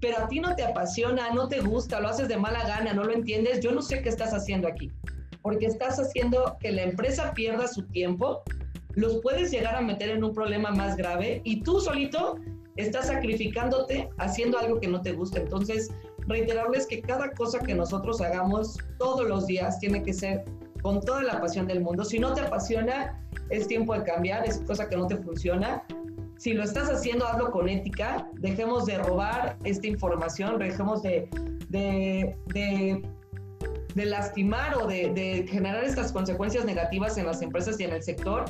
pero 0.00 0.18
a 0.18 0.28
ti 0.28 0.38
no 0.38 0.54
te 0.54 0.64
apasiona, 0.64 1.32
no 1.32 1.48
te 1.48 1.60
gusta, 1.60 2.00
lo 2.00 2.08
haces 2.08 2.28
de 2.28 2.36
mala 2.36 2.66
gana, 2.66 2.92
no 2.92 3.04
lo 3.04 3.12
entiendes, 3.12 3.60
yo 3.60 3.72
no 3.72 3.82
sé 3.82 4.02
qué 4.02 4.08
estás 4.08 4.32
haciendo 4.32 4.68
aquí, 4.68 4.92
porque 5.42 5.66
estás 5.66 5.98
haciendo 5.98 6.56
que 6.60 6.70
la 6.70 6.82
empresa 6.82 7.32
pierda 7.34 7.66
su 7.66 7.82
tiempo, 7.86 8.42
los 8.94 9.18
puedes 9.20 9.50
llegar 9.50 9.74
a 9.74 9.80
meter 9.80 10.10
en 10.10 10.22
un 10.22 10.32
problema 10.32 10.70
más 10.70 10.96
grave 10.96 11.40
y 11.44 11.62
tú 11.62 11.80
solito 11.80 12.36
estás 12.78 13.08
sacrificándote 13.08 14.08
haciendo 14.16 14.58
algo 14.58 14.80
que 14.80 14.88
no 14.88 15.02
te 15.02 15.12
gusta. 15.12 15.40
Entonces, 15.40 15.90
reiterarles 16.26 16.86
que 16.86 17.02
cada 17.02 17.30
cosa 17.32 17.58
que 17.58 17.74
nosotros 17.74 18.20
hagamos 18.20 18.78
todos 18.98 19.28
los 19.28 19.46
días 19.46 19.78
tiene 19.78 20.02
que 20.02 20.12
ser 20.14 20.44
con 20.82 21.00
toda 21.00 21.22
la 21.22 21.40
pasión 21.40 21.66
del 21.66 21.80
mundo. 21.80 22.04
Si 22.04 22.18
no 22.18 22.32
te 22.34 22.40
apasiona, 22.40 23.20
es 23.50 23.66
tiempo 23.66 23.94
de 23.94 24.04
cambiar, 24.04 24.46
es 24.46 24.58
cosa 24.58 24.88
que 24.88 24.96
no 24.96 25.06
te 25.06 25.16
funciona 25.16 25.84
si 26.38 26.52
lo 26.52 26.62
estás 26.62 26.88
haciendo, 26.88 27.26
hazlo 27.26 27.50
con 27.50 27.68
ética, 27.68 28.28
dejemos 28.34 28.86
de 28.86 28.96
robar 28.98 29.58
esta 29.64 29.88
información, 29.88 30.56
dejemos 30.58 31.02
de, 31.02 31.28
de, 31.68 32.36
de, 32.54 34.04
lastimar 34.06 34.76
o 34.76 34.86
de, 34.86 35.12
de 35.12 35.48
generar 35.48 35.82
estas 35.82 36.12
consecuencias 36.12 36.64
negativas 36.64 37.18
en 37.18 37.26
las 37.26 37.42
empresas 37.42 37.80
y 37.80 37.84
en 37.84 37.92
el 37.92 38.04
sector 38.04 38.44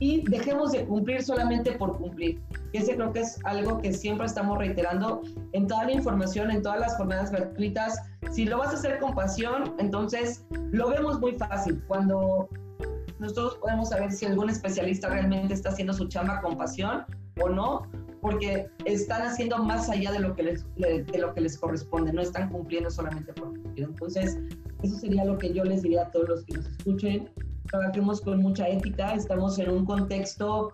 y 0.00 0.22
dejemos 0.28 0.72
de 0.72 0.84
cumplir 0.84 1.22
solamente 1.22 1.72
por 1.72 1.98
cumplir. 1.98 2.40
Ese 2.72 2.94
creo 2.94 3.12
que 3.12 3.20
es 3.20 3.38
algo 3.44 3.78
que 3.78 3.92
siempre 3.92 4.26
estamos 4.26 4.58
reiterando 4.58 5.22
en 5.52 5.66
toda 5.66 5.84
la 5.84 5.92
información, 5.92 6.50
en 6.50 6.62
todas 6.62 6.80
las 6.80 6.96
jornadas 6.96 7.30
gratuitas. 7.30 7.98
Si 8.32 8.44
lo 8.44 8.58
vas 8.58 8.70
a 8.70 8.72
hacer 8.74 8.98
con 8.98 9.14
pasión, 9.14 9.74
entonces 9.78 10.44
lo 10.70 10.90
vemos 10.90 11.20
muy 11.20 11.32
fácil. 11.32 11.82
Cuando 11.88 12.48
nosotros 13.18 13.56
podemos 13.56 13.88
saber 13.88 14.12
si 14.12 14.26
algún 14.26 14.50
especialista 14.50 15.08
realmente 15.08 15.54
está 15.54 15.70
haciendo 15.70 15.92
su 15.92 16.06
chamba 16.08 16.40
con 16.40 16.56
pasión 16.56 17.04
o 17.40 17.48
no, 17.48 17.82
porque 18.20 18.68
están 18.84 19.22
haciendo 19.22 19.58
más 19.58 19.88
allá 19.88 20.12
de 20.12 20.20
lo 20.20 20.34
que 20.34 20.58
de 20.76 21.18
lo 21.18 21.34
que 21.34 21.40
les 21.40 21.58
corresponde, 21.58 22.12
no 22.12 22.20
están 22.20 22.50
cumpliendo 22.50 22.90
solamente 22.90 23.32
por 23.32 23.48
cumplir. 23.50 23.86
Entonces, 23.86 24.38
eso 24.82 24.96
sería 24.96 25.24
lo 25.24 25.38
que 25.38 25.52
yo 25.52 25.64
les 25.64 25.82
diría 25.82 26.02
a 26.02 26.10
todos 26.10 26.28
los 26.28 26.44
que 26.44 26.54
nos 26.54 26.66
escuchen 26.66 27.28
trabajemos 27.70 28.20
con 28.20 28.40
mucha 28.40 28.68
ética, 28.68 29.14
estamos 29.14 29.58
en 29.58 29.70
un 29.70 29.84
contexto 29.84 30.72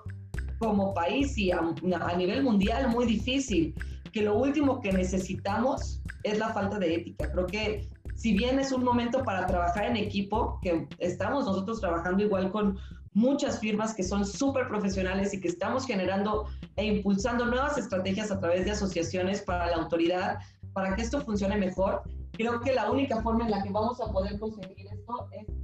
como 0.59 0.95
país 0.95 1.37
y 1.37 1.51
a, 1.51 1.61
nivel 2.17 2.43
mundial 2.43 2.89
muy 2.89 3.07
difícil, 3.07 3.75
que 4.13 4.23
lo 4.23 4.37
último 4.37 4.81
que 4.81 4.93
necesitamos 4.93 6.01
es 6.23 6.39
la 6.39 6.51
falta 6.51 6.79
de 6.79 6.95
ética. 6.95 7.31
Creo 7.33 7.47
que 7.47 7.89
si 8.15 8.33
bien 8.33 8.59
es 8.59 8.73
un 8.73 8.85
momento 8.85 9.23
para 9.25 9.47
trabajar 9.47 9.87
en 9.87 9.97
equipo, 9.97 10.59
que 10.63 10.87
estamos 10.99 11.47
nosotros 11.47 11.81
trabajando 11.81 12.23
igual 12.23 12.51
con 12.51 12.79
muchas 13.13 13.59
firmas 13.61 13.95
que 13.95 14.03
son 14.03 14.25
súper 14.25 14.69
profesionales 14.69 15.35
y 15.35 15.41
que 15.41 15.49
estamos 15.49 15.87
generando 15.87 16.47
e 16.77 16.87
impulsando 16.87 17.47
nuevas 17.47 17.77
estrategias 17.79 18.31
a 18.31 18.41
través 18.41 18.65
de 18.65 18.73
asociaciones 18.73 19.43
para 19.43 19.67
la 19.67 19.77
autoridad, 19.77 20.39
para 20.73 20.95
que 20.95 21.03
esto 21.03 21.21
funcione 21.21 21.57
mejor, 21.57 22.03
creo 22.33 22.61
que 22.61 22.73
la 22.73 22.91
única 22.91 23.21
forma 23.23 23.45
en 23.45 23.53
la 23.53 23.63
que 23.63 23.71
vamos 23.71 24.01
a 24.01 24.11
poder 24.11 24.39
conseguir 24.39 24.87
esto 24.93 25.29
es 25.33 25.64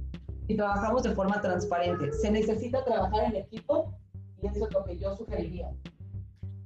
y 0.51 0.57
trabajamos 0.57 1.03
de 1.03 1.11
forma 1.11 1.41
transparente. 1.41 2.11
Se 2.13 2.31
necesita 2.31 2.83
trabajar 2.83 3.25
en 3.25 3.37
equipo 3.37 3.93
y 4.41 4.47
eso 4.47 4.67
es 4.67 4.73
lo 4.73 4.83
que 4.83 4.97
yo 4.97 5.15
sugeriría. 5.15 5.69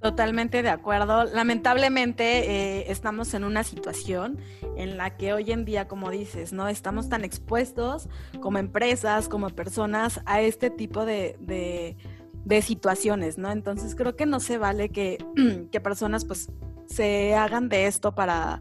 Totalmente 0.02 0.62
de 0.62 0.70
acuerdo. 0.70 1.24
Lamentablemente 1.26 2.24
eh, 2.52 2.92
estamos 2.92 3.34
en 3.34 3.44
una 3.44 3.64
situación 3.64 4.38
en 4.76 4.98
la 4.98 5.18
que 5.18 5.34
hoy 5.34 5.52
en 5.52 5.66
día, 5.66 5.88
como 5.88 6.12
dices, 6.12 6.54
no 6.54 6.68
estamos 6.68 7.10
tan 7.10 7.24
expuestos 7.24 8.08
como 8.40 8.60
empresas, 8.60 9.28
como 9.28 9.50
personas 9.50 10.22
a 10.26 10.42
este 10.42 10.70
tipo 10.70 11.06
de, 11.06 11.38
de, 11.40 11.98
de 12.44 12.62
situaciones, 12.62 13.38
¿no? 13.38 13.52
Entonces 13.52 13.96
creo 13.96 14.16
que 14.16 14.26
no 14.26 14.40
se 14.40 14.58
vale 14.58 14.90
que, 14.90 15.18
que 15.72 15.80
personas 15.80 16.26
pues 16.26 16.52
se 16.88 17.34
hagan 17.34 17.68
de 17.68 17.88
esto 17.88 18.14
para 18.14 18.60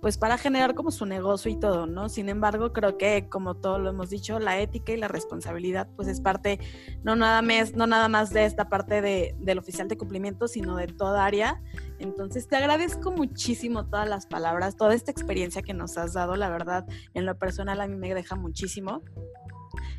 pues 0.00 0.18
para 0.18 0.38
generar 0.38 0.74
como 0.74 0.90
su 0.90 1.06
negocio 1.06 1.50
y 1.50 1.58
todo, 1.58 1.86
¿no? 1.86 2.08
Sin 2.08 2.28
embargo, 2.28 2.72
creo 2.72 2.96
que 2.96 3.28
como 3.28 3.54
todo 3.56 3.78
lo 3.78 3.90
hemos 3.90 4.10
dicho, 4.10 4.38
la 4.38 4.60
ética 4.60 4.92
y 4.92 4.96
la 4.96 5.08
responsabilidad 5.08 5.88
pues 5.96 6.08
es 6.08 6.20
parte 6.20 6.58
no 7.02 7.16
nada 7.16 7.42
más, 7.42 7.74
no 7.74 7.86
nada 7.86 8.08
más 8.08 8.30
de 8.30 8.44
esta 8.44 8.68
parte 8.68 9.00
de, 9.00 9.34
del 9.38 9.58
oficial 9.58 9.88
de 9.88 9.96
cumplimiento, 9.96 10.48
sino 10.48 10.76
de 10.76 10.86
toda 10.86 11.24
área. 11.24 11.62
Entonces 11.98 12.48
te 12.48 12.56
agradezco 12.56 13.10
muchísimo 13.10 13.86
todas 13.86 14.08
las 14.08 14.26
palabras, 14.26 14.76
toda 14.76 14.94
esta 14.94 15.10
experiencia 15.10 15.62
que 15.62 15.74
nos 15.74 15.98
has 15.98 16.12
dado, 16.12 16.36
la 16.36 16.48
verdad, 16.48 16.86
en 17.14 17.26
lo 17.26 17.36
personal 17.38 17.80
a 17.80 17.86
mí 17.86 17.96
me 17.96 18.14
deja 18.14 18.36
muchísimo. 18.36 19.02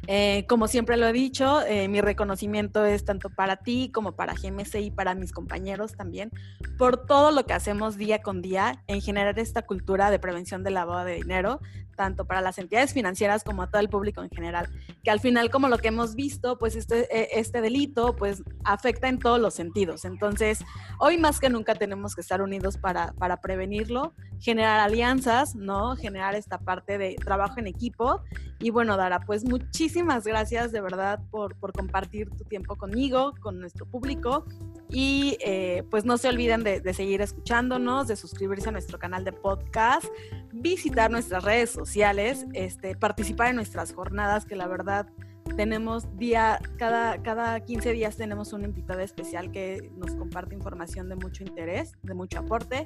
Eh, 0.08 0.46
como 0.48 0.68
siempre 0.68 0.98
lo 0.98 1.08
he 1.08 1.14
dicho, 1.14 1.62
eh, 1.66 1.88
mi 1.88 2.02
reconocimiento 2.02 2.86
es 2.86 3.06
tanto 3.06 3.30
para 3.30 3.58
ti 3.58 3.92
como 3.94 4.14
para 4.14 4.34
GMC 4.34 4.76
y 4.82 4.92
para 4.92 5.16
mis 5.16 5.32
compañeros 5.32 5.94
también, 5.94 6.32
por 6.78 7.06
todo 7.06 7.32
lo 7.32 7.46
que 7.46 7.54
hacemos 7.54 7.98
día 7.98 8.22
con 8.22 8.42
día 8.42 8.84
en 8.88 9.02
generar 9.02 9.38
esta 9.40 9.62
cultura 9.64 10.12
de 10.12 10.20
prevención 10.20 10.64
del 10.64 10.76
lavado 10.76 11.06
de 11.06 11.16
dinero, 11.16 11.60
tanto 12.00 12.24
para 12.24 12.40
las 12.40 12.58
entidades 12.58 12.94
financieras 12.94 13.44
como 13.44 13.62
a 13.62 13.68
todo 13.68 13.82
el 13.82 13.90
público 13.90 14.24
en 14.24 14.30
general, 14.30 14.70
que 15.04 15.12
al 15.12 15.20
final, 15.20 15.50
como 15.50 15.68
lo 15.68 15.80
que 15.80 15.90
hemos 15.90 16.16
visto, 16.16 16.58
pues 16.58 16.78
este, 16.78 17.14
eh, 17.14 17.28
este 17.34 17.60
delito 17.60 18.16
pues 18.16 18.42
afecta 18.64 19.10
en 19.10 19.20
todos 19.20 19.38
los 19.38 19.54
sentidos. 19.54 20.06
Entonces, 20.06 20.64
hoy 20.98 21.18
más 21.18 21.42
que 21.42 21.50
nunca 21.50 21.76
tenemos 21.76 22.16
que 22.16 22.22
estar 22.22 22.42
unidos 22.42 22.78
para, 22.78 23.12
para 23.20 23.42
prevenirlo, 23.42 24.14
generar 24.40 24.80
alianzas, 24.80 25.56
¿no? 25.56 25.98
Generar 25.98 26.36
esta 26.36 26.58
parte 26.60 26.98
de 26.98 27.16
trabajo 27.16 27.56
en 27.60 27.68
equipo. 27.68 28.22
Y 28.60 28.70
bueno, 28.70 28.96
Dara, 28.96 29.20
pues 29.20 29.44
muchísimas 29.44 30.24
gracias 30.24 30.72
de 30.72 30.80
verdad 30.80 31.20
por, 31.30 31.58
por 31.58 31.74
compartir 31.74 32.30
tu 32.30 32.46
tiempo 32.46 32.78
conmigo, 32.78 33.34
con 33.42 33.60
nuestro 33.60 33.86
público. 33.86 34.46
Y 34.90 35.38
eh, 35.42 35.84
pues 35.92 36.06
no 36.06 36.18
se 36.18 36.30
olviden 36.30 36.64
de, 36.64 36.80
de 36.80 36.94
seguir 36.94 37.22
escuchándonos, 37.22 38.08
de 38.08 38.16
suscribirse 38.16 38.70
a 38.70 38.72
nuestro 38.72 38.98
canal 38.98 39.26
de 39.26 39.34
podcast, 39.34 40.06
visitar 40.54 41.12
nuestras 41.12 41.44
redes 41.44 41.70
sociales 41.72 41.89
sociales, 41.90 42.46
este, 42.54 42.96
participar 42.96 43.48
en 43.48 43.56
nuestras 43.56 43.94
jornadas, 43.94 44.46
que 44.46 44.56
la 44.56 44.68
verdad 44.68 45.08
tenemos 45.56 46.06
día, 46.18 46.60
cada, 46.78 47.24
cada 47.24 47.60
15 47.62 47.94
días 47.94 48.16
tenemos 48.16 48.54
un 48.54 48.64
invitado 48.64 49.00
especial 49.00 49.52
que 49.52 49.92
nos 49.98 50.14
comparte 50.14 50.54
información 50.54 51.10
de 51.10 51.16
mucho 51.16 51.44
interés, 51.44 51.94
de 52.04 52.14
mucho 52.14 52.38
aporte. 52.40 52.86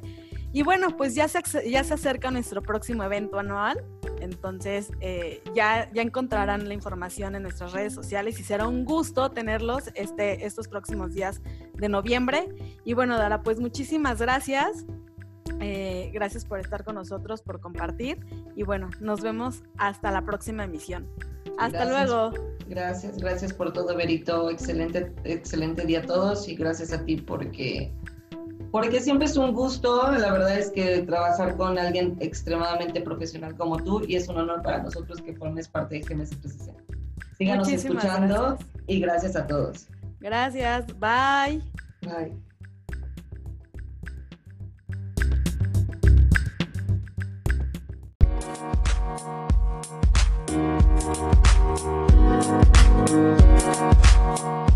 Y 0.53 0.63
bueno, 0.63 0.95
pues 0.95 1.15
ya 1.15 1.27
se, 1.27 1.41
ya 1.69 1.83
se 1.83 1.93
acerca 1.93 2.31
nuestro 2.31 2.61
próximo 2.61 3.03
evento 3.03 3.39
anual, 3.39 3.83
entonces 4.21 4.89
eh, 5.01 5.43
ya, 5.53 5.91
ya 5.93 6.01
encontrarán 6.01 6.69
la 6.69 6.73
información 6.73 7.35
en 7.35 7.43
nuestras 7.43 7.73
redes 7.73 7.93
sociales 7.93 8.39
y 8.39 8.43
será 8.43 8.69
un 8.69 8.85
gusto 8.85 9.31
tenerlos 9.31 9.91
este, 9.95 10.45
estos 10.45 10.69
próximos 10.69 11.13
días 11.13 11.41
de 11.73 11.89
noviembre. 11.89 12.47
Y 12.85 12.93
bueno, 12.93 13.17
Dara, 13.17 13.43
pues 13.43 13.59
muchísimas 13.59 14.19
gracias. 14.19 14.85
Eh, 15.59 16.11
gracias 16.13 16.45
por 16.45 16.59
estar 16.59 16.83
con 16.83 16.95
nosotros, 16.95 17.41
por 17.41 17.59
compartir 17.59 18.19
y 18.55 18.63
bueno, 18.63 18.89
nos 18.99 19.21
vemos 19.21 19.63
hasta 19.77 20.11
la 20.11 20.25
próxima 20.25 20.65
emisión. 20.65 21.07
Hasta 21.57 21.85
luego. 21.85 22.31
Gracias, 22.67 23.17
gracias 23.17 23.53
por 23.53 23.73
todo, 23.73 23.95
Berito. 23.95 24.49
Excelente, 24.49 25.11
excelente 25.23 25.85
día 25.85 25.99
a 25.99 26.03
todos 26.03 26.47
y 26.47 26.55
gracias 26.55 26.91
a 26.93 27.03
ti 27.03 27.17
porque, 27.17 27.91
porque 28.71 28.99
siempre 28.99 29.27
es 29.27 29.37
un 29.37 29.53
gusto. 29.53 30.11
La 30.11 30.31
verdad 30.31 30.57
es 30.57 30.71
que 30.71 30.99
trabajar 31.03 31.55
con 31.57 31.77
alguien 31.77 32.17
extremadamente 32.19 33.01
profesional 33.01 33.55
como 33.55 33.77
tú 33.77 34.03
y 34.07 34.15
es 34.15 34.27
un 34.27 34.37
honor 34.37 34.61
para 34.63 34.81
nosotros 34.81 35.21
que 35.21 35.35
formes 35.35 35.67
parte 35.67 35.95
de 35.95 36.01
GMS 36.01 36.29
360. 36.29 36.83
Síganos 37.37 37.69
escuchando 37.69 38.57
y 38.87 38.99
gracias 38.99 39.35
a 39.35 39.45
todos. 39.45 39.87
Gracias, 40.19 40.87
bye. 40.99 41.61
Bye. 42.01 42.52
Thank 51.03 51.43
you. 54.67 54.72